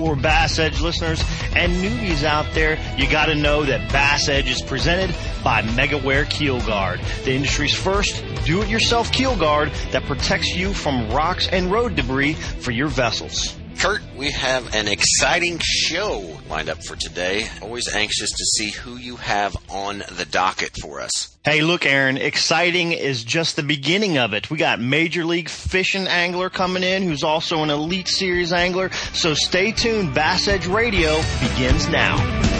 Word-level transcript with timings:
hardcore 0.00 0.20
Bass 0.20 0.58
Edge 0.58 0.80
listeners 0.80 1.22
and 1.54 1.72
newbies 1.74 2.24
out 2.24 2.46
there, 2.54 2.78
you 2.96 3.08
gotta 3.08 3.34
know 3.34 3.64
that 3.64 3.92
Bass 3.92 4.28
Edge 4.28 4.50
is 4.50 4.62
presented 4.62 5.14
by 5.44 5.62
MegaWare 5.62 6.28
Keel 6.28 6.60
Guard, 6.60 7.00
the 7.24 7.32
industry's 7.32 7.74
first 7.74 8.24
do-it-yourself 8.44 9.12
keel 9.12 9.36
guard 9.36 9.70
that 9.92 10.04
protects 10.04 10.54
you 10.54 10.72
from 10.72 11.10
rocks 11.10 11.48
and 11.48 11.70
road 11.70 11.94
debris 11.94 12.34
for 12.34 12.70
your 12.70 12.88
vessels. 12.88 13.59
Kurt, 13.80 14.02
we 14.14 14.30
have 14.32 14.74
an 14.74 14.88
exciting 14.88 15.58
show 15.58 16.38
lined 16.50 16.68
up 16.68 16.84
for 16.84 16.96
today. 16.96 17.48
Always 17.62 17.88
anxious 17.94 18.28
to 18.28 18.44
see 18.44 18.70
who 18.72 18.96
you 18.96 19.16
have 19.16 19.56
on 19.70 20.02
the 20.18 20.26
docket 20.30 20.76
for 20.82 21.00
us. 21.00 21.34
Hey, 21.46 21.62
look, 21.62 21.86
Aaron, 21.86 22.18
exciting 22.18 22.92
is 22.92 23.24
just 23.24 23.56
the 23.56 23.62
beginning 23.62 24.18
of 24.18 24.34
it. 24.34 24.50
We 24.50 24.58
got 24.58 24.82
Major 24.82 25.24
League 25.24 25.48
Fishing 25.48 26.06
Angler 26.08 26.50
coming 26.50 26.82
in, 26.82 27.02
who's 27.02 27.22
also 27.22 27.62
an 27.62 27.70
Elite 27.70 28.08
Series 28.08 28.52
angler. 28.52 28.90
So 29.14 29.32
stay 29.32 29.72
tuned. 29.72 30.14
Bass 30.14 30.46
Edge 30.46 30.66
Radio 30.66 31.16
begins 31.40 31.88
now. 31.88 32.59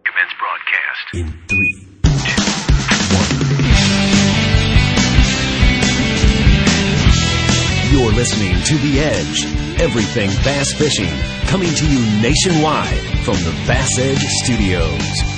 In 1.13 1.27
three. 1.49 1.87
You're 7.91 8.13
listening 8.13 8.53
to 8.63 8.77
The 8.77 8.99
Edge. 9.01 9.81
Everything 9.81 10.29
bass 10.45 10.73
fishing. 10.73 11.11
Coming 11.47 11.73
to 11.75 11.85
you 11.85 12.21
nationwide 12.21 12.97
from 13.25 13.35
the 13.43 13.51
Bass 13.67 13.99
Edge 13.99 14.23
Studios. 14.41 15.30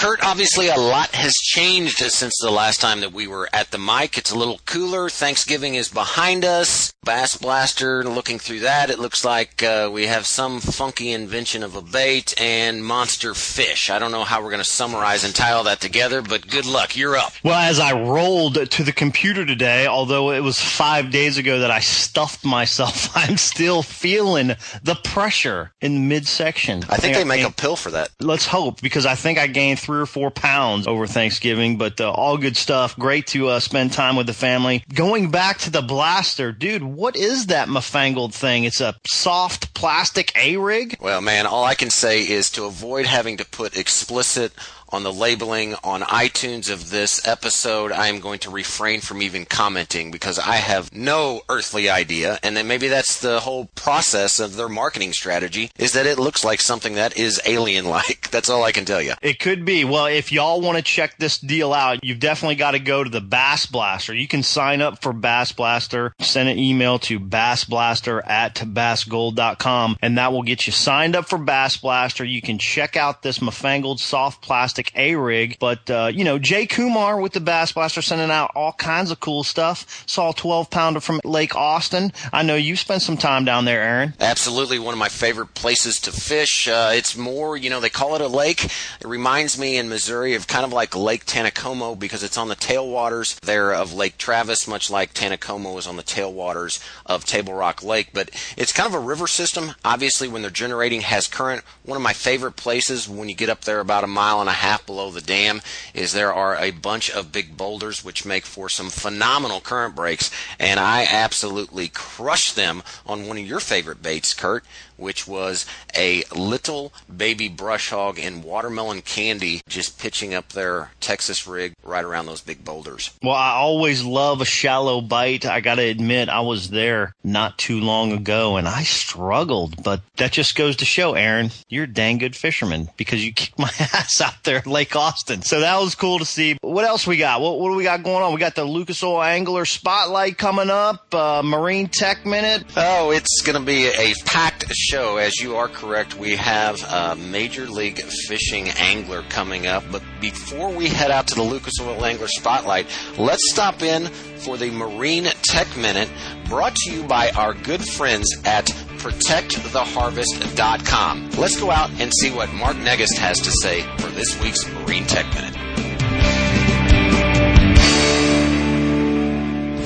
Kurt, 0.00 0.24
obviously 0.24 0.68
a 0.68 0.76
lot 0.76 1.10
has 1.10 1.34
changed 1.34 1.98
since 1.98 2.38
the 2.40 2.50
last 2.50 2.80
time 2.80 3.00
that 3.00 3.12
we 3.12 3.26
were 3.26 3.50
at 3.52 3.70
the 3.70 3.76
mic. 3.76 4.16
It's 4.16 4.30
a 4.30 4.38
little 4.38 4.58
cooler. 4.64 5.10
Thanksgiving 5.10 5.74
is 5.74 5.90
behind 5.90 6.42
us. 6.42 6.94
Bass 7.04 7.36
Blaster, 7.36 8.02
looking 8.04 8.38
through 8.38 8.60
that, 8.60 8.88
it 8.88 8.98
looks 8.98 9.24
like 9.24 9.62
uh, 9.62 9.90
we 9.92 10.06
have 10.06 10.26
some 10.26 10.60
funky 10.60 11.12
invention 11.12 11.62
of 11.62 11.74
a 11.76 11.82
bait 11.82 12.34
and 12.40 12.84
monster 12.84 13.34
fish. 13.34 13.90
I 13.90 13.98
don't 13.98 14.10
know 14.12 14.24
how 14.24 14.42
we're 14.42 14.50
going 14.50 14.62
to 14.62 14.68
summarize 14.68 15.24
and 15.24 15.34
tie 15.34 15.52
all 15.52 15.64
that 15.64 15.80
together, 15.80 16.22
but 16.22 16.48
good 16.48 16.66
luck. 16.66 16.96
You're 16.96 17.16
up. 17.16 17.32
Well, 17.42 17.58
as 17.58 17.78
I 17.78 17.92
rolled 17.98 18.70
to 18.70 18.82
the 18.82 18.92
computer 18.92 19.44
today, 19.44 19.86
although 19.86 20.30
it 20.30 20.40
was 20.40 20.60
five 20.60 21.10
days 21.10 21.36
ago 21.36 21.58
that 21.60 21.70
I 21.70 21.80
stuffed 21.80 22.44
myself, 22.44 23.10
I'm 23.14 23.36
still 23.36 23.82
feeling 23.82 24.48
the 24.82 24.98
pressure 25.04 25.72
in 25.82 25.94
the 25.94 26.00
midsection. 26.00 26.84
I, 26.88 26.94
I 26.94 26.96
think, 26.98 27.16
they 27.16 27.22
I 27.22 27.24
make 27.24 27.40
gained, 27.40 27.52
a 27.52 27.56
pill 27.56 27.76
for 27.76 27.90
that. 27.90 28.10
Let's 28.20 28.46
hope, 28.46 28.80
because 28.80 29.04
I 29.04 29.14
think 29.14 29.38
I 29.38 29.46
gained 29.46 29.78
three 29.78 29.89
or 29.98 30.06
four 30.06 30.30
pounds 30.30 30.86
over 30.86 31.06
Thanksgiving, 31.06 31.76
but 31.76 32.00
uh, 32.00 32.10
all 32.10 32.38
good 32.38 32.56
stuff. 32.56 32.96
Great 32.96 33.26
to 33.28 33.48
uh, 33.48 33.60
spend 33.60 33.92
time 33.92 34.16
with 34.16 34.26
the 34.26 34.32
family. 34.32 34.84
Going 34.94 35.30
back 35.30 35.58
to 35.58 35.70
the 35.70 35.82
blaster, 35.82 36.52
dude, 36.52 36.82
what 36.82 37.16
is 37.16 37.46
that 37.46 37.68
mafangled 37.68 38.34
thing? 38.34 38.64
It's 38.64 38.80
a 38.80 38.94
soft 39.06 39.74
plastic 39.74 40.32
A 40.36 40.56
rig? 40.56 40.96
Well, 41.00 41.20
man, 41.20 41.46
all 41.46 41.64
I 41.64 41.74
can 41.74 41.90
say 41.90 42.20
is 42.20 42.50
to 42.52 42.64
avoid 42.64 43.06
having 43.06 43.38
to 43.38 43.44
put 43.44 43.76
explicit 43.76 44.52
on 44.92 45.02
the 45.02 45.12
labeling 45.12 45.74
on 45.84 46.02
iTunes 46.02 46.70
of 46.70 46.90
this 46.90 47.26
episode, 47.26 47.92
I 47.92 48.08
am 48.08 48.20
going 48.20 48.38
to 48.40 48.50
refrain 48.50 49.00
from 49.00 49.22
even 49.22 49.44
commenting 49.44 50.10
because 50.10 50.38
I 50.38 50.56
have 50.56 50.94
no 50.94 51.42
earthly 51.48 51.88
idea. 51.88 52.38
And 52.42 52.56
then 52.56 52.66
maybe 52.66 52.88
that's 52.88 53.20
the 53.20 53.40
whole 53.40 53.66
process 53.74 54.40
of 54.40 54.56
their 54.56 54.68
marketing 54.68 55.12
strategy 55.12 55.70
is 55.78 55.92
that 55.92 56.06
it 56.06 56.18
looks 56.18 56.44
like 56.44 56.60
something 56.60 56.94
that 56.94 57.16
is 57.16 57.40
alien 57.46 57.84
like. 57.86 58.30
That's 58.30 58.48
all 58.48 58.62
I 58.62 58.72
can 58.72 58.84
tell 58.84 59.02
you. 59.02 59.14
It 59.22 59.38
could 59.40 59.64
be. 59.64 59.84
Well, 59.84 60.06
if 60.06 60.30
y'all 60.30 60.60
want 60.60 60.78
to 60.78 60.82
check 60.82 61.18
this 61.18 61.38
deal 61.38 61.72
out, 61.72 62.04
you've 62.04 62.20
definitely 62.20 62.54
got 62.54 62.72
to 62.72 62.78
go 62.78 63.02
to 63.02 63.10
the 63.10 63.20
Bass 63.20 63.66
Blaster. 63.66 64.14
You 64.14 64.28
can 64.28 64.42
sign 64.42 64.80
up 64.80 65.02
for 65.02 65.12
Bass 65.12 65.52
Blaster, 65.52 66.14
send 66.20 66.48
an 66.48 66.58
email 66.58 66.98
to 67.00 67.18
bassblaster 67.18 68.26
at 68.26 68.54
bassgold.com, 68.54 69.96
and 70.00 70.16
that 70.16 70.32
will 70.32 70.42
get 70.42 70.66
you 70.66 70.72
signed 70.72 71.16
up 71.16 71.28
for 71.28 71.38
Bass 71.38 71.76
Blaster. 71.76 72.24
You 72.24 72.40
can 72.40 72.58
check 72.58 72.96
out 72.96 73.22
this 73.22 73.40
mafangled 73.40 73.98
soft 73.98 74.42
plastic 74.42 74.79
A 74.94 75.14
rig. 75.16 75.56
But, 75.58 75.90
uh, 75.90 76.10
you 76.12 76.24
know, 76.24 76.38
Jay 76.38 76.66
Kumar 76.66 77.20
with 77.20 77.32
the 77.32 77.40
Bass 77.40 77.72
Blaster 77.72 78.02
sending 78.02 78.30
out 78.30 78.50
all 78.54 78.72
kinds 78.72 79.10
of 79.10 79.20
cool 79.20 79.44
stuff. 79.44 80.04
Saw 80.06 80.30
a 80.30 80.34
12 80.34 80.70
pounder 80.70 81.00
from 81.00 81.20
Lake 81.24 81.54
Austin. 81.54 82.12
I 82.32 82.42
know 82.42 82.54
you 82.54 82.76
spent 82.76 83.02
some 83.02 83.16
time 83.16 83.44
down 83.44 83.64
there, 83.64 83.82
Aaron. 83.82 84.14
Absolutely. 84.20 84.78
One 84.78 84.94
of 84.94 84.98
my 84.98 85.08
favorite 85.08 85.54
places 85.54 86.00
to 86.00 86.12
fish. 86.12 86.68
Uh, 86.68 86.92
it's 86.94 87.16
more, 87.16 87.56
you 87.56 87.70
know, 87.70 87.80
they 87.80 87.90
call 87.90 88.14
it 88.14 88.20
a 88.20 88.28
lake. 88.28 88.64
It 88.64 89.06
reminds 89.06 89.58
me 89.58 89.76
in 89.76 89.88
Missouri 89.88 90.34
of 90.34 90.46
kind 90.46 90.64
of 90.64 90.72
like 90.72 90.96
Lake 90.96 91.26
Taneycomo 91.26 91.98
because 91.98 92.22
it's 92.22 92.38
on 92.38 92.48
the 92.48 92.56
tailwaters 92.56 93.38
there 93.40 93.72
of 93.74 93.92
Lake 93.92 94.16
Travis, 94.18 94.68
much 94.68 94.90
like 94.90 95.14
Taneycomo 95.14 95.78
is 95.78 95.86
on 95.86 95.96
the 95.96 96.02
tailwaters 96.02 96.82
of 97.06 97.24
Table 97.24 97.54
Rock 97.54 97.82
Lake. 97.82 98.10
But 98.12 98.30
it's 98.56 98.72
kind 98.72 98.86
of 98.86 98.94
a 98.94 99.04
river 99.04 99.26
system. 99.26 99.72
Obviously, 99.84 100.28
when 100.28 100.42
they're 100.42 100.50
generating 100.50 101.00
has 101.02 101.26
current. 101.26 101.62
One 101.84 101.96
of 101.96 102.02
my 102.02 102.12
favorite 102.12 102.56
places 102.56 103.08
when 103.08 103.28
you 103.28 103.34
get 103.34 103.48
up 103.48 103.62
there 103.62 103.80
about 103.80 104.04
a 104.04 104.06
mile 104.06 104.40
and 104.40 104.48
a 104.48 104.52
half 104.52 104.69
half 104.70 104.86
below 104.86 105.10
the 105.10 105.20
dam 105.20 105.60
is 105.94 106.12
there 106.12 106.32
are 106.32 106.56
a 106.56 106.70
bunch 106.70 107.10
of 107.10 107.32
big 107.32 107.56
boulders 107.56 108.04
which 108.04 108.24
make 108.24 108.46
for 108.46 108.68
some 108.68 108.88
phenomenal 108.88 109.60
current 109.60 109.96
breaks, 109.96 110.30
and 110.60 110.78
I 110.78 111.04
absolutely 111.10 111.88
crushed 111.88 112.54
them 112.54 112.84
on 113.04 113.26
one 113.26 113.36
of 113.36 113.44
your 113.44 113.58
favorite 113.58 114.00
baits, 114.00 114.32
Kurt, 114.32 114.64
which 115.00 115.26
was 115.26 115.66
a 115.96 116.22
little 116.34 116.92
baby 117.14 117.48
brush 117.48 117.90
hog 117.90 118.18
in 118.18 118.42
watermelon 118.42 119.02
candy 119.02 119.62
just 119.68 119.98
pitching 119.98 120.34
up 120.34 120.50
their 120.50 120.90
Texas 121.00 121.46
rig 121.46 121.74
right 121.82 122.04
around 122.04 122.26
those 122.26 122.40
big 122.40 122.64
boulders. 122.64 123.10
Well, 123.22 123.34
I 123.34 123.52
always 123.52 124.04
love 124.04 124.40
a 124.40 124.44
shallow 124.44 125.00
bite. 125.00 125.46
I 125.46 125.60
got 125.60 125.76
to 125.76 125.82
admit, 125.82 126.28
I 126.28 126.40
was 126.40 126.70
there 126.70 127.14
not 127.24 127.58
too 127.58 127.80
long 127.80 128.12
ago 128.12 128.56
and 128.56 128.68
I 128.68 128.82
struggled, 128.82 129.82
but 129.82 130.02
that 130.16 130.32
just 130.32 130.56
goes 130.56 130.76
to 130.76 130.84
show, 130.84 131.14
Aaron, 131.14 131.50
you're 131.68 131.84
a 131.84 131.92
dang 131.92 132.18
good 132.18 132.36
fisherman 132.36 132.88
because 132.96 133.24
you 133.24 133.32
kicked 133.32 133.58
my 133.58 133.70
ass 133.78 134.20
out 134.20 134.44
there 134.44 134.58
at 134.58 134.66
Lake 134.66 134.94
Austin. 134.94 135.42
So 135.42 135.60
that 135.60 135.78
was 135.80 135.94
cool 135.94 136.18
to 136.18 136.24
see. 136.24 136.58
What 136.60 136.84
else 136.84 137.06
we 137.06 137.16
got? 137.16 137.40
What, 137.40 137.58
what 137.58 137.70
do 137.70 137.76
we 137.76 137.84
got 137.84 138.02
going 138.02 138.22
on? 138.22 138.32
We 138.34 138.40
got 138.40 138.54
the 138.54 138.64
Lucas 138.64 139.02
Oil 139.02 139.22
Angler 139.22 139.64
Spotlight 139.64 140.38
coming 140.38 140.70
up, 140.70 141.14
uh, 141.14 141.42
Marine 141.42 141.88
Tech 141.88 142.26
Minute. 142.26 142.64
Oh, 142.76 143.10
it's 143.10 143.42
going 143.42 143.58
to 143.58 143.64
be 143.64 143.86
a 143.86 144.14
packed 144.24 144.70
show. 144.90 145.16
As 145.18 145.38
you 145.40 145.56
are 145.56 145.68
correct, 145.68 146.16
we 146.16 146.34
have 146.34 146.82
a 146.82 147.14
Major 147.14 147.66
League 147.66 148.00
Fishing 148.26 148.70
Angler 148.70 149.22
coming 149.28 149.68
up. 149.68 149.84
But 149.92 150.02
before 150.20 150.72
we 150.72 150.88
head 150.88 151.12
out 151.12 151.28
to 151.28 151.36
the 151.36 151.44
Lucas 151.44 151.74
Oil 151.80 152.04
Angler 152.04 152.26
Spotlight, 152.26 152.88
let's 153.16 153.52
stop 153.52 153.82
in 153.82 154.06
for 154.06 154.56
the 154.56 154.72
Marine 154.72 155.26
Tech 155.42 155.76
Minute 155.76 156.10
brought 156.46 156.74
to 156.74 156.90
you 156.90 157.04
by 157.04 157.30
our 157.30 157.54
good 157.54 157.84
friends 157.84 158.26
at 158.44 158.66
protecttheharvest.com. 158.98 161.30
Let's 161.38 161.60
go 161.60 161.70
out 161.70 161.90
and 162.00 162.12
see 162.12 162.32
what 162.32 162.52
Mark 162.54 162.76
Negist 162.78 163.16
has 163.18 163.38
to 163.38 163.52
say 163.62 163.82
for 163.98 164.08
this 164.08 164.42
week's 164.42 164.68
Marine 164.72 165.06
Tech 165.06 165.32
Minute. 165.34 165.54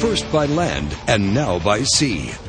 First 0.01 0.33
by 0.33 0.47
land 0.47 0.97
and 1.07 1.35
now 1.35 1.59
by 1.59 1.83
sea. 1.83 2.33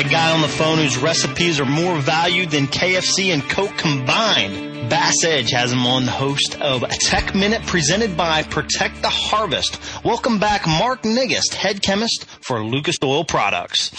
a 0.00 0.08
guy 0.08 0.32
on 0.32 0.40
the 0.40 0.48
phone 0.48 0.78
whose 0.78 0.96
recipes 0.96 1.60
are 1.60 1.66
more 1.66 1.98
valued 1.98 2.50
than 2.50 2.66
KFC 2.66 3.34
and 3.34 3.42
Coke 3.50 3.76
combined. 3.76 4.69
Bass 4.88 5.24
Edge 5.24 5.50
has 5.50 5.72
him 5.72 5.86
on 5.86 6.06
the 6.06 6.10
host 6.10 6.60
of 6.60 6.82
Tech 6.88 7.34
Minute 7.34 7.62
presented 7.66 8.16
by 8.16 8.42
Protect 8.42 9.02
the 9.02 9.08
Harvest. 9.08 9.78
Welcome 10.04 10.38
back, 10.38 10.66
Mark 10.66 11.02
Nigist, 11.02 11.54
head 11.54 11.82
chemist 11.82 12.24
for 12.40 12.64
Lucas 12.64 12.96
Oil 13.02 13.24
Products. 13.24 13.90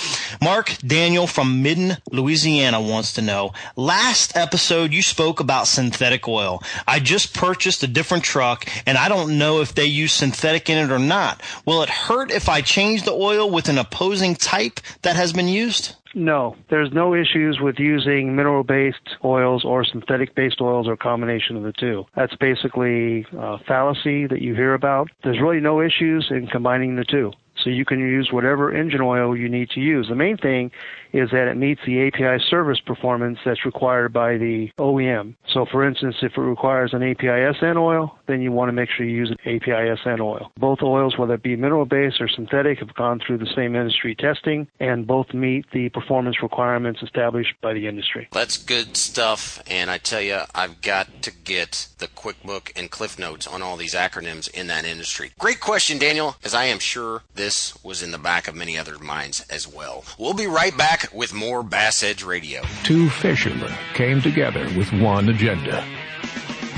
Mark 0.42 0.76
Daniel 0.86 1.28
from 1.28 1.62
Minden, 1.62 1.98
Louisiana 2.12 2.82
wants 2.82 3.14
to 3.14 3.22
know, 3.22 3.54
last 3.76 4.36
episode 4.36 4.92
you 4.92 5.02
spoke 5.02 5.40
about 5.40 5.68
synthetic 5.68 6.28
oil. 6.28 6.64
I 6.88 7.00
just 7.00 7.34
purchased 7.34 7.84
a 7.84 7.88
different 7.88 8.24
truck 8.24 8.68
and 8.86 8.98
I 8.98 9.08
don't 9.08 9.38
know 9.38 9.62
if 9.62 9.76
they 9.76 9.86
use 9.86 10.14
synthetic 10.14 10.70
in 10.70 10.78
it 10.78 10.92
or 10.92 11.00
not. 11.00 11.42
Will 11.66 11.84
it 11.84 11.90
hurt 11.90 12.32
if 12.32 12.50
I 12.50 12.62
change 12.62 13.04
the 13.04 13.14
oil 13.14 13.50
with 13.50 13.70
an 13.70 13.78
opposing 13.78 14.36
type 14.36 14.80
that 15.04 15.16
has 15.16 15.32
been 15.32 15.48
used? 15.48 15.96
No, 16.14 16.56
there's 16.70 16.92
no 16.92 17.14
issues 17.14 17.60
with 17.62 17.80
using 17.80 18.36
mineral 18.36 18.64
based 18.64 19.18
oils 19.24 19.64
or 19.64 19.86
synthetic 19.86 20.36
based 20.36 20.60
oils 20.60 20.88
or 20.88 20.98
combination 20.98 21.56
of 21.56 21.64
the 21.64 21.74
two. 21.74 22.06
That's 22.16 22.36
basically 22.36 23.26
a 23.38 23.58
fallacy 23.60 24.28
that 24.28 24.42
you 24.42 24.54
hear 24.54 24.74
about. 24.74 25.10
There's 25.24 25.40
really 25.40 25.62
no 25.62 25.82
issues 25.82 26.28
in 26.30 26.48
combining 26.48 26.96
the 26.96 27.06
two. 27.06 27.32
So 27.64 27.70
you 27.70 27.86
can 27.86 28.00
use 28.00 28.30
whatever 28.32 28.76
engine 28.76 29.02
oil 29.02 29.38
you 29.38 29.48
need 29.48 29.70
to 29.72 29.80
use. 29.80 30.08
The 30.08 30.16
main 30.16 30.38
thing 30.38 30.72
is 31.14 31.32
that 31.32 31.48
it 31.48 31.58
meets 31.58 31.82
the 31.86 32.08
API 32.08 32.44
service 32.50 32.80
performance 32.80 33.40
that's 33.46 33.66
required 33.66 34.14
by 34.14 34.38
the 34.38 34.72
OEM. 34.80 35.36
So 35.48 35.66
for 35.66 35.86
instance, 35.86 36.18
if 36.22 36.38
it 36.38 36.42
requires 36.42 36.94
an 36.94 37.04
API 37.04 37.54
SN 37.60 37.78
oil, 37.78 38.18
then 38.28 38.42
you 38.42 38.52
want 38.52 38.70
to 38.70 38.74
make 38.74 38.90
sure 38.90 39.06
you 39.06 39.16
use 39.16 39.32
an 39.32 39.40
API 39.42 39.96
SN 40.04 40.22
oil. 40.22 40.52
Both 40.58 40.82
oils, 40.82 41.18
whether 41.18 41.34
it 41.34 41.44
be 41.44 41.56
mineral 41.56 41.86
based 41.86 42.22
or 42.22 42.28
synthetic, 42.28 42.80
have 42.80 42.94
gone 42.96 43.20
through 43.20 43.40
the 43.40 43.52
same 43.56 43.76
industry 43.76 44.16
testing 44.16 44.68
and 44.80 45.06
both 45.06 45.34
meet 45.34 45.66
the 45.72 45.90
performance 45.90 46.42
requirements 46.42 47.02
established 47.02 47.54
by 47.62 47.74
the 47.74 47.88
industry. 47.88 48.28
That's 48.32 48.58
good 48.58 48.96
stuff. 48.98 49.62
And 49.70 49.90
I 49.90 49.98
tell 49.98 50.22
you, 50.22 50.42
I've 50.56 50.82
got 50.82 51.22
to 51.24 51.32
get 51.32 51.88
the 51.98 52.08
QuickBook 52.08 52.72
and 52.76 52.90
Cliff 52.90 53.20
Notes 53.20 53.48
on 53.48 53.62
all 53.62 53.78
these 53.78 53.94
acronyms 53.94 54.50
in 54.50 54.68
that 54.68 54.86
industry. 54.86 55.32
Great 55.40 55.60
question, 55.60 55.98
Daniel, 55.98 56.36
as 56.44 56.54
I 56.54 56.66
am 56.66 56.80
sure 56.80 57.24
this 57.36 57.82
was 57.84 58.02
in 58.02 58.12
the 58.12 58.18
back 58.18 58.48
of 58.48 58.56
many 58.56 58.78
other 58.78 58.98
minds 59.00 59.42
as 59.50 59.68
well. 59.68 60.04
We'll 60.18 60.34
be 60.34 60.48
right 60.48 60.76
back 60.76 61.01
back 61.02 61.14
with 61.14 61.34
more 61.34 61.64
Bass 61.64 62.04
Edge 62.04 62.24
Radio. 62.24 62.62
Two 62.84 63.10
fishermen 63.10 63.72
came 63.94 64.22
together 64.22 64.66
with 64.78 64.92
one 64.94 65.30
agenda 65.30 65.86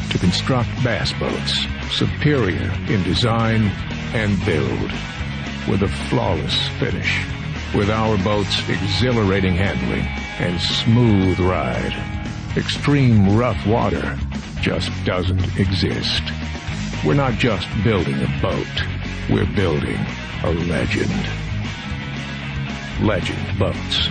to 0.10 0.18
construct 0.18 0.70
bass 0.84 1.12
boats 1.14 1.66
superior 1.92 2.72
in 2.88 3.04
design 3.04 3.64
and 4.14 4.44
build 4.46 4.92
with 5.68 5.84
a 5.84 5.88
flawless 6.10 6.68
finish. 6.80 7.26
With 7.76 7.90
our 7.90 8.18
boats 8.24 8.58
exhilarating 8.70 9.56
handling 9.56 10.06
and 10.40 10.62
smooth 10.62 11.40
ride, 11.40 11.94
extreme 12.56 13.36
rough 13.36 13.66
water 13.66 14.18
just 14.62 14.92
doesn't 15.06 15.60
exist. 15.60 16.22
We're 17.04 17.16
not 17.16 17.34
just 17.34 17.68
building 17.84 18.22
a 18.22 18.42
boat, 18.42 18.68
we're 19.30 19.52
building 19.56 20.00
a 20.44 20.52
legend. 20.52 21.43
Legend 23.02 23.60
Boats. 23.60 24.10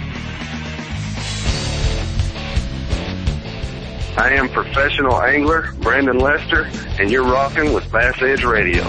I 4.17 4.35
am 4.35 4.49
professional 4.51 5.23
angler 5.23 5.73
Brandon 5.81 6.19
Lester, 6.19 6.69
and 7.01 7.11
you're 7.11 7.25
rocking 7.25 7.73
with 7.73 7.91
Bass 7.91 8.21
Edge 8.21 8.45
Radio. 8.45 8.85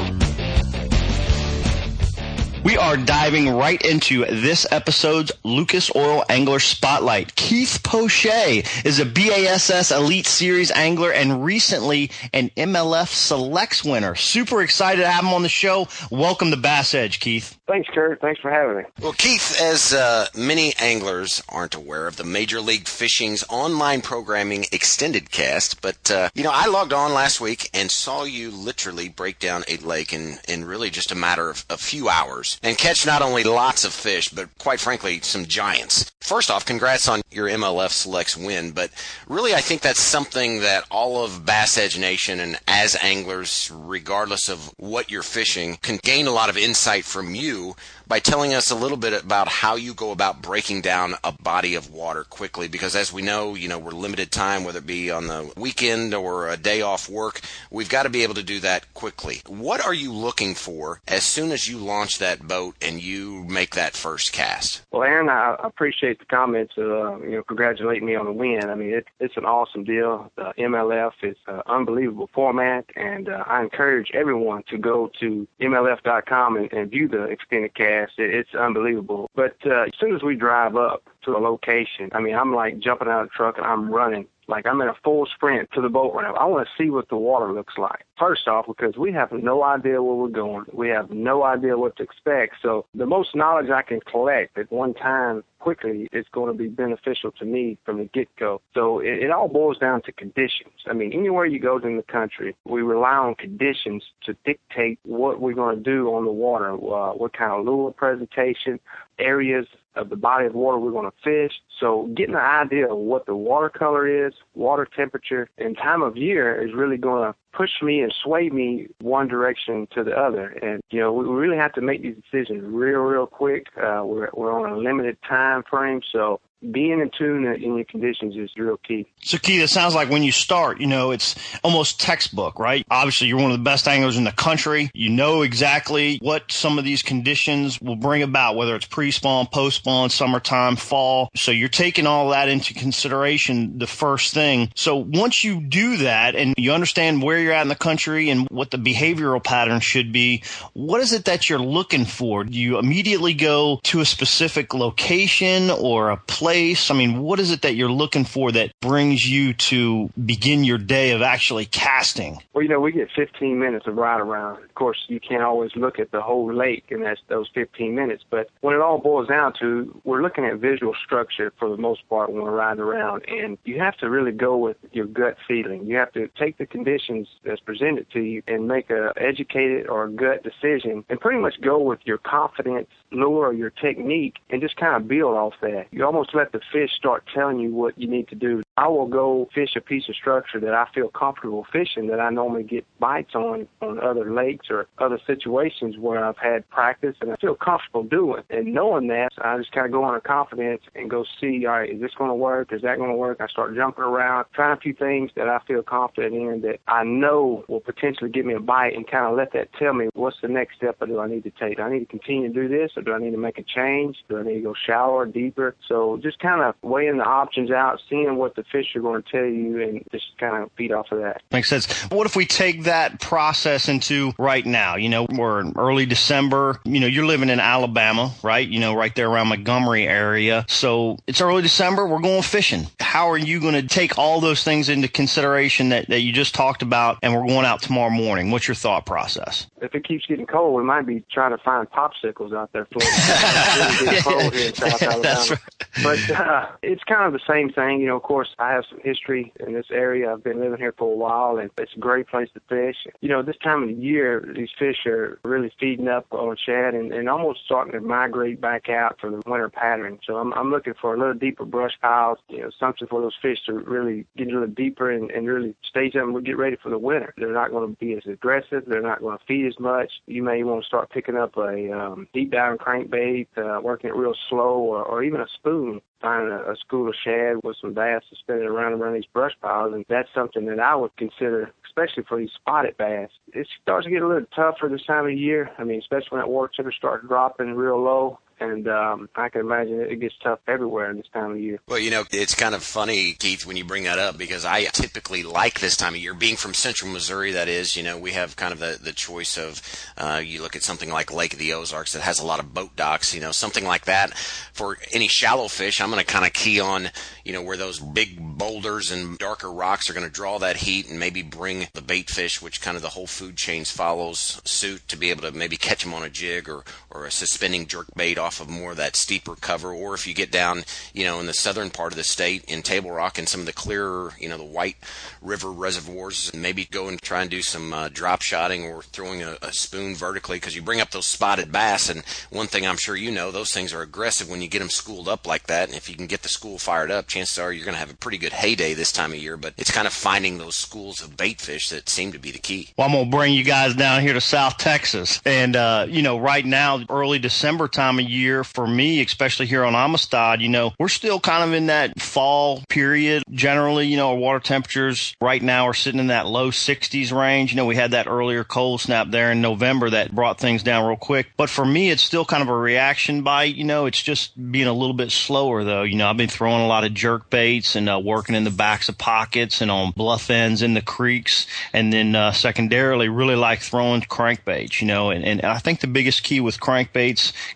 We 2.63 2.77
are 2.77 2.95
diving 2.95 3.49
right 3.49 3.81
into 3.81 4.23
this 4.23 4.65
episode's 4.71 5.33
Lucas 5.43 5.91
Oil 5.93 6.23
Angler 6.29 6.59
Spotlight. 6.59 7.35
Keith 7.35 7.81
Poche 7.83 8.63
is 8.85 8.99
a 8.99 9.05
BASS 9.05 9.91
Elite 9.91 10.25
Series 10.25 10.71
angler 10.71 11.11
and 11.11 11.43
recently 11.43 12.09
an 12.31 12.51
MLF 12.55 13.09
Selects 13.09 13.83
winner. 13.83 14.15
Super 14.15 14.61
excited 14.61 15.01
to 15.01 15.11
have 15.11 15.25
him 15.25 15.33
on 15.33 15.43
the 15.43 15.49
show. 15.49 15.89
Welcome 16.09 16.51
to 16.51 16.57
Bass 16.57 16.93
Edge, 16.93 17.19
Keith. 17.19 17.57
Thanks, 17.65 17.87
Kurt. 17.93 18.19
Thanks 18.19 18.41
for 18.41 18.51
having 18.51 18.77
me. 18.77 18.83
Well, 19.01 19.13
Keith, 19.13 19.57
as 19.61 19.93
uh, 19.93 20.27
many 20.35 20.73
anglers 20.81 21.41
aren't 21.47 21.75
aware 21.75 22.07
of 22.07 22.17
the 22.17 22.25
Major 22.25 22.59
League 22.59 22.89
Fishing's 22.89 23.45
online 23.49 24.01
programming 24.01 24.65
extended 24.73 25.31
cast, 25.31 25.81
but 25.81 26.11
uh, 26.11 26.29
you 26.35 26.43
know, 26.43 26.51
I 26.53 26.67
logged 26.67 26.91
on 26.91 27.13
last 27.13 27.39
week 27.39 27.69
and 27.73 27.89
saw 27.89 28.25
you 28.25 28.51
literally 28.51 29.07
break 29.07 29.39
down 29.39 29.63
a 29.69 29.77
lake 29.77 30.11
in 30.11 30.39
in 30.45 30.65
really 30.65 30.89
just 30.89 31.13
a 31.13 31.15
matter 31.15 31.49
of 31.49 31.65
a 31.69 31.77
few 31.77 32.09
hours 32.09 32.59
and 32.61 32.77
catch 32.77 33.05
not 33.05 33.21
only 33.21 33.45
lots 33.45 33.85
of 33.85 33.93
fish, 33.93 34.27
but 34.27 34.49
quite 34.57 34.81
frankly, 34.81 35.21
some 35.21 35.45
giants. 35.45 36.11
First 36.19 36.51
off, 36.51 36.65
congrats 36.65 37.07
on 37.07 37.21
your 37.31 37.47
MLF 37.47 37.91
Selects 37.91 38.35
win, 38.35 38.71
but 38.71 38.91
really, 39.27 39.53
I 39.53 39.61
think 39.61 39.81
that's 39.81 40.01
something 40.01 40.61
that 40.61 40.85
all 40.91 41.23
of 41.23 41.45
Bass 41.45 41.77
Edge 41.77 41.97
Nation 41.97 42.41
and 42.41 42.59
as 42.67 42.97
anglers, 43.01 43.71
regardless 43.73 44.49
of 44.49 44.73
what 44.77 45.09
you're 45.09 45.23
fishing, 45.23 45.77
can 45.81 45.97
gain 46.01 46.27
a 46.27 46.31
lot 46.31 46.49
of 46.49 46.57
insight 46.57 47.05
from 47.05 47.35
you 47.35 47.52
you 47.53 47.75
by 48.07 48.19
telling 48.19 48.53
us 48.53 48.71
a 48.71 48.75
little 48.75 48.97
bit 48.97 49.23
about 49.23 49.47
how 49.47 49.75
you 49.75 49.93
go 49.93 50.11
about 50.11 50.41
breaking 50.41 50.81
down 50.81 51.15
a 51.23 51.31
body 51.31 51.75
of 51.75 51.91
water 51.91 52.23
quickly. 52.23 52.67
Because 52.67 52.95
as 52.95 53.13
we 53.13 53.21
know, 53.21 53.55
you 53.55 53.67
know, 53.67 53.79
we're 53.79 53.91
limited 53.91 54.31
time, 54.31 54.63
whether 54.63 54.79
it 54.79 54.87
be 54.87 55.11
on 55.11 55.27
the 55.27 55.51
weekend 55.55 56.13
or 56.13 56.49
a 56.49 56.57
day 56.57 56.81
off 56.81 57.09
work, 57.09 57.41
we've 57.71 57.89
got 57.89 58.03
to 58.03 58.09
be 58.09 58.23
able 58.23 58.35
to 58.35 58.43
do 58.43 58.59
that 58.59 58.93
quickly. 58.93 59.41
What 59.47 59.85
are 59.85 59.93
you 59.93 60.11
looking 60.11 60.55
for 60.55 61.01
as 61.07 61.23
soon 61.23 61.51
as 61.51 61.67
you 61.67 61.77
launch 61.77 62.19
that 62.19 62.47
boat 62.47 62.75
and 62.81 63.01
you 63.01 63.45
make 63.45 63.75
that 63.75 63.93
first 63.93 64.33
cast? 64.33 64.81
Well, 64.91 65.03
Aaron, 65.03 65.29
I 65.29 65.55
appreciate 65.63 66.19
the 66.19 66.25
comments, 66.25 66.73
uh, 66.77 67.17
you 67.19 67.31
know, 67.31 67.43
congratulating 67.43 68.05
me 68.05 68.15
on 68.15 68.25
the 68.25 68.31
win. 68.31 68.69
I 68.69 68.75
mean, 68.75 68.93
it, 68.93 69.07
it's 69.19 69.37
an 69.37 69.45
awesome 69.45 69.83
deal. 69.83 70.31
The 70.35 70.53
MLF 70.57 71.13
is 71.21 71.37
an 71.47 71.61
unbelievable 71.67 72.29
format, 72.33 72.85
and 72.95 73.29
uh, 73.29 73.43
I 73.47 73.61
encourage 73.61 74.11
everyone 74.13 74.63
to 74.69 74.77
go 74.77 75.11
to 75.19 75.47
MLF.com 75.61 76.57
and, 76.57 76.73
and 76.73 76.91
view 76.91 77.07
the 77.07 77.23
extended 77.23 77.73
cast. 77.73 77.92
It, 77.93 78.09
it's 78.17 78.55
unbelievable. 78.55 79.29
But 79.35 79.55
uh, 79.65 79.83
as 79.83 79.91
soon 79.99 80.15
as 80.15 80.23
we 80.23 80.35
drive 80.35 80.75
up 80.75 81.03
to 81.25 81.31
a 81.31 81.39
location, 81.39 82.09
I 82.13 82.19
mean, 82.21 82.35
I'm 82.35 82.53
like 82.53 82.79
jumping 82.79 83.07
out 83.07 83.23
of 83.23 83.29
the 83.29 83.33
truck 83.35 83.57
and 83.57 83.65
I'm 83.65 83.91
running. 83.91 84.27
Like 84.47 84.65
I'm 84.65 84.81
in 84.81 84.89
a 84.89 84.95
full 85.03 85.25
sprint 85.33 85.69
to 85.73 85.81
the 85.81 85.87
boat 85.87 86.13
ramp. 86.13 86.35
I 86.37 86.45
want 86.45 86.67
to 86.67 86.83
see 86.83 86.89
what 86.89 87.07
the 87.07 87.15
water 87.15 87.53
looks 87.53 87.75
like. 87.77 88.05
First 88.19 88.47
off, 88.47 88.65
because 88.67 88.97
we 88.97 89.13
have 89.13 89.31
no 89.31 89.63
idea 89.63 90.03
where 90.03 90.15
we're 90.15 90.27
going. 90.27 90.65
We 90.73 90.89
have 90.89 91.11
no 91.11 91.43
idea 91.43 91.77
what 91.77 91.95
to 91.97 92.03
expect. 92.03 92.55
So 92.61 92.85
the 92.93 93.05
most 93.05 93.35
knowledge 93.35 93.69
I 93.69 93.83
can 93.83 94.01
collect 94.01 94.57
at 94.57 94.69
one 94.69 94.95
time 94.95 95.43
quickly 95.63 96.09
is 96.11 96.25
going 96.33 96.51
to 96.51 96.57
be 96.57 96.67
beneficial 96.67 97.31
to 97.39 97.45
me 97.45 97.77
from 97.85 97.99
the 97.99 98.05
get-go. 98.13 98.61
So 98.73 98.99
it, 98.99 99.23
it 99.23 99.31
all 99.31 99.47
boils 99.47 99.77
down 99.77 100.01
to 100.01 100.11
conditions. 100.11 100.73
I 100.89 100.93
mean, 100.93 101.13
anywhere 101.13 101.45
you 101.45 101.57
go 101.57 101.77
in 101.77 101.95
the 101.95 102.03
country, 102.03 102.53
we 102.65 102.81
rely 102.81 103.15
on 103.15 103.35
conditions 103.35 104.03
to 104.25 104.35
dictate 104.43 104.99
what 105.03 105.39
we're 105.39 105.53
going 105.53 105.77
to 105.77 105.81
do 105.81 106.13
on 106.15 106.25
the 106.25 106.31
water, 106.31 106.71
uh, 106.73 107.13
what 107.13 107.31
kind 107.31 107.53
of 107.53 107.65
lure 107.65 107.91
presentation, 107.91 108.77
areas 109.19 109.65
of 109.95 110.09
the 110.09 110.17
body 110.17 110.47
of 110.47 110.53
water 110.53 110.77
we're 110.77 110.91
going 110.91 111.09
to 111.09 111.17
fish. 111.23 111.53
So 111.79 112.09
getting 112.17 112.35
an 112.35 112.41
idea 112.41 112.91
of 112.91 112.97
what 112.97 113.25
the 113.25 113.35
water 113.35 113.69
color 113.69 114.27
is, 114.27 114.33
water 114.55 114.85
temperature, 115.01 115.49
and 115.57 115.77
time 115.77 116.01
of 116.01 116.17
year 116.17 116.61
is 116.61 116.73
really 116.73 116.97
going 116.97 117.31
to 117.31 117.35
push 117.53 117.69
me 117.81 118.01
and 118.01 118.13
sway 118.23 118.49
me 118.49 118.87
one 118.99 119.27
direction 119.27 119.87
to 119.91 120.03
the 120.03 120.11
other. 120.11 120.47
And, 120.47 120.81
you 120.89 120.99
know, 120.99 121.13
we 121.13 121.25
really 121.25 121.57
have 121.57 121.73
to 121.73 121.81
make 121.81 122.01
these 122.01 122.15
decisions 122.15 122.63
real, 122.65 122.99
real 122.99 123.27
quick. 123.27 123.67
Uh, 123.77 124.01
we're, 124.03 124.29
we're 124.33 124.51
on 124.51 124.71
a 124.71 124.77
limited 124.77 125.17
time 125.27 125.63
frame. 125.69 126.01
So 126.11 126.39
being 126.71 126.99
in 126.99 127.11
tune 127.17 127.45
in 127.45 127.75
your 127.75 127.83
conditions 127.85 128.35
is 128.35 128.49
real 128.57 128.77
key. 128.77 129.05
So, 129.21 129.37
Keith, 129.37 129.61
it 129.61 129.69
sounds 129.69 129.95
like 129.95 130.09
when 130.09 130.23
you 130.23 130.31
start, 130.31 130.79
you 130.79 130.87
know, 130.87 131.11
it's 131.11 131.35
almost 131.63 131.99
textbook, 131.99 132.59
right? 132.59 132.85
Obviously, 132.89 133.27
you're 133.27 133.41
one 133.41 133.51
of 133.51 133.57
the 133.57 133.63
best 133.63 133.87
anglers 133.87 134.17
in 134.17 134.23
the 134.23 134.31
country. 134.31 134.89
You 134.93 135.09
know 135.09 135.41
exactly 135.41 136.19
what 136.21 136.51
some 136.51 136.77
of 136.77 136.85
these 136.85 137.01
conditions 137.01 137.81
will 137.81 137.95
bring 137.95 138.23
about, 138.23 138.55
whether 138.55 138.75
it's 138.75 138.85
pre-spawn, 138.85 139.47
post-spawn, 139.47 140.09
summertime, 140.09 140.75
fall. 140.75 141.29
So 141.35 141.51
you're 141.51 141.69
taking 141.69 142.07
all 142.07 142.29
that 142.29 142.47
into 142.47 142.73
consideration 142.73 143.77
the 143.77 143.87
first 143.87 144.33
thing. 144.33 144.71
So 144.75 144.95
once 144.95 145.43
you 145.43 145.61
do 145.61 145.97
that 145.97 146.35
and 146.35 146.53
you 146.57 146.71
understand 146.71 147.21
where 147.21 147.39
you're 147.39 147.53
at 147.53 147.63
in 147.63 147.67
the 147.67 147.75
country 147.75 148.29
and 148.29 148.47
what 148.49 148.71
the 148.71 148.77
behavioral 148.77 149.43
pattern 149.43 149.79
should 149.79 150.11
be, 150.11 150.43
what 150.73 151.01
is 151.01 151.11
it 151.11 151.25
that 151.25 151.49
you're 151.49 151.59
looking 151.59 152.05
for? 152.05 152.43
Do 152.43 152.57
you 152.57 152.79
immediately 152.79 153.33
go 153.33 153.79
to 153.83 153.99
a 153.99 154.05
specific 154.05 154.73
location 154.73 155.69
or 155.69 156.09
a 156.09 156.17
place? 156.17 156.52
I 156.53 156.93
mean, 156.93 157.19
what 157.19 157.39
is 157.39 157.51
it 157.51 157.61
that 157.61 157.75
you're 157.75 157.91
looking 157.91 158.25
for 158.25 158.51
that 158.51 158.71
brings 158.79 159.25
you 159.25 159.53
to 159.53 160.09
begin 160.23 160.63
your 160.63 160.77
day 160.77 161.11
of 161.11 161.21
actually 161.21 161.65
casting? 161.65 162.39
Well, 162.53 162.63
you 162.63 162.69
know, 162.69 162.79
we 162.79 162.91
get 162.91 163.09
15 163.15 163.59
minutes 163.59 163.87
of 163.87 163.95
ride 163.95 164.19
around. 164.19 164.63
Of 164.63 164.73
course, 164.75 164.97
you 165.07 165.19
can't 165.19 165.43
always 165.43 165.71
look 165.75 165.99
at 165.99 166.11
the 166.11 166.21
whole 166.21 166.53
lake 166.53 166.85
that's 167.03 167.21
those 167.27 167.49
15 167.53 167.93
minutes, 167.93 168.23
but 168.29 168.49
when 168.61 168.75
it 168.75 168.81
all 168.81 168.97
boils 168.97 169.27
down 169.27 169.53
to, 169.59 169.99
we're 170.03 170.21
looking 170.21 170.45
at 170.45 170.57
visual 170.57 170.93
structure 171.05 171.51
for 171.59 171.69
the 171.69 171.77
most 171.77 172.07
part 172.09 172.31
when 172.31 172.41
we're 172.41 172.55
riding 172.55 172.81
around 172.81 173.25
and 173.27 173.57
you 173.65 173.79
have 173.79 173.95
to 173.97 174.09
really 174.09 174.31
go 174.31 174.57
with 174.57 174.77
your 174.91 175.05
gut 175.05 175.37
feeling. 175.47 175.85
You 175.85 175.97
have 175.97 176.11
to 176.13 176.29
take 176.39 176.57
the 176.57 176.65
conditions 176.65 177.27
that's 177.43 177.59
presented 177.61 178.09
to 178.11 178.21
you 178.21 178.41
and 178.47 178.67
make 178.67 178.89
a 178.89 179.11
educated 179.17 179.87
or 179.87 180.07
gut 180.07 180.43
decision 180.43 181.03
and 181.09 181.19
pretty 181.19 181.39
much 181.39 181.55
go 181.61 181.79
with 181.79 181.99
your 182.05 182.17
confidence 182.17 182.87
lure 183.11 183.47
or 183.47 183.53
your 183.53 183.69
technique 183.69 184.35
and 184.49 184.61
just 184.61 184.75
kind 184.77 184.95
of 184.95 185.07
build 185.07 185.35
off 185.35 185.53
that. 185.61 185.85
You 185.91 186.05
almost 186.05 186.33
let 186.33 186.42
the 186.51 186.61
fish 186.71 186.91
start 186.95 187.23
telling 187.33 187.59
you 187.59 187.71
what 187.71 187.97
you 187.97 188.07
need 188.07 188.27
to 188.29 188.35
do. 188.35 188.62
I 188.75 188.87
will 188.87 189.07
go 189.07 189.49
fish 189.53 189.75
a 189.75 189.81
piece 189.81 190.09
of 190.09 190.15
structure 190.15 190.59
that 190.59 190.73
I 190.73 190.87
feel 190.95 191.09
comfortable 191.09 191.65
fishing 191.71 192.07
that 192.07 192.19
I 192.19 192.31
normally 192.31 192.63
get 192.63 192.85
bites 192.99 193.35
on 193.35 193.67
on 193.81 193.99
other 193.99 194.33
lakes 194.33 194.67
or 194.69 194.87
other 194.97 195.19
situations 195.27 195.97
where 195.97 196.25
I've 196.25 196.37
had 196.37 196.67
practice 196.69 197.15
and 197.21 197.31
I 197.31 197.35
feel 197.35 197.55
comfortable 197.55 198.03
doing. 198.03 198.43
And 198.49 198.73
knowing 198.73 199.07
that, 199.07 199.29
I 199.37 199.57
just 199.57 199.71
kind 199.71 199.85
of 199.85 199.91
go 199.91 200.03
on 200.03 200.15
a 200.15 200.21
confidence 200.21 200.81
and 200.95 201.09
go 201.09 201.23
see, 201.39 201.65
all 201.67 201.73
right, 201.73 201.89
is 201.89 202.01
this 202.01 202.13
going 202.17 202.29
to 202.29 202.35
work? 202.35 202.73
Is 202.73 202.81
that 202.81 202.97
going 202.97 203.11
to 203.11 203.15
work? 203.15 203.37
I 203.41 203.47
start 203.47 203.75
jumping 203.75 204.03
around, 204.03 204.45
trying 204.53 204.75
a 204.75 204.79
few 204.79 204.93
things 204.93 205.29
that 205.35 205.47
I 205.47 205.59
feel 205.67 205.83
confident 205.83 206.33
in 206.33 206.61
that 206.61 206.79
I 206.87 207.03
know 207.03 207.63
will 207.67 207.79
potentially 207.79 208.31
get 208.31 208.45
me 208.45 208.55
a 208.55 208.59
bite 208.59 208.95
and 208.95 209.07
kind 209.07 209.25
of 209.25 209.37
let 209.37 209.53
that 209.53 209.69
tell 209.77 209.93
me 209.93 210.09
what's 210.13 210.37
the 210.41 210.47
next 210.47 210.77
step 210.77 210.97
or 210.99 211.07
do 211.07 211.19
I 211.19 211.27
need 211.27 211.43
to 211.43 211.51
take? 211.51 211.77
Do 211.77 211.83
I 211.83 211.91
need 211.91 211.99
to 211.99 212.05
continue 212.05 212.47
to 212.47 212.53
do 212.53 212.67
this 212.67 212.91
or 212.97 213.03
do 213.03 213.13
I 213.13 213.19
need 213.19 213.31
to 213.31 213.37
make 213.37 213.59
a 213.59 213.63
change? 213.63 214.17
Do 214.29 214.39
I 214.39 214.43
need 214.43 214.55
to 214.55 214.61
go 214.61 214.73
shallower, 214.73 215.27
deeper? 215.27 215.75
So 215.87 216.19
just 216.23 216.39
kind 216.39 216.61
of 216.61 216.73
weighing 216.81 217.17
the 217.17 217.23
options 217.23 217.69
out, 217.69 217.99
seeing 218.09 218.37
what 218.37 218.55
the 218.55 218.62
fish 218.71 218.95
are 218.95 219.01
going 219.01 219.21
to 219.21 219.29
tell 219.29 219.45
you, 219.45 219.81
and 219.81 220.03
just 220.11 220.37
kind 220.39 220.63
of 220.63 220.71
feed 220.77 220.91
off 220.91 221.11
of 221.11 221.19
that. 221.19 221.41
Makes 221.51 221.69
sense. 221.69 222.03
What 222.11 222.25
if 222.25 222.35
we 222.35 222.45
take 222.45 222.83
that 222.83 223.19
process 223.19 223.89
into 223.89 224.33
right 224.37 224.65
now? 224.65 224.95
You 224.95 225.09
know, 225.09 225.27
we're 225.29 225.59
in 225.61 225.73
early 225.77 226.05
December. 226.05 226.79
You 226.85 226.99
know, 226.99 227.07
you're 227.07 227.25
living 227.25 227.49
in 227.49 227.59
Alabama, 227.59 228.31
right? 228.43 228.67
You 228.67 228.79
know, 228.79 228.95
right 228.95 229.13
there 229.15 229.29
around 229.29 229.49
Montgomery 229.49 230.07
area. 230.07 230.65
So 230.67 231.17
it's 231.27 231.41
early 231.41 231.61
December. 231.61 232.05
We're 232.05 232.21
going 232.21 232.41
fishing. 232.43 232.87
How 232.99 233.29
are 233.29 233.37
you 233.37 233.59
going 233.59 233.73
to 233.75 233.87
take 233.87 234.17
all 234.17 234.39
those 234.39 234.63
things 234.63 234.89
into 234.89 235.07
consideration 235.07 235.89
that, 235.89 236.09
that 236.09 236.21
you 236.21 236.31
just 236.31 236.55
talked 236.55 236.81
about 236.81 237.17
and 237.21 237.33
we're 237.33 237.47
going 237.47 237.65
out 237.65 237.81
tomorrow 237.81 238.09
morning? 238.09 238.51
What's 238.51 238.67
your 238.67 238.75
thought 238.75 239.05
process? 239.05 239.67
If 239.81 239.93
it 239.95 240.07
keeps 240.07 240.25
getting 240.25 240.45
cold, 240.45 240.75
we 240.75 240.83
might 240.83 241.05
be 241.05 241.23
trying 241.31 241.51
to 241.51 241.63
find 241.63 241.89
popsicles 241.89 242.55
out 242.55 242.71
there 242.71 242.85
floating. 242.85 243.09
it's 243.13 244.01
really 244.01 244.21
cold 244.21 244.53
here 244.53 244.67
in 244.67 244.73
South 244.73 245.01
Alabama. 245.01 245.45
Right. 245.49 245.59
But 246.03 246.31
uh, 246.31 246.67
it's 246.81 247.03
kind 247.03 247.27
of 247.27 247.33
the 247.33 247.45
same 247.47 247.69
thing. 247.69 247.99
You 248.01 248.07
know, 248.07 248.17
of 248.17 248.23
course, 248.23 248.52
I 248.59 248.71
have 248.71 248.85
some 248.89 248.99
history 249.03 249.53
in 249.59 249.73
this 249.73 249.87
area. 249.91 250.31
I've 250.31 250.43
been 250.43 250.59
living 250.59 250.79
here 250.79 250.93
for 250.97 251.11
a 251.11 251.15
while, 251.15 251.57
and 251.57 251.69
it's 251.77 251.93
a 251.95 251.99
great 251.99 252.27
place 252.27 252.49
to 252.53 252.61
fish. 252.69 252.95
You 253.21 253.29
know, 253.29 253.41
this 253.41 253.57
time 253.63 253.83
of 253.83 253.89
the 253.89 254.01
year, 254.01 254.45
these 254.55 254.69
fish 254.77 255.05
are 255.05 255.39
really 255.43 255.71
feeding 255.79 256.07
up 256.07 256.27
on 256.31 256.55
shad 256.57 256.93
and, 256.93 257.13
and 257.13 257.29
almost 257.29 257.61
starting 257.65 257.93
to 257.93 258.01
migrate 258.01 258.61
back 258.61 258.89
out 258.89 259.19
for 259.19 259.29
the 259.29 259.41
winter 259.45 259.69
pattern. 259.69 260.19
So 260.25 260.37
I'm, 260.37 260.53
I'm 260.53 260.71
looking 260.71 260.93
for 260.99 261.13
a 261.13 261.17
little 261.17 261.33
deeper 261.33 261.65
brush 261.65 261.93
piles, 262.01 262.39
you 262.49 262.61
know, 262.61 262.69
something 262.79 263.07
for 263.07 263.21
those 263.21 263.35
fish 263.41 263.59
to 263.65 263.73
really 263.73 264.25
get 264.37 264.47
a 264.47 264.51
little 264.51 264.67
deeper 264.67 265.11
and, 265.11 265.31
and 265.31 265.47
really 265.47 265.75
stage 265.83 266.13
them 266.13 266.35
and 266.35 266.45
get 266.45 266.57
ready 266.57 266.77
for 266.81 266.89
the 266.89 266.97
winter. 266.97 267.33
They're 267.37 267.53
not 267.53 267.71
going 267.71 267.89
to 267.89 267.95
be 267.99 268.13
as 268.13 268.25
aggressive. 268.25 268.83
They're 268.87 269.01
not 269.01 269.21
going 269.21 269.37
to 269.37 269.45
feed 269.45 269.67
as 269.67 269.79
much. 269.79 270.11
You 270.27 270.43
may 270.43 270.63
want 270.63 270.83
to 270.83 270.87
start 270.87 271.09
picking 271.09 271.37
up 271.37 271.57
a 271.57 271.91
um, 271.91 272.27
deep 272.33 272.51
down 272.51 272.77
crankbait, 272.77 273.47
uh, 273.57 273.81
working 273.81 274.09
it 274.09 274.15
real 274.15 274.35
slow, 274.49 274.79
or, 274.79 275.03
or 275.03 275.23
even 275.23 275.41
a 275.41 275.47
spoon 275.55 276.01
finding 276.23 276.53
a, 276.53 276.71
a 276.71 276.75
school 276.77 277.07
of 277.07 277.15
shad 277.23 277.57
with 277.63 277.75
some 277.79 277.93
bass 277.93 278.23
suspended 278.29 278.65
around 278.65 278.93
around 278.93 279.13
these 279.13 279.29
brush 279.31 279.51
piles, 279.61 279.93
and 279.93 280.05
that's 280.09 280.29
something 280.33 280.65
that 280.65 280.79
I 280.79 280.95
would 280.95 281.15
consider, 281.17 281.71
especially 281.85 282.23
for 282.27 282.39
these 282.39 282.49
spotted 282.55 282.97
bass. 282.97 283.29
It 283.53 283.67
starts 283.81 284.05
to 284.05 284.11
get 284.11 284.23
a 284.23 284.27
little 284.27 284.47
tougher 284.55 284.89
this 284.89 285.05
time 285.05 285.25
of 285.25 285.33
year. 285.33 285.69
I 285.77 285.83
mean, 285.83 285.99
especially 285.99 286.29
when 286.31 286.41
that 286.41 286.49
water 286.49 286.71
temperature 286.75 286.97
starts 286.97 287.27
dropping 287.27 287.75
real 287.75 288.01
low 288.01 288.39
and 288.63 288.87
um, 288.87 289.29
I 289.35 289.49
can 289.49 289.61
imagine 289.61 289.99
it 290.01 290.19
gets 290.21 290.35
tough 290.41 290.59
everywhere 290.67 291.11
in 291.11 291.17
this 291.17 291.27
time 291.33 291.51
of 291.51 291.59
year. 291.59 291.79
Well, 291.87 291.99
you 291.99 292.09
know, 292.09 292.23
it's 292.31 292.55
kind 292.55 292.73
of 292.73 292.81
funny, 292.81 293.33
Keith, 293.33 293.65
when 293.65 293.75
you 293.75 293.83
bring 293.83 294.03
that 294.03 294.19
up 294.19 294.37
because 294.37 294.63
I 294.63 294.85
typically 294.85 295.43
like 295.43 295.81
this 295.81 295.97
time 295.97 296.13
of 296.13 296.19
year. 296.19 296.33
Being 296.33 296.55
from 296.55 296.73
Central 296.73 297.11
Missouri, 297.11 297.51
that 297.51 297.67
is, 297.67 297.97
you 297.97 298.03
know, 298.03 298.17
we 298.17 298.31
have 298.31 298.55
kind 298.55 298.71
of 298.71 298.79
the 298.79 298.97
the 299.01 299.11
choice 299.11 299.57
of 299.57 299.81
uh, 300.17 300.41
you 300.43 300.61
look 300.61 300.75
at 300.75 300.83
something 300.83 301.09
like 301.09 301.33
Lake 301.33 301.53
of 301.53 301.59
the 301.59 301.73
Ozarks 301.73 302.13
that 302.13 302.21
has 302.21 302.39
a 302.39 302.45
lot 302.45 302.59
of 302.59 302.73
boat 302.73 302.95
docks, 302.95 303.35
you 303.35 303.41
know, 303.41 303.51
something 303.51 303.85
like 303.85 304.05
that. 304.05 304.33
For 304.37 304.97
any 305.11 305.27
shallow 305.27 305.67
fish, 305.67 305.99
I'm 305.99 306.09
going 306.09 306.23
to 306.23 306.25
kind 306.25 306.45
of 306.45 306.53
key 306.53 306.79
on, 306.79 307.09
you 307.43 307.51
know, 307.51 307.61
where 307.61 307.77
those 307.77 307.99
big 307.99 308.39
boulders 308.39 309.11
and 309.11 309.37
darker 309.37 309.71
rocks 309.71 310.09
are 310.09 310.13
going 310.13 310.25
to 310.25 310.31
draw 310.31 310.57
that 310.59 310.77
heat 310.77 311.09
and 311.09 311.19
maybe 311.19 311.41
bring 311.41 311.87
the 311.93 312.01
bait 312.01 312.29
fish, 312.29 312.61
which 312.61 312.81
kind 312.81 312.95
of 312.95 313.03
the 313.03 313.09
whole 313.09 313.27
food 313.27 313.57
chains 313.57 313.91
follows 313.91 314.61
suit 314.63 315.07
to 315.09 315.17
be 315.17 315.29
able 315.29 315.41
to 315.41 315.51
maybe 315.51 315.75
catch 315.75 316.03
them 316.03 316.13
on 316.13 316.23
a 316.23 316.29
jig 316.29 316.69
or 316.69 316.83
or 317.13 317.25
a 317.25 317.31
suspending 317.31 317.85
jerk 317.85 318.07
bait 318.15 318.37
off 318.37 318.59
of 318.59 318.69
more 318.69 318.91
of 318.91 318.97
that 318.97 319.15
steeper 319.15 319.55
cover, 319.55 319.93
or 319.93 320.13
if 320.15 320.27
you 320.27 320.33
get 320.33 320.51
down, 320.51 320.83
you 321.13 321.23
know, 321.23 321.39
in 321.39 321.45
the 321.45 321.53
southern 321.53 321.89
part 321.89 322.11
of 322.11 322.17
the 322.17 322.23
state 322.23 322.65
in 322.65 322.81
Table 322.81 323.11
Rock 323.11 323.37
and 323.37 323.47
some 323.47 323.61
of 323.61 323.67
the 323.67 323.73
clearer, 323.73 324.33
you 324.39 324.49
know, 324.49 324.57
the 324.57 324.63
White 324.63 324.97
River 325.41 325.71
reservoirs, 325.71 326.51
maybe 326.53 326.85
go 326.85 327.07
and 327.07 327.21
try 327.21 327.41
and 327.41 327.51
do 327.51 327.61
some 327.61 327.93
uh, 327.93 328.09
drop 328.09 328.41
shotting 328.41 328.83
or 328.85 329.03
throwing 329.03 329.43
a, 329.43 329.57
a 329.61 329.71
spoon 329.71 330.15
vertically 330.15 330.57
because 330.57 330.75
you 330.75 330.81
bring 330.81 330.99
up 330.99 331.11
those 331.11 331.27
spotted 331.27 331.71
bass. 331.71 332.09
And 332.09 332.23
one 332.49 332.67
thing 332.67 332.87
I'm 332.87 332.97
sure 332.97 333.15
you 333.15 333.31
know, 333.31 333.51
those 333.51 333.71
things 333.71 333.93
are 333.93 334.01
aggressive 334.01 334.49
when 334.49 334.61
you 334.61 334.67
get 334.67 334.79
them 334.79 334.89
schooled 334.89 335.27
up 335.27 335.45
like 335.45 335.67
that. 335.67 335.89
And 335.89 335.97
if 335.97 336.09
you 336.09 336.15
can 336.15 336.27
get 336.27 336.41
the 336.41 336.49
school 336.49 336.79
fired 336.79 337.11
up, 337.11 337.27
chances 337.27 337.59
are 337.59 337.71
you're 337.71 337.85
going 337.85 337.95
to 337.95 337.99
have 337.99 338.11
a 338.11 338.15
pretty 338.15 338.37
good 338.37 338.53
heyday 338.53 338.93
this 338.93 339.11
time 339.11 339.31
of 339.31 339.37
year. 339.37 339.57
But 339.57 339.73
it's 339.77 339.91
kind 339.91 340.07
of 340.07 340.13
finding 340.13 340.57
those 340.57 340.75
schools 340.75 341.21
of 341.21 341.37
bait 341.37 341.61
fish 341.61 341.89
that 341.89 342.09
seem 342.09 342.31
to 342.31 342.39
be 342.39 342.51
the 342.51 342.59
key. 342.59 342.89
Well, 342.97 343.07
I'm 343.07 343.13
going 343.13 343.29
to 343.29 343.37
bring 343.37 343.53
you 343.53 343.63
guys 343.63 343.93
down 343.93 344.21
here 344.21 344.33
to 344.33 344.41
South 344.41 344.77
Texas. 344.77 345.41
And, 345.45 345.75
uh, 345.75 346.07
you 346.09 346.21
know, 346.21 346.39
right 346.39 346.65
now, 346.65 347.02
early 347.09 347.39
December 347.39 347.87
time 347.87 348.19
of 348.19 348.25
year 348.25 348.63
for 348.63 348.87
me, 348.87 349.21
especially 349.21 349.65
here 349.65 349.83
on 349.83 349.95
Amistad, 349.95 350.61
you 350.61 350.69
know, 350.69 350.93
we're 350.99 351.07
still 351.07 351.39
kind 351.39 351.63
of 351.63 351.73
in 351.73 351.87
that 351.87 352.19
fall 352.21 352.83
period. 352.89 353.43
Generally, 353.51 354.07
you 354.07 354.17
know, 354.17 354.29
our 354.29 354.35
water 354.35 354.59
temperatures 354.59 355.35
right 355.41 355.61
now 355.61 355.87
are 355.87 355.93
sitting 355.93 356.19
in 356.19 356.27
that 356.27 356.47
low 356.47 356.71
60s 356.71 357.37
range. 357.37 357.71
You 357.71 357.77
know, 357.77 357.85
we 357.85 357.95
had 357.95 358.11
that 358.11 358.27
earlier 358.27 358.63
cold 358.63 359.01
snap 359.01 359.29
there 359.29 359.51
in 359.51 359.61
November 359.61 360.09
that 360.09 360.33
brought 360.33 360.59
things 360.59 360.83
down 360.83 361.05
real 361.07 361.17
quick. 361.17 361.51
But 361.57 361.69
for 361.69 361.85
me, 361.85 362.09
it's 362.09 362.23
still 362.23 362.45
kind 362.45 362.63
of 362.63 362.69
a 362.69 362.75
reaction 362.75 363.43
bite. 363.43 363.75
You 363.75 363.83
know, 363.83 364.05
it's 364.05 364.21
just 364.21 364.55
being 364.71 364.87
a 364.87 364.93
little 364.93 365.15
bit 365.15 365.31
slower 365.31 365.83
though. 365.83 366.03
You 366.03 366.15
know, 366.15 366.29
I've 366.29 366.37
been 366.37 366.49
throwing 366.49 366.81
a 366.81 366.87
lot 366.87 367.03
of 367.03 367.13
jerk 367.13 367.49
baits 367.49 367.95
and 367.95 368.09
uh, 368.09 368.19
working 368.19 368.55
in 368.55 368.63
the 368.63 368.71
backs 368.71 369.09
of 369.09 369.17
pockets 369.17 369.81
and 369.81 369.91
on 369.91 370.11
bluff 370.11 370.49
ends 370.49 370.81
in 370.81 370.93
the 370.93 371.01
creeks. 371.01 371.67
And 371.91 372.11
then 372.11 372.35
uh, 372.35 372.51
secondarily, 372.51 373.29
really 373.29 373.55
like 373.55 373.81
throwing 373.81 374.21
crankbaits, 374.21 375.01
you 375.01 375.07
know, 375.07 375.29
and, 375.29 375.43
and 375.43 375.61
I 375.63 375.79
think 375.79 375.99
the 375.99 376.07
biggest 376.07 376.43
key 376.43 376.59
with 376.59 376.79
crankbaits, 376.79 376.92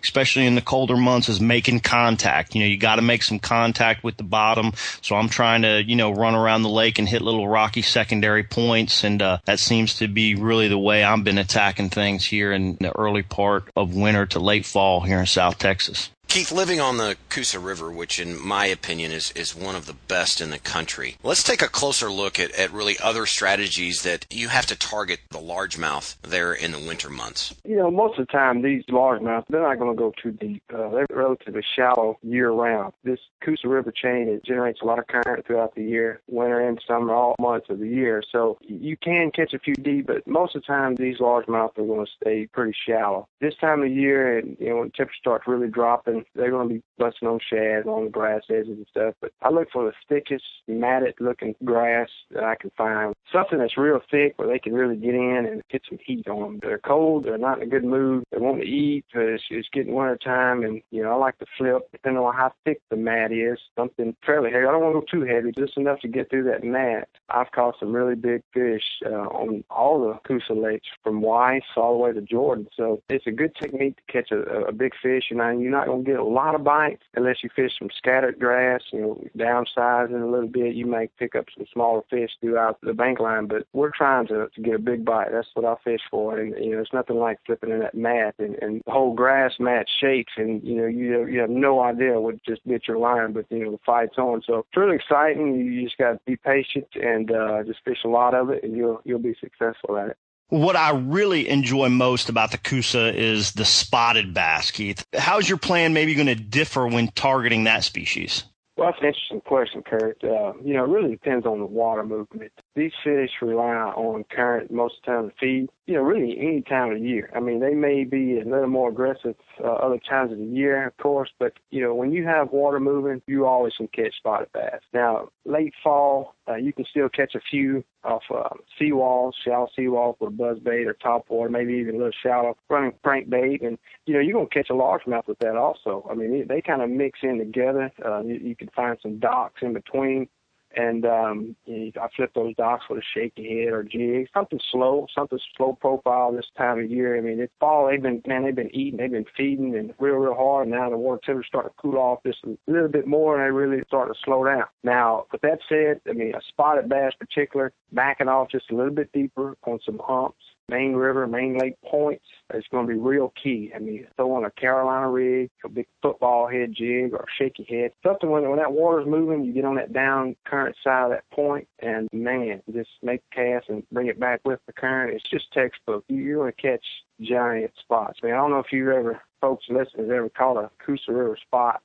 especially 0.02 0.46
in 0.46 0.54
the 0.54 0.60
colder 0.60 0.96
months, 0.96 1.28
is 1.28 1.40
making 1.40 1.80
contact. 1.80 2.54
You 2.54 2.62
know, 2.62 2.66
you 2.66 2.76
got 2.76 2.96
to 2.96 3.02
make 3.02 3.22
some 3.22 3.38
contact 3.38 4.04
with 4.04 4.16
the 4.16 4.22
bottom. 4.22 4.72
So 5.02 5.16
I'm 5.16 5.28
trying 5.28 5.62
to, 5.62 5.82
you 5.82 5.96
know, 5.96 6.12
run 6.12 6.34
around 6.34 6.62
the 6.62 6.68
lake 6.68 6.98
and 6.98 7.08
hit 7.08 7.22
little 7.22 7.48
rocky 7.48 7.82
secondary 7.82 8.42
points. 8.42 9.04
And 9.04 9.20
uh, 9.20 9.38
that 9.44 9.58
seems 9.58 9.94
to 9.96 10.08
be 10.08 10.34
really 10.34 10.68
the 10.68 10.78
way 10.78 11.02
I've 11.04 11.24
been 11.24 11.38
attacking 11.38 11.90
things 11.90 12.24
here 12.24 12.52
in 12.52 12.76
the 12.80 12.96
early 12.96 13.22
part 13.22 13.68
of 13.76 13.94
winter 13.94 14.26
to 14.26 14.40
late 14.40 14.66
fall 14.66 15.00
here 15.00 15.20
in 15.20 15.26
South 15.26 15.58
Texas. 15.58 16.10
Keith, 16.28 16.52
living 16.52 16.78
on 16.78 16.98
the 16.98 17.16
Coosa 17.30 17.58
River, 17.58 17.90
which 17.90 18.20
in 18.20 18.38
my 18.38 18.66
opinion 18.66 19.12
is, 19.12 19.32
is 19.32 19.56
one 19.56 19.74
of 19.74 19.86
the 19.86 19.94
best 19.94 20.42
in 20.42 20.50
the 20.50 20.58
country, 20.58 21.16
let's 21.22 21.42
take 21.42 21.62
a 21.62 21.68
closer 21.68 22.12
look 22.12 22.38
at, 22.38 22.50
at 22.52 22.70
really 22.70 22.96
other 23.02 23.24
strategies 23.24 24.02
that 24.02 24.26
you 24.28 24.48
have 24.48 24.66
to 24.66 24.76
target 24.76 25.20
the 25.30 25.38
largemouth 25.38 26.16
there 26.20 26.52
in 26.52 26.72
the 26.72 26.78
winter 26.78 27.08
months. 27.08 27.54
You 27.64 27.76
know, 27.76 27.90
most 27.90 28.18
of 28.18 28.26
the 28.26 28.32
time, 28.32 28.60
these 28.60 28.84
largemouth, 28.90 29.44
they're 29.48 29.62
not 29.62 29.78
going 29.78 29.96
to 29.96 29.98
go 29.98 30.12
too 30.22 30.32
deep. 30.32 30.62
Uh, 30.72 30.90
they're 30.90 31.06
relatively 31.10 31.62
shallow 31.74 32.18
year 32.22 32.50
round. 32.50 32.92
This 33.04 33.20
Coosa 33.42 33.66
River 33.66 33.90
chain, 33.90 34.28
it 34.28 34.44
generates 34.44 34.82
a 34.82 34.84
lot 34.84 34.98
of 34.98 35.06
current 35.06 35.46
throughout 35.46 35.74
the 35.74 35.82
year, 35.82 36.20
winter 36.28 36.60
and 36.60 36.78
summer, 36.86 37.14
all 37.14 37.36
months 37.40 37.70
of 37.70 37.78
the 37.78 37.88
year. 37.88 38.22
So 38.30 38.58
you 38.60 38.98
can 38.98 39.30
catch 39.30 39.54
a 39.54 39.58
few 39.58 39.74
deep, 39.74 40.06
but 40.06 40.26
most 40.26 40.54
of 40.54 40.62
the 40.62 40.66
time, 40.66 40.94
these 40.94 41.18
largemouth 41.18 41.78
are 41.78 41.86
going 41.86 42.04
to 42.04 42.12
stay 42.20 42.46
pretty 42.52 42.76
shallow. 42.86 43.26
This 43.40 43.54
time 43.56 43.82
of 43.82 43.90
year, 43.90 44.38
and 44.38 44.58
you 44.60 44.68
know, 44.68 44.76
when 44.80 44.90
temperatures 44.90 45.18
start 45.20 45.42
really 45.46 45.68
dropping, 45.68 46.17
they're 46.34 46.50
going 46.50 46.68
to 46.68 46.74
be 46.74 46.82
busting 46.98 47.28
on 47.28 47.38
shad 47.50 47.86
on 47.86 48.10
grass 48.10 48.42
edges 48.50 48.68
and 48.68 48.86
stuff. 48.90 49.14
But 49.20 49.32
I 49.42 49.50
look 49.50 49.68
for 49.72 49.84
the 49.84 49.92
thickest, 50.08 50.44
matted 50.66 51.14
looking 51.20 51.54
grass 51.64 52.08
that 52.30 52.44
I 52.44 52.54
can 52.56 52.70
find. 52.76 53.14
Something 53.32 53.58
that's 53.58 53.76
real 53.76 54.00
thick 54.10 54.34
where 54.36 54.48
they 54.48 54.58
can 54.58 54.74
really 54.74 54.96
get 54.96 55.14
in 55.14 55.46
and 55.50 55.62
get 55.70 55.82
some 55.88 55.98
heat 56.04 56.28
on 56.28 56.40
them. 56.40 56.58
They're 56.62 56.78
cold. 56.78 57.24
They're 57.24 57.38
not 57.38 57.58
in 57.58 57.68
a 57.68 57.70
good 57.70 57.84
mood. 57.84 58.24
They 58.30 58.38
want 58.38 58.60
to 58.60 58.66
eat. 58.66 59.04
It's, 59.14 59.42
it's 59.50 59.68
getting 59.72 59.94
winter 59.94 60.16
time, 60.16 60.62
and 60.62 60.80
you 60.90 61.02
know 61.02 61.12
I 61.12 61.16
like 61.16 61.38
to 61.38 61.46
flip 61.56 61.90
depending 61.92 62.22
on 62.22 62.34
how 62.34 62.52
thick 62.64 62.80
the 62.90 62.96
mat 62.96 63.32
is. 63.32 63.58
Something 63.76 64.14
fairly 64.24 64.50
heavy. 64.50 64.66
I 64.66 64.72
don't 64.72 64.82
want 64.82 64.94
to 64.94 65.00
go 65.00 65.24
too 65.24 65.30
heavy, 65.30 65.52
just 65.56 65.76
enough 65.76 66.00
to 66.00 66.08
get 66.08 66.30
through 66.30 66.44
that 66.44 66.64
mat. 66.64 67.08
I've 67.28 67.50
caught 67.52 67.76
some 67.78 67.92
really 67.92 68.14
big 68.14 68.42
fish 68.52 68.82
uh, 69.04 69.28
on 69.28 69.64
all 69.70 70.00
the 70.00 70.18
Coosa 70.26 70.54
lakes 70.54 70.88
from 71.02 71.20
Weiss 71.20 71.62
all 71.76 71.92
the 71.92 71.98
way 71.98 72.12
to 72.12 72.20
Jordan. 72.20 72.68
So 72.76 73.02
it's 73.08 73.26
a 73.26 73.30
good 73.30 73.54
technique 73.54 73.96
to 73.96 74.12
catch 74.12 74.30
a, 74.30 74.40
a 74.66 74.72
big 74.72 74.92
fish. 75.02 75.24
You 75.30 75.36
know, 75.36 75.50
you're 75.50 75.70
not 75.70 75.86
going 75.86 76.04
to 76.04 76.07
get 76.08 76.18
a 76.18 76.24
lot 76.24 76.54
of 76.54 76.64
bites 76.64 77.02
unless 77.14 77.42
you 77.42 77.50
fish 77.54 77.72
some 77.78 77.88
scattered 77.96 78.38
grass. 78.38 78.82
You 78.92 79.00
know, 79.00 79.24
downsizing 79.36 80.22
a 80.22 80.26
little 80.26 80.48
bit, 80.48 80.74
you 80.74 80.86
may 80.86 81.08
pick 81.18 81.34
up 81.34 81.46
some 81.56 81.66
smaller 81.72 82.02
fish 82.10 82.30
throughout 82.40 82.78
the 82.82 82.94
bank 82.94 83.20
line. 83.20 83.46
But 83.46 83.66
we're 83.72 83.90
trying 83.90 84.26
to, 84.28 84.48
to 84.54 84.60
get 84.60 84.74
a 84.74 84.78
big 84.78 85.04
bite. 85.04 85.32
That's 85.32 85.48
what 85.54 85.64
I 85.64 85.74
fish 85.84 86.00
for. 86.10 86.38
And 86.38 86.54
you 86.62 86.72
know, 86.72 86.80
it's 86.80 86.92
nothing 86.92 87.16
like 87.16 87.38
flipping 87.46 87.70
in 87.70 87.80
that 87.80 87.94
mat 87.94 88.34
and, 88.38 88.56
and 88.62 88.82
the 88.84 88.92
whole 88.92 89.14
grass 89.14 89.52
mat 89.58 89.86
shakes, 90.00 90.32
and 90.36 90.62
you 90.62 90.76
know, 90.76 90.86
you 90.86 91.26
you 91.26 91.40
have 91.40 91.50
no 91.50 91.80
idea 91.80 92.20
what 92.20 92.42
just 92.44 92.66
bit 92.66 92.88
your 92.88 92.98
line. 92.98 93.32
But 93.32 93.46
you 93.50 93.64
know, 93.64 93.72
the 93.72 93.78
fight's 93.84 94.18
on. 94.18 94.42
So 94.46 94.58
it's 94.58 94.76
really 94.76 94.96
exciting. 94.96 95.54
You 95.54 95.84
just 95.84 95.98
got 95.98 96.12
to 96.12 96.20
be 96.26 96.36
patient 96.36 96.88
and 96.94 97.30
uh, 97.30 97.62
just 97.64 97.80
fish 97.84 97.98
a 98.04 98.08
lot 98.08 98.34
of 98.34 98.50
it, 98.50 98.62
and 98.62 98.76
you'll 98.76 99.00
you'll 99.04 99.18
be 99.18 99.36
successful 99.40 99.96
at 99.96 100.10
it. 100.10 100.16
What 100.50 100.76
I 100.76 100.92
really 100.92 101.46
enjoy 101.48 101.90
most 101.90 102.30
about 102.30 102.52
the 102.52 102.58
Coosa 102.58 103.14
is 103.14 103.52
the 103.52 103.66
spotted 103.66 104.32
bass, 104.32 104.70
Keith. 104.70 105.04
How's 105.14 105.46
your 105.46 105.58
plan 105.58 105.92
maybe 105.92 106.14
going 106.14 106.28
to 106.28 106.34
differ 106.34 106.86
when 106.86 107.08
targeting 107.08 107.64
that 107.64 107.84
species? 107.84 108.44
Well, 108.78 108.90
that's 108.90 109.02
an 109.02 109.08
interesting 109.08 109.40
question, 109.42 109.82
Kurt. 109.82 110.22
Uh, 110.24 110.54
you 110.64 110.72
know, 110.72 110.84
it 110.84 110.88
really 110.88 111.10
depends 111.10 111.44
on 111.44 111.58
the 111.58 111.66
water 111.66 112.02
movement. 112.04 112.52
These 112.74 112.92
fish 113.04 113.32
rely 113.42 113.74
on 113.74 114.24
current 114.30 114.70
most 114.70 114.94
of 114.98 115.02
the 115.04 115.10
time 115.10 115.28
to 115.30 115.34
feed, 115.38 115.68
you 115.88 115.94
know, 115.94 116.02
really 116.02 116.36
any 116.38 116.60
time 116.60 116.92
of 116.92 116.98
the 116.98 117.08
year. 117.08 117.30
I 117.34 117.40
mean, 117.40 117.60
they 117.60 117.72
may 117.72 118.04
be 118.04 118.38
a 118.38 118.44
little 118.44 118.68
more 118.68 118.90
aggressive 118.90 119.34
uh, 119.64 119.72
other 119.72 119.98
times 119.98 120.30
of 120.30 120.36
the 120.36 120.44
year, 120.44 120.86
of 120.86 120.96
course, 120.98 121.30
but, 121.38 121.54
you 121.70 121.80
know, 121.80 121.94
when 121.94 122.12
you 122.12 122.26
have 122.26 122.52
water 122.52 122.78
moving, 122.78 123.22
you 123.26 123.46
always 123.46 123.72
can 123.74 123.88
catch 123.88 124.14
spotted 124.18 124.52
bass. 124.52 124.82
Now, 124.92 125.30
late 125.46 125.72
fall, 125.82 126.34
uh, 126.46 126.56
you 126.56 126.74
can 126.74 126.84
still 126.90 127.08
catch 127.08 127.34
a 127.34 127.40
few 127.50 127.82
off 128.04 128.22
uh, 128.30 128.50
seawalls, 128.78 129.32
shallow 129.42 129.68
seawalls 129.78 130.16
with 130.20 130.28
a 130.28 130.36
buzz 130.36 130.58
bait 130.58 130.86
or 130.86 130.92
top 130.92 131.24
water, 131.30 131.48
maybe 131.48 131.72
even 131.72 131.94
a 131.94 131.98
little 131.98 132.12
shallow 132.22 132.54
running 132.68 132.92
crank 133.02 133.30
bait. 133.30 133.62
And, 133.62 133.78
you 134.04 134.12
know, 134.12 134.20
you're 134.20 134.34
going 134.34 134.46
to 134.46 134.54
catch 134.54 134.68
a 134.68 134.74
largemouth 134.74 135.26
with 135.26 135.38
that 135.38 135.56
also. 135.56 136.06
I 136.10 136.14
mean, 136.14 136.32
they, 136.32 136.42
they 136.42 136.60
kind 136.60 136.82
of 136.82 136.90
mix 136.90 137.20
in 137.22 137.38
together. 137.38 137.90
Uh, 138.04 138.20
you, 138.20 138.34
you 138.34 138.54
can 138.54 138.68
find 138.76 138.98
some 139.00 139.18
docks 139.20 139.62
in 139.62 139.72
between 139.72 140.28
and 140.76 141.04
um, 141.06 141.56
you 141.64 141.92
know, 141.94 142.02
I 142.02 142.08
flip 142.14 142.32
those 142.34 142.54
docks 142.56 142.84
with 142.88 142.98
a 142.98 143.02
shaky 143.14 143.64
head 143.64 143.72
or 143.72 143.82
jig, 143.82 144.28
something 144.34 144.60
slow, 144.70 145.06
something 145.14 145.38
slow 145.56 145.76
profile 145.80 146.32
this 146.32 146.46
time 146.56 146.78
of 146.78 146.90
year. 146.90 147.16
I 147.16 147.20
mean, 147.20 147.40
it's 147.40 147.52
fall. 147.58 147.88
They've 147.88 148.02
been 148.02 148.22
man, 148.26 148.44
they've 148.44 148.54
been 148.54 148.74
eating, 148.74 148.98
they've 148.98 149.10
been 149.10 149.24
feeding, 149.36 149.76
and 149.76 149.94
real, 149.98 150.16
real 150.16 150.34
hard. 150.34 150.68
And 150.68 150.76
now 150.76 150.90
the 150.90 150.96
water 150.96 151.20
temperatures 151.24 151.48
start 151.48 151.66
to 151.66 151.72
cool 151.80 151.96
off 151.96 152.20
just 152.24 152.38
a 152.44 152.56
little 152.66 152.88
bit 152.88 153.06
more, 153.06 153.36
and 153.36 153.46
they 153.46 153.50
really 153.50 153.82
start 153.86 154.08
to 154.08 154.20
slow 154.24 154.44
down. 154.44 154.64
Now, 154.84 155.26
with 155.32 155.40
that 155.42 155.60
said, 155.68 156.00
I 156.08 156.12
mean, 156.12 156.34
a 156.34 156.40
spotted 156.48 156.88
bass, 156.88 157.12
particular, 157.18 157.72
backing 157.92 158.28
off 158.28 158.50
just 158.50 158.70
a 158.70 158.74
little 158.74 158.94
bit 158.94 159.12
deeper 159.12 159.56
on 159.64 159.78
some 159.84 160.00
humps 160.04 160.44
main 160.68 160.94
river, 160.94 161.26
main 161.26 161.56
lake 161.56 161.80
points 161.82 162.24
is 162.54 162.64
going 162.70 162.86
to 162.86 162.92
be 162.92 162.98
real 162.98 163.32
key. 163.42 163.72
I 163.74 163.78
mean, 163.78 164.06
throwing 164.16 164.44
a 164.44 164.50
Carolina 164.50 165.08
rig, 165.10 165.50
a 165.64 165.68
big 165.68 165.86
football 166.02 166.48
head 166.48 166.72
jig, 166.72 167.12
or 167.12 167.20
a 167.20 167.32
shaky 167.38 167.66
head, 167.68 167.92
something 168.04 168.30
when 168.30 168.48
when 168.48 168.58
that 168.58 168.72
water's 168.72 169.06
moving, 169.06 169.44
you 169.44 169.52
get 169.52 169.64
on 169.64 169.76
that 169.76 169.92
down 169.92 170.36
current 170.44 170.76
side 170.82 171.04
of 171.04 171.10
that 171.10 171.28
point, 171.30 171.66
and 171.80 172.08
man, 172.12 172.62
just 172.72 172.90
make 173.02 173.22
a 173.32 173.34
cast 173.34 173.68
and 173.68 173.82
bring 173.90 174.06
it 174.06 174.20
back 174.20 174.40
with 174.44 174.60
the 174.66 174.72
current. 174.72 175.14
It's 175.14 175.28
just 175.30 175.52
textbook. 175.52 176.04
You're 176.08 176.38
going 176.38 176.52
to 176.52 176.62
catch 176.62 176.84
giant 177.20 177.72
spots. 177.80 178.20
I 178.22 178.26
mean, 178.26 178.34
I 178.34 178.38
don't 178.38 178.50
know 178.50 178.58
if 178.58 178.72
you 178.72 178.90
ever, 178.92 179.20
folks 179.40 179.66
listening, 179.68 180.10
ever 180.10 180.28
caught 180.28 180.56
a 180.56 180.70
Coosa 180.84 181.12
River 181.12 181.38
spot 181.40 181.82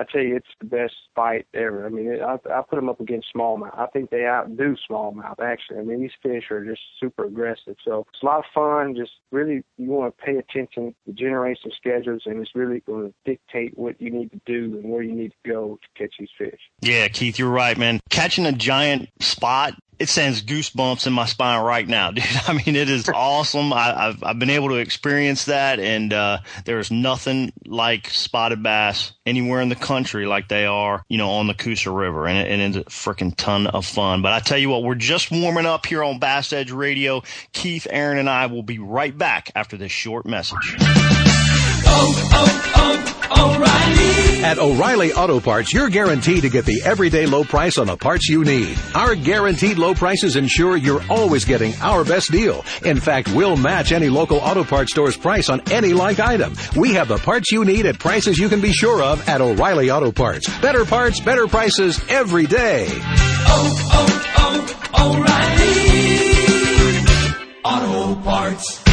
I 0.00 0.04
tell 0.10 0.22
you, 0.22 0.36
it's 0.36 0.48
the 0.60 0.66
best 0.66 0.94
fight 1.14 1.46
ever. 1.52 1.84
I 1.84 1.90
mean, 1.90 2.22
I, 2.22 2.38
I 2.50 2.62
put 2.62 2.76
them 2.76 2.88
up 2.88 3.00
against 3.00 3.28
smallmouth. 3.36 3.78
I 3.78 3.86
think 3.86 4.08
they 4.08 4.24
outdo 4.24 4.74
smallmouth. 4.90 5.38
Actually, 5.40 5.80
I 5.80 5.82
mean, 5.82 6.00
these 6.00 6.10
fish 6.22 6.50
are 6.50 6.64
just 6.64 6.80
super 6.98 7.26
aggressive. 7.26 7.76
So 7.84 8.06
it's 8.08 8.22
a 8.22 8.26
lot 8.26 8.38
of 8.38 8.44
fun. 8.54 8.94
Just 8.96 9.12
really, 9.30 9.62
you 9.76 9.90
want 9.90 10.16
to 10.16 10.24
pay 10.24 10.38
attention 10.38 10.94
to 11.06 11.12
generation 11.12 11.70
schedules, 11.76 12.22
and 12.24 12.40
it's 12.40 12.54
really 12.54 12.80
going 12.80 13.08
to 13.08 13.14
dictate 13.26 13.76
what 13.76 14.00
you 14.00 14.10
need 14.10 14.30
to 14.30 14.40
do 14.46 14.78
and 14.78 14.90
where 14.90 15.02
you 15.02 15.12
need 15.12 15.32
to 15.32 15.50
go 15.50 15.78
to 15.82 16.02
catch 16.02 16.14
these 16.18 16.30
fish. 16.38 16.60
Yeah, 16.80 17.08
Keith, 17.08 17.38
you're 17.38 17.50
right, 17.50 17.76
man. 17.76 18.00
Catching 18.08 18.46
a 18.46 18.52
giant 18.52 19.10
spot 19.20 19.74
it 20.00 20.08
sends 20.08 20.42
goosebumps 20.42 21.06
in 21.06 21.12
my 21.12 21.26
spine 21.26 21.62
right 21.62 21.86
now, 21.86 22.10
dude. 22.10 22.24
I 22.48 22.54
mean, 22.54 22.74
it 22.74 22.88
is 22.88 23.08
awesome. 23.08 23.72
I, 23.72 24.06
have 24.06 24.24
I've 24.24 24.38
been 24.38 24.50
able 24.50 24.70
to 24.70 24.76
experience 24.76 25.44
that, 25.44 25.78
and 25.78 26.12
uh, 26.12 26.38
there's 26.64 26.90
nothing 26.90 27.52
like 27.66 28.08
spotted 28.08 28.62
bass 28.62 29.12
anywhere 29.26 29.60
in 29.60 29.68
the 29.68 29.76
country 29.76 30.26
like 30.26 30.48
they 30.48 30.64
are, 30.64 31.04
you 31.08 31.18
know, 31.18 31.30
on 31.30 31.46
the 31.46 31.54
Coosa 31.54 31.90
River, 31.90 32.26
and, 32.26 32.38
it, 32.38 32.50
and 32.50 32.76
it's 32.76 32.86
a 32.88 32.90
freaking 32.90 33.36
ton 33.36 33.66
of 33.66 33.84
fun. 33.84 34.22
But 34.22 34.32
I 34.32 34.40
tell 34.40 34.58
you 34.58 34.70
what, 34.70 34.82
we're 34.82 34.94
just 34.94 35.30
warming 35.30 35.66
up 35.66 35.84
here 35.84 36.02
on 36.02 36.18
Bass 36.18 36.52
Edge 36.52 36.72
Radio. 36.72 37.22
Keith, 37.52 37.86
Aaron, 37.90 38.18
and 38.18 38.30
I 38.30 38.46
will 38.46 38.62
be 38.62 38.78
right 38.78 39.16
back 39.16 39.52
after 39.54 39.76
this 39.76 39.92
short 39.92 40.24
message. 40.24 40.76
Oh, 41.92 42.30
oh, 42.32 42.72
oh. 42.76 43.56
O'Reilly. 43.56 44.44
At 44.44 44.58
O'Reilly 44.58 45.12
Auto 45.12 45.38
Parts, 45.40 45.72
you're 45.72 45.88
guaranteed 45.88 46.42
to 46.42 46.48
get 46.50 46.64
the 46.64 46.82
everyday 46.84 47.26
low 47.26 47.44
price 47.44 47.78
on 47.78 47.86
the 47.86 47.96
parts 47.96 48.28
you 48.28 48.44
need. 48.44 48.76
Our 48.94 49.14
guaranteed 49.14 49.78
low 49.78 49.94
prices 49.94 50.36
ensure 50.36 50.76
you're 50.76 51.02
always 51.08 51.44
getting 51.44 51.72
our 51.80 52.04
best 52.04 52.30
deal. 52.32 52.64
In 52.84 52.98
fact, 53.00 53.32
we'll 53.34 53.56
match 53.56 53.92
any 53.92 54.08
local 54.08 54.38
auto 54.38 54.64
parts 54.64 54.92
store's 54.92 55.16
price 55.16 55.48
on 55.48 55.60
any 55.70 55.92
like 55.92 56.18
item. 56.20 56.54
We 56.76 56.92
have 56.94 57.08
the 57.08 57.18
parts 57.18 57.50
you 57.52 57.64
need 57.64 57.86
at 57.86 57.98
prices 57.98 58.38
you 58.38 58.48
can 58.48 58.60
be 58.60 58.72
sure 58.72 59.02
of 59.02 59.26
at 59.28 59.40
O'Reilly 59.40 59.90
Auto 59.90 60.12
Parts. 60.12 60.48
Better 60.60 60.84
parts, 60.84 61.20
better 61.20 61.46
prices 61.46 62.00
every 62.08 62.46
day. 62.46 62.86
Oh, 62.90 63.74
oh, 63.92 64.76
oh, 64.94 65.24
O'Reilly 67.64 68.14
Auto 68.14 68.20
Parts. 68.22 68.89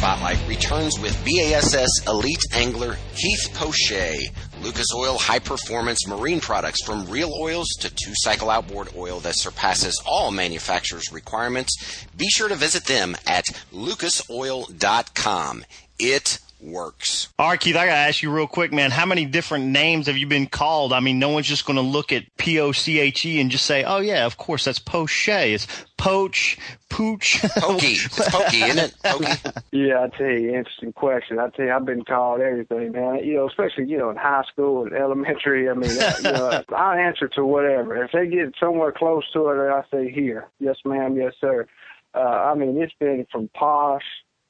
Spotlight 0.00 0.48
returns 0.48 0.98
with 0.98 1.14
BASS 1.26 2.06
Elite 2.06 2.42
Angler 2.54 2.96
Keith 3.14 3.50
Poche. 3.52 4.30
Lucas 4.62 4.86
Oil 4.96 5.18
high 5.18 5.40
performance 5.40 6.08
marine 6.08 6.40
products 6.40 6.82
from 6.86 7.04
real 7.10 7.30
oils 7.38 7.68
to 7.80 7.90
two 7.90 8.14
cycle 8.14 8.48
outboard 8.48 8.88
oil 8.96 9.20
that 9.20 9.36
surpasses 9.36 10.00
all 10.06 10.30
manufacturers' 10.30 11.12
requirements. 11.12 12.06
Be 12.16 12.30
sure 12.30 12.48
to 12.48 12.54
visit 12.54 12.86
them 12.86 13.14
at 13.26 13.44
lucasoil.com. 13.74 15.64
It 15.98 16.38
works. 16.62 17.28
All 17.38 17.48
right, 17.48 17.60
Keith, 17.60 17.76
I 17.76 17.86
got 17.86 17.92
to 17.92 17.98
ask 17.98 18.22
you 18.22 18.30
real 18.30 18.46
quick, 18.46 18.72
man. 18.72 18.90
How 18.90 19.06
many 19.06 19.24
different 19.24 19.66
names 19.66 20.06
have 20.06 20.16
you 20.16 20.26
been 20.26 20.46
called? 20.46 20.92
I 20.92 21.00
mean, 21.00 21.18
no 21.18 21.30
one's 21.30 21.46
just 21.46 21.64
going 21.64 21.76
to 21.76 21.82
look 21.82 22.12
at 22.12 22.24
P 22.36 22.60
O 22.60 22.72
C 22.72 22.98
H 23.00 23.24
E 23.24 23.40
and 23.40 23.50
just 23.50 23.66
say, 23.66 23.84
oh, 23.84 24.00
yeah, 24.00 24.26
of 24.26 24.36
course, 24.36 24.64
that's 24.64 24.78
poche. 24.78 25.28
It's 25.28 25.66
poach, 25.96 26.58
pooch. 26.88 27.40
Pokey. 27.56 27.86
It's 27.86 28.28
pokey, 28.30 28.62
isn't 28.62 28.78
it? 28.78 28.94
Pokey. 29.02 29.60
Yeah, 29.72 30.04
I 30.04 30.16
tell 30.16 30.26
you, 30.26 30.54
interesting 30.54 30.92
question. 30.92 31.38
I 31.38 31.48
tell 31.50 31.66
you, 31.66 31.72
I've 31.72 31.84
been 31.84 32.04
called 32.04 32.40
everything, 32.40 32.92
man. 32.92 33.24
You 33.24 33.34
know, 33.34 33.48
especially, 33.48 33.86
you 33.86 33.98
know, 33.98 34.10
in 34.10 34.16
high 34.16 34.44
school 34.50 34.84
and 34.84 34.92
elementary. 34.92 35.68
I 35.68 35.74
mean, 35.74 35.90
uh, 35.90 36.12
you 36.18 36.32
know, 36.32 36.62
I 36.76 37.00
answer 37.00 37.28
to 37.28 37.44
whatever. 37.44 38.02
If 38.04 38.12
they 38.12 38.26
get 38.26 38.54
somewhere 38.58 38.92
close 38.92 39.24
to 39.32 39.48
it, 39.48 39.70
I 39.70 39.82
say, 39.90 40.10
here. 40.10 40.48
Yes, 40.58 40.76
ma'am. 40.84 41.16
Yes, 41.16 41.34
sir. 41.40 41.66
Uh, 42.14 42.18
I 42.18 42.54
mean, 42.54 42.80
it's 42.80 42.92
been 42.98 43.26
from 43.30 43.48
posh 43.54 44.02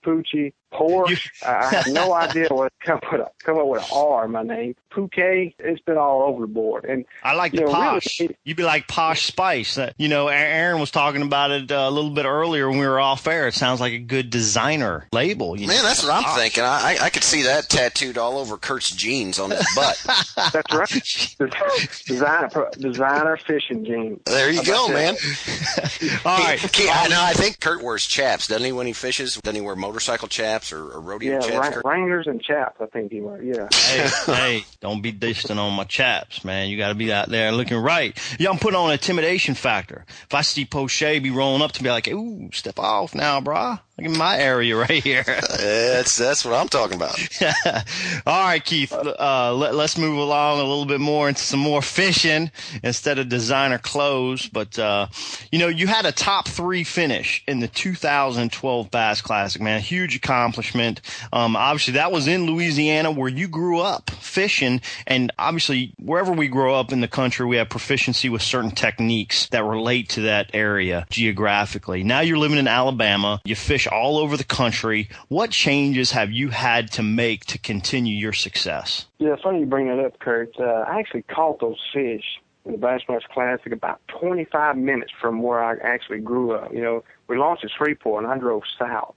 Poochie, 0.04 0.52
Porsche. 0.72 1.28
I 1.46 1.66
have 1.74 1.87
no 1.88 2.12
idea 2.14 2.48
what 2.50 2.72
come 2.80 3.00
with 3.11 3.20
a, 3.20 3.30
come 3.42 3.59
up 3.59 3.66
with 3.66 3.83
an 3.83 3.88
R 3.92 4.24
in 4.24 4.30
my 4.33 4.42
name. 4.42 4.76
Pouquet. 4.90 5.54
It's 5.59 5.80
been 5.83 5.96
all 5.96 6.22
over 6.22 6.42
the 6.42 6.52
board. 6.52 6.85
And 6.85 7.04
I 7.22 7.35
like 7.35 7.52
the 7.52 7.62
know, 7.62 7.72
posh. 7.72 8.20
Really, 8.20 8.37
You'd 8.44 8.56
be 8.56 8.62
like 8.62 8.88
posh 8.88 9.26
spice. 9.26 9.76
That 9.76 9.94
you 9.98 10.09
know, 10.09 10.28
Aaron 10.28 10.80
was 10.80 10.90
talking 10.90 11.22
about 11.22 11.50
it 11.50 11.70
uh, 11.70 11.87
a 11.88 11.90
little 11.90 12.11
bit 12.11 12.24
earlier 12.24 12.68
when 12.68 12.78
we 12.78 12.87
were 12.87 13.00
off 13.00 13.26
air. 13.26 13.46
It 13.46 13.54
sounds 13.54 13.80
like 13.80 13.92
a 13.92 13.98
good 13.98 14.30
designer 14.30 15.06
label. 15.12 15.54
Man, 15.54 15.68
know? 15.68 15.83
that's 15.83 16.02
what 16.02 16.12
I'm 16.12 16.38
thinking. 16.38 16.64
I 16.64 16.98
I 17.00 17.11
could 17.11 17.24
see 17.24 17.42
that 17.42 17.68
tattooed 17.68 18.18
all 18.18 18.38
over 18.38 18.56
Kurt's 18.56 18.90
jeans 18.90 19.38
on 19.38 19.50
his 19.50 19.66
butt. 19.74 20.02
that's 20.52 20.74
right. 20.74 22.04
designer 22.06 22.70
designer 22.78 23.37
fishing 23.37 23.85
jeans. 23.85 24.20
There 24.26 24.50
you 24.50 24.64
go, 24.64 24.88
man. 24.88 25.14
all 26.24 26.38
right. 26.38 26.80
I 26.90 27.09
know. 27.09 27.22
I 27.22 27.33
think 27.35 27.61
Kurt 27.61 27.83
wears 27.83 28.06
chaps, 28.06 28.48
doesn't 28.48 28.64
he? 28.64 28.72
When 28.72 28.87
he 28.87 28.92
fishes, 28.92 29.35
doesn't 29.37 29.54
he 29.54 29.61
wear 29.61 29.76
motorcycle 29.76 30.28
chaps? 30.28 30.59
Chaps 30.60 30.72
or, 30.72 30.92
or 30.92 31.00
rodeo 31.00 31.34
yeah, 31.34 31.40
chaps? 31.40 31.76
Wra- 31.76 31.82
Wranglers 31.84 32.26
and 32.26 32.42
chaps, 32.42 32.80
I 32.80 32.86
think 32.86 33.12
he 33.12 33.20
was. 33.20 33.40
Yeah. 33.42 33.68
hey, 33.72 34.08
hey, 34.34 34.64
don't 34.80 35.02
be 35.02 35.12
dishing 35.12 35.58
on 35.58 35.72
my 35.74 35.84
chaps, 35.84 36.44
man. 36.44 36.68
You 36.68 36.76
got 36.76 36.88
to 36.88 36.94
be 36.94 37.12
out 37.12 37.28
there 37.28 37.52
looking 37.52 37.78
right. 37.78 38.18
Yeah, 38.38 38.50
I'm 38.50 38.58
putting 38.58 38.78
on 38.78 38.86
an 38.86 38.92
intimidation 38.92 39.54
factor. 39.54 40.04
If 40.08 40.34
I 40.34 40.42
see 40.42 40.64
Poche 40.64 41.00
be 41.00 41.30
rolling 41.30 41.62
up 41.62 41.72
to 41.72 41.82
me 41.84 41.90
like, 41.90 42.08
ooh, 42.08 42.50
step 42.52 42.78
off 42.78 43.14
now, 43.14 43.40
brah. 43.40 43.80
Look 44.00 44.12
at 44.12 44.18
my 44.18 44.38
area 44.38 44.76
right 44.76 45.02
here. 45.02 45.24
that's 45.58 46.16
that's 46.16 46.42
what 46.42 46.54
I'm 46.54 46.68
talking 46.68 46.96
about. 46.96 47.18
All 48.26 48.44
right, 48.44 48.64
Keith. 48.64 48.92
Uh, 48.92 49.54
let, 49.54 49.74
us 49.74 49.98
move 49.98 50.16
along 50.16 50.58
a 50.58 50.62
little 50.62 50.86
bit 50.86 51.00
more 51.00 51.28
into 51.28 51.42
some 51.42 51.60
more 51.60 51.82
fishing 51.82 52.50
instead 52.82 53.18
of 53.18 53.28
designer 53.28 53.76
clothes. 53.76 54.48
But 54.48 54.78
uh, 54.78 55.08
you 55.52 55.58
know, 55.58 55.68
you 55.68 55.86
had 55.86 56.06
a 56.06 56.12
top 56.12 56.48
three 56.48 56.82
finish 56.82 57.44
in 57.46 57.60
the 57.60 57.68
2012 57.68 58.90
Bass 58.90 59.20
Classic, 59.20 59.60
man. 59.60 59.80
Huge 59.82 60.16
accomplishment. 60.16 61.02
Um, 61.30 61.54
obviously, 61.54 61.94
that 61.94 62.10
was 62.10 62.26
in 62.26 62.46
Louisiana 62.46 63.10
where 63.10 63.28
you 63.28 63.48
grew 63.48 63.80
up 63.80 64.08
fishing, 64.10 64.80
and 65.06 65.30
obviously, 65.38 65.92
wherever 65.98 66.32
we 66.32 66.48
grow 66.48 66.74
up 66.74 66.90
in 66.90 67.02
the 67.02 67.08
country, 67.08 67.44
we 67.44 67.56
have 67.56 67.68
proficiency 67.68 68.30
with 68.30 68.40
certain 68.40 68.70
techniques 68.70 69.46
that 69.48 69.62
relate 69.62 70.08
to 70.10 70.22
that 70.22 70.50
area 70.54 71.06
geographically. 71.10 72.02
Now 72.02 72.20
you're 72.20 72.38
living 72.38 72.58
in 72.58 72.66
Alabama. 72.68 73.42
You 73.44 73.54
fish 73.54 73.86
all 73.90 74.18
over 74.18 74.37
the 74.37 74.44
country. 74.44 75.09
What 75.29 75.50
changes 75.50 76.12
have 76.12 76.31
you 76.31 76.48
had 76.48 76.92
to 76.92 77.03
make 77.03 77.44
to 77.46 77.59
continue 77.59 78.16
your 78.16 78.33
success? 78.33 79.07
Yeah, 79.18 79.37
funny 79.42 79.61
you 79.61 79.66
bring 79.66 79.88
that 79.88 79.98
up, 79.98 80.18
Kurt. 80.18 80.59
Uh, 80.59 80.64
I 80.64 80.98
actually 80.98 81.22
caught 81.22 81.61
those 81.61 81.79
fish 81.92 82.24
in 82.64 82.72
the 82.72 82.79
Bassmaster 82.79 83.29
Classic 83.33 83.72
about 83.72 84.00
25 84.09 84.76
minutes 84.76 85.12
from 85.20 85.42
where 85.42 85.62
I 85.62 85.76
actually 85.76 86.20
grew 86.20 86.53
up. 86.53 86.72
You 86.72 86.83
know, 86.83 87.05
we 87.29 87.37
launched 87.37 87.64
at 87.64 87.70
Shreveport 87.70 88.24
and 88.24 88.33
I 88.33 88.38
drove 88.38 88.62
south 88.79 89.14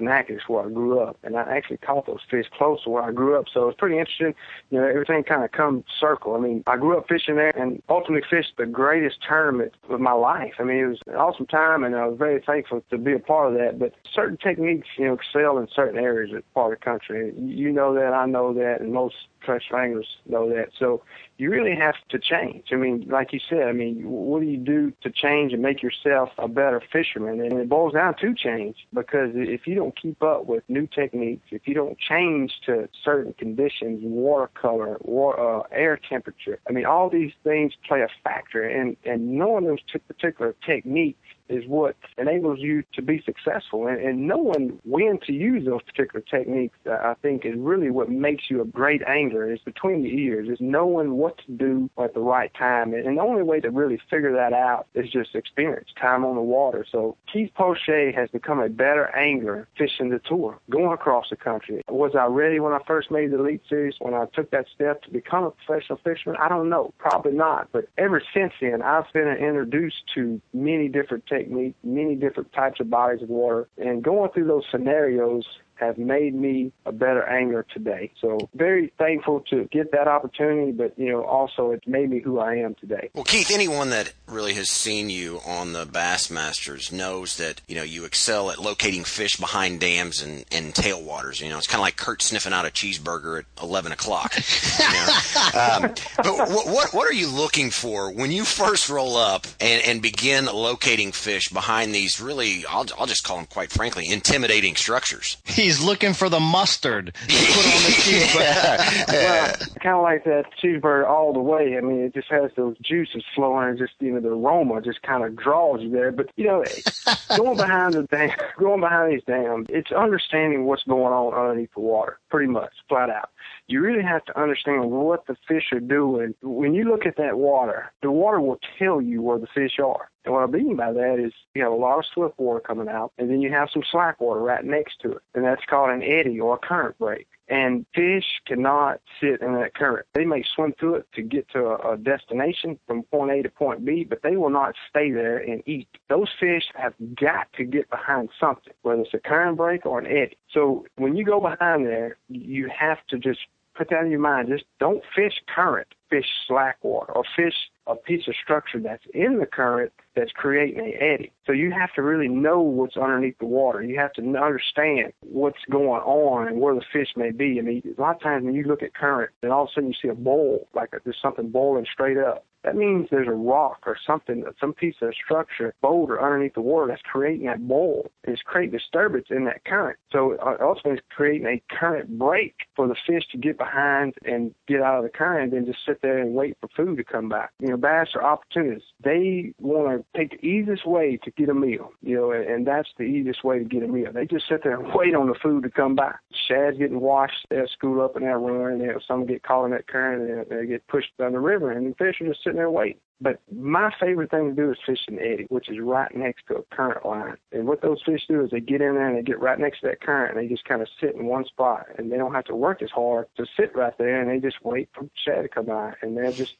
Natchitoches 0.00 0.48
where 0.48 0.66
I 0.66 0.68
grew 0.68 1.00
up, 1.00 1.16
and 1.22 1.36
I 1.36 1.42
actually 1.56 1.78
caught 1.78 2.06
those 2.06 2.20
fish 2.30 2.46
close 2.56 2.82
to 2.84 2.90
where 2.90 3.02
I 3.02 3.12
grew 3.12 3.38
up. 3.38 3.46
So 3.52 3.68
it's 3.68 3.78
pretty 3.78 3.98
interesting. 3.98 4.34
You 4.70 4.80
know, 4.80 4.86
everything 4.86 5.24
kind 5.24 5.44
of 5.44 5.52
comes 5.52 5.84
circle. 6.00 6.34
I 6.34 6.40
mean, 6.40 6.62
I 6.66 6.76
grew 6.76 6.98
up 6.98 7.08
fishing 7.08 7.36
there, 7.36 7.56
and 7.56 7.82
ultimately 7.88 8.26
fished 8.28 8.54
the 8.58 8.66
greatest 8.66 9.18
tournament 9.26 9.74
of 9.88 10.00
my 10.00 10.12
life. 10.12 10.54
I 10.58 10.64
mean, 10.64 10.78
it 10.78 10.86
was 10.86 11.00
an 11.06 11.14
awesome 11.14 11.46
time, 11.46 11.84
and 11.84 11.94
I 11.94 12.06
was 12.06 12.18
very 12.18 12.40
thankful 12.40 12.82
to 12.90 12.98
be 12.98 13.12
a 13.12 13.18
part 13.18 13.52
of 13.52 13.58
that. 13.58 13.78
But 13.78 13.94
certain 14.12 14.36
techniques, 14.36 14.88
you 14.96 15.06
know, 15.06 15.14
excel 15.14 15.58
in 15.58 15.68
certain 15.74 15.98
areas 15.98 16.34
of 16.34 16.42
part 16.54 16.72
of 16.72 16.80
the 16.80 16.84
country. 16.84 17.32
You 17.36 17.72
know 17.72 17.94
that, 17.94 18.12
I 18.12 18.26
know 18.26 18.52
that, 18.54 18.80
and 18.80 18.92
most 18.92 19.16
fresh 19.48 19.72
anglers 19.74 20.18
know 20.26 20.46
that. 20.50 20.68
So 20.78 21.02
you 21.38 21.50
really 21.50 21.74
have 21.74 21.94
to 22.10 22.18
change. 22.18 22.66
I 22.70 22.76
mean, 22.76 23.06
like 23.08 23.32
you 23.32 23.40
said, 23.48 23.62
I 23.62 23.72
mean, 23.72 24.06
what 24.06 24.42
do 24.42 24.46
you 24.46 24.58
do 24.58 24.92
to 25.00 25.10
change 25.10 25.54
and 25.54 25.62
make 25.62 25.82
yourself 25.82 26.28
a 26.36 26.48
better 26.48 26.82
fisherman? 26.92 27.40
And 27.40 27.54
it 27.54 27.66
boils 27.66 27.94
down 27.94 28.14
to 28.20 28.34
change 28.34 28.76
because 28.92 29.30
if 29.32 29.66
you 29.66 29.74
don't 29.74 29.98
keep 29.98 30.22
up 30.22 30.44
with 30.44 30.64
new 30.68 30.86
techniques, 30.86 31.46
if 31.50 31.66
you 31.66 31.72
don't 31.72 31.98
change 31.98 32.52
to 32.66 32.90
certain 33.02 33.32
conditions, 33.32 34.00
water 34.02 34.50
color, 34.52 34.98
water, 35.00 35.60
uh, 35.60 35.62
air 35.72 35.98
temperature, 36.06 36.58
I 36.68 36.72
mean, 36.72 36.84
all 36.84 37.08
these 37.08 37.32
things 37.42 37.72
play 37.86 38.02
a 38.02 38.08
factor. 38.22 38.64
And, 38.64 38.98
and 39.06 39.38
knowing 39.38 39.64
those 39.64 39.80
t- 39.90 39.98
particular 40.00 40.54
techniques 40.66 41.20
is 41.48 41.66
what 41.66 41.96
enables 42.16 42.58
you 42.58 42.82
to 42.94 43.02
be 43.02 43.22
successful. 43.24 43.86
And, 43.86 44.00
and 44.00 44.26
knowing 44.26 44.78
when 44.84 45.18
to 45.26 45.32
use 45.32 45.64
those 45.64 45.82
particular 45.82 46.24
techniques, 46.28 46.76
uh, 46.86 46.92
I 46.92 47.14
think, 47.22 47.44
is 47.44 47.54
really 47.56 47.90
what 47.90 48.10
makes 48.10 48.44
you 48.50 48.60
a 48.60 48.64
great 48.64 49.02
angler. 49.02 49.50
Is 49.50 49.60
between 49.64 50.02
the 50.02 50.10
ears. 50.10 50.48
Is 50.48 50.58
knowing 50.60 51.12
what 51.12 51.38
to 51.46 51.52
do 51.52 51.90
at 51.98 52.14
the 52.14 52.20
right 52.20 52.52
time. 52.54 52.92
And, 52.94 53.18
the 53.18 53.22
only 53.22 53.42
way 53.42 53.58
to 53.58 53.70
really 53.70 54.00
figure 54.10 54.32
that 54.32 54.52
out 54.52 54.86
is 54.94 55.10
just 55.10 55.34
experience, 55.34 55.88
time 56.00 56.24
on 56.24 56.36
the 56.36 56.42
water. 56.42 56.84
So 56.90 57.16
Keith 57.32 57.50
Poche 57.54 58.12
has 58.14 58.28
become 58.30 58.60
a 58.60 58.68
better 58.68 59.14
angler 59.16 59.66
fishing 59.76 60.10
the 60.10 60.20
tour, 60.20 60.58
going 60.70 60.92
across 60.92 61.30
the 61.30 61.36
country. 61.36 61.82
Was 61.88 62.14
I 62.14 62.26
ready 62.26 62.60
when 62.60 62.72
I 62.72 62.78
first 62.86 63.10
made 63.10 63.32
the 63.32 63.40
Elite 63.40 63.62
Series, 63.68 63.94
when 63.98 64.14
I 64.14 64.26
took 64.34 64.50
that 64.52 64.66
step 64.72 65.02
to 65.02 65.10
become 65.10 65.44
a 65.44 65.50
professional 65.50 65.98
fisherman? 66.04 66.36
I 66.40 66.48
don't 66.48 66.68
know. 66.68 66.92
Probably 66.98 67.32
not. 67.32 67.68
But 67.72 67.88
ever 67.98 68.22
since 68.32 68.52
then, 68.60 68.82
I've 68.82 69.12
been 69.12 69.28
introduced 69.28 70.02
to 70.14 70.40
many 70.52 70.88
different 70.88 71.26
techniques 71.26 71.37
technique, 71.38 71.74
many 71.82 72.14
different 72.14 72.52
types 72.52 72.80
of 72.80 72.90
bodies 72.90 73.22
of 73.22 73.28
water, 73.28 73.68
and 73.78 74.02
going 74.02 74.30
through 74.32 74.46
those 74.46 74.64
scenarios 74.70 75.44
have 75.78 75.98
made 75.98 76.34
me 76.34 76.72
a 76.84 76.92
better 76.92 77.24
angler 77.24 77.64
today. 77.72 78.12
So 78.20 78.48
very 78.54 78.92
thankful 78.98 79.40
to 79.50 79.64
get 79.70 79.92
that 79.92 80.08
opportunity, 80.08 80.72
but 80.72 80.98
you 80.98 81.10
know, 81.10 81.24
also 81.24 81.70
it's 81.70 81.86
made 81.86 82.10
me 82.10 82.20
who 82.20 82.38
I 82.38 82.56
am 82.56 82.74
today. 82.74 83.10
Well, 83.14 83.24
Keith, 83.24 83.50
anyone 83.52 83.90
that 83.90 84.12
really 84.26 84.54
has 84.54 84.68
seen 84.68 85.10
you 85.10 85.40
on 85.46 85.72
the 85.72 85.84
Bassmasters 85.84 86.92
knows 86.92 87.36
that 87.36 87.60
you 87.68 87.76
know 87.76 87.82
you 87.82 88.04
excel 88.04 88.50
at 88.50 88.58
locating 88.58 89.04
fish 89.04 89.36
behind 89.36 89.80
dams 89.80 90.22
and, 90.22 90.44
and 90.52 90.74
tailwaters. 90.74 91.40
You 91.40 91.48
know, 91.48 91.58
it's 91.58 91.66
kind 91.66 91.80
of 91.80 91.82
like 91.82 91.96
Kurt 91.96 92.22
sniffing 92.22 92.52
out 92.52 92.66
a 92.66 92.70
cheeseburger 92.70 93.40
at 93.40 93.44
eleven 93.62 93.92
o'clock. 93.92 94.34
you 94.78 94.84
know? 94.84 95.60
um, 95.60 95.94
but 96.16 96.48
what, 96.48 96.66
what 96.66 96.94
what 96.94 97.08
are 97.08 97.12
you 97.14 97.28
looking 97.28 97.70
for 97.70 98.12
when 98.12 98.30
you 98.30 98.44
first 98.44 98.88
roll 98.88 99.16
up 99.16 99.46
and, 99.60 99.82
and 99.84 100.02
begin 100.02 100.46
locating 100.46 101.12
fish 101.12 101.48
behind 101.48 101.94
these 101.94 102.20
really? 102.20 102.64
I'll 102.66 102.86
I'll 102.98 103.06
just 103.06 103.24
call 103.24 103.36
them 103.36 103.46
quite 103.46 103.70
frankly 103.70 104.08
intimidating 104.08 104.76
structures. 104.76 105.36
He's 105.68 105.82
looking 105.82 106.14
for 106.14 106.30
the 106.30 106.40
mustard 106.40 107.12
to 107.12 107.12
put 107.12 107.66
on 107.66 107.82
the 107.82 107.92
cheeseburger. 108.00 109.12
well, 109.12 109.54
kind 109.82 109.96
of 109.96 110.02
like 110.02 110.24
that 110.24 110.46
cheeseburger 110.62 111.06
all 111.06 111.34
the 111.34 111.40
way. 111.40 111.76
I 111.76 111.82
mean, 111.82 112.00
it 112.00 112.14
just 112.14 112.30
has 112.30 112.50
those 112.56 112.74
juices 112.78 113.22
flowing, 113.34 113.68
and 113.68 113.78
just 113.78 113.92
you 114.00 114.14
know 114.14 114.20
the 114.20 114.30
aroma 114.30 114.80
just 114.80 115.02
kind 115.02 115.24
of 115.24 115.36
draws 115.36 115.82
you 115.82 115.90
there. 115.90 116.10
But 116.10 116.30
you 116.36 116.46
know, 116.46 116.64
going 117.36 117.58
behind 117.58 117.92
the 117.92 118.04
dam, 118.04 118.30
going 118.58 118.80
behind 118.80 119.12
these 119.12 119.24
dams, 119.24 119.66
it's 119.68 119.92
understanding 119.92 120.64
what's 120.64 120.84
going 120.84 121.12
on 121.12 121.34
underneath 121.34 121.74
the 121.74 121.80
water, 121.80 122.18
pretty 122.30 122.50
much, 122.50 122.72
flat 122.88 123.10
out 123.10 123.28
you 123.66 123.80
really 123.80 124.02
have 124.02 124.24
to 124.26 124.40
understand 124.40 124.90
what 124.90 125.26
the 125.26 125.36
fish 125.46 125.72
are 125.72 125.80
doing. 125.80 126.34
When 126.42 126.74
you 126.74 126.84
look 126.84 127.06
at 127.06 127.16
that 127.16 127.38
water, 127.38 127.92
the 128.02 128.10
water 128.10 128.40
will 128.40 128.58
tell 128.78 129.00
you 129.00 129.22
where 129.22 129.38
the 129.38 129.46
fish 129.46 129.78
are. 129.78 130.10
And 130.24 130.34
what 130.34 130.42
I 130.42 130.46
mean 130.46 130.76
by 130.76 130.92
that 130.92 131.18
is 131.18 131.32
you 131.54 131.62
have 131.62 131.72
a 131.72 131.76
lot 131.76 131.98
of 131.98 132.04
swift 132.12 132.38
water 132.38 132.60
coming 132.60 132.88
out, 132.88 133.12
and 133.18 133.30
then 133.30 133.40
you 133.40 133.50
have 133.50 133.70
some 133.72 133.82
slack 133.90 134.20
water 134.20 134.40
right 134.40 134.64
next 134.64 135.00
to 135.00 135.12
it, 135.12 135.22
and 135.34 135.44
that's 135.44 135.64
called 135.64 135.90
an 135.90 136.02
eddy 136.02 136.38
or 136.40 136.54
a 136.54 136.58
current 136.58 136.98
break. 136.98 137.26
And 137.48 137.86
fish 137.94 138.24
cannot 138.46 139.00
sit 139.20 139.40
in 139.40 139.54
that 139.54 139.74
current. 139.74 140.06
They 140.12 140.24
may 140.24 140.44
swim 140.54 140.74
through 140.78 140.96
it 140.96 141.06
to 141.14 141.22
get 141.22 141.48
to 141.50 141.60
a, 141.60 141.94
a 141.94 141.96
destination 141.96 142.78
from 142.86 143.04
point 143.04 143.30
A 143.30 143.42
to 143.42 143.48
point 143.48 143.84
B, 143.84 144.04
but 144.04 144.22
they 144.22 144.36
will 144.36 144.50
not 144.50 144.74
stay 144.90 145.10
there 145.10 145.38
and 145.38 145.62
eat. 145.66 145.88
Those 146.08 146.28
fish 146.38 146.64
have 146.74 146.94
got 147.14 147.50
to 147.54 147.64
get 147.64 147.88
behind 147.88 148.28
something, 148.38 148.72
whether 148.82 149.00
it's 149.00 149.14
a 149.14 149.18
current 149.18 149.56
break 149.56 149.86
or 149.86 149.98
an 149.98 150.06
eddy. 150.06 150.36
So 150.52 150.84
when 150.96 151.16
you 151.16 151.24
go 151.24 151.40
behind 151.40 151.86
there, 151.86 152.18
you 152.28 152.68
have 152.68 152.98
to 153.08 153.18
just 153.18 153.40
put 153.78 153.90
that 153.90 154.04
in 154.04 154.10
your 154.10 154.20
mind. 154.20 154.48
Just 154.48 154.64
don't 154.80 155.02
fish 155.14 155.34
current, 155.54 155.88
fish 156.10 156.26
slack 156.46 156.78
water, 156.82 157.12
or 157.12 157.24
fish 157.36 157.54
a 157.86 157.94
piece 157.94 158.28
of 158.28 158.34
structure 158.42 158.78
that's 158.78 159.04
in 159.14 159.38
the 159.38 159.46
current 159.46 159.92
that's 160.14 160.32
creating 160.32 160.80
a 160.80 161.02
eddy. 161.02 161.32
So 161.46 161.52
you 161.52 161.70
have 161.70 161.92
to 161.94 162.02
really 162.02 162.28
know 162.28 162.60
what's 162.60 162.96
underneath 162.96 163.38
the 163.38 163.46
water. 163.46 163.82
You 163.82 163.98
have 163.98 164.12
to 164.14 164.22
understand 164.22 165.12
what's 165.20 165.64
going 165.70 166.02
on 166.02 166.48
and 166.48 166.60
where 166.60 166.74
the 166.74 166.82
fish 166.92 167.08
may 167.16 167.30
be. 167.30 167.58
I 167.58 167.62
mean, 167.62 167.82
a 167.96 168.00
lot 168.00 168.16
of 168.16 168.22
times 168.22 168.44
when 168.44 168.54
you 168.54 168.64
look 168.64 168.82
at 168.82 168.94
current, 168.94 169.30
and 169.42 169.52
all 169.52 169.64
of 169.64 169.70
a 169.70 169.72
sudden 169.74 169.88
you 169.88 169.94
see 170.02 170.08
a 170.08 170.14
bowl, 170.14 170.68
like 170.74 170.90
there's 171.04 171.16
something 171.22 171.48
boiling 171.48 171.86
straight 171.90 172.18
up. 172.18 172.44
That 172.64 172.76
means 172.76 173.08
there's 173.10 173.28
a 173.28 173.32
rock 173.32 173.82
or 173.86 173.96
something, 174.06 174.44
some 174.60 174.72
piece 174.72 174.96
of 175.00 175.14
structure, 175.14 175.74
boulder 175.80 176.22
underneath 176.22 176.54
the 176.54 176.60
water 176.60 176.88
that's 176.88 177.02
creating 177.02 177.46
that 177.46 177.66
bowl. 177.66 178.10
And 178.24 178.32
it's 178.34 178.42
creating 178.42 178.76
disturbance 178.76 179.26
in 179.30 179.44
that 179.44 179.64
current. 179.64 179.98
So 180.12 180.36
ultimately 180.60 180.98
it's 180.98 181.06
creating 181.10 181.46
a 181.46 181.62
current 181.74 182.18
break 182.18 182.54
for 182.74 182.88
the 182.88 182.96
fish 183.06 183.24
to 183.32 183.38
get 183.38 183.58
behind 183.58 184.14
and 184.24 184.54
get 184.66 184.82
out 184.82 184.98
of 184.98 185.04
the 185.04 185.16
current 185.16 185.52
and 185.52 185.52
then 185.52 185.72
just 185.72 185.84
sit 185.86 186.02
there 186.02 186.18
and 186.18 186.34
wait 186.34 186.56
for 186.60 186.68
food 186.76 186.96
to 186.96 187.04
come 187.04 187.28
back. 187.28 187.52
You 187.60 187.68
know, 187.68 187.76
bass 187.76 188.08
are 188.14 188.24
opportunists. 188.24 188.88
They 189.02 189.52
want 189.60 189.88
to 189.88 190.18
take 190.18 190.40
the 190.40 190.46
easiest 190.46 190.86
way 190.86 191.18
to 191.24 191.30
get 191.30 191.48
a 191.48 191.54
meal, 191.54 191.90
you 192.02 192.16
know, 192.16 192.32
and 192.32 192.66
that's 192.66 192.88
the 192.98 193.04
easiest 193.04 193.44
way 193.44 193.58
to 193.58 193.64
get 193.64 193.82
a 193.82 193.88
meal. 193.88 194.12
They 194.12 194.26
just 194.26 194.48
sit 194.48 194.62
there 194.62 194.78
and 194.78 194.92
wait 194.94 195.14
on 195.14 195.28
the 195.28 195.34
food 195.34 195.62
to 195.62 195.70
come 195.70 195.94
back. 195.94 196.20
Shad's 196.48 196.78
getting 196.78 197.00
washed, 197.00 197.46
they'll 197.50 197.68
school 197.68 198.00
up 198.00 198.16
and 198.16 198.24
they'll 198.24 198.36
run, 198.36 198.80
and 198.80 199.02
some 199.06 199.26
get 199.26 199.42
caught 199.42 199.66
in 199.66 199.70
that 199.72 199.86
current 199.86 200.30
and 200.30 200.46
they 200.48 200.66
get 200.66 200.86
pushed 200.88 201.16
down 201.18 201.32
the 201.32 201.40
river, 201.40 201.70
and 201.70 201.90
the 201.90 201.94
fish 201.96 202.20
are 202.20 202.26
just 202.26 202.42
sitting 202.42 202.56
there 202.56 202.70
waiting. 202.70 203.00
But 203.20 203.40
my 203.52 203.92
favorite 203.98 204.30
thing 204.30 204.50
to 204.50 204.54
do 204.54 204.70
is 204.70 204.78
fish 204.86 205.00
an 205.08 205.18
eddy, 205.18 205.46
which 205.48 205.68
is 205.68 205.78
right 205.80 206.14
next 206.14 206.46
to 206.48 206.56
a 206.56 206.62
current 206.74 207.04
line. 207.04 207.36
And 207.52 207.66
what 207.66 207.82
those 207.82 208.02
fish 208.04 208.22
do 208.28 208.44
is 208.44 208.50
they 208.50 208.60
get 208.60 208.80
in 208.80 208.94
there 208.94 209.08
and 209.08 209.18
they 209.18 209.22
get 209.22 209.40
right 209.40 209.58
next 209.58 209.80
to 209.80 209.88
that 209.88 210.00
current 210.00 210.36
and 210.36 210.44
they 210.44 210.48
just 210.48 210.64
kind 210.64 210.82
of 210.82 210.88
sit 211.00 211.14
in 211.14 211.26
one 211.26 211.44
spot. 211.44 211.86
And 211.96 212.12
they 212.12 212.16
don't 212.16 212.34
have 212.34 212.44
to 212.44 212.54
work 212.54 212.82
as 212.82 212.90
hard 212.90 213.26
to 213.36 213.46
sit 213.56 213.74
right 213.74 213.96
there 213.98 214.20
and 214.20 214.30
they 214.30 214.46
just 214.46 214.64
wait 214.64 214.88
for 214.94 215.06
shad 215.14 215.42
to 215.42 215.48
come 215.48 215.66
by. 215.66 215.94
And 216.00 216.16
they're 216.16 216.32
just, 216.32 216.54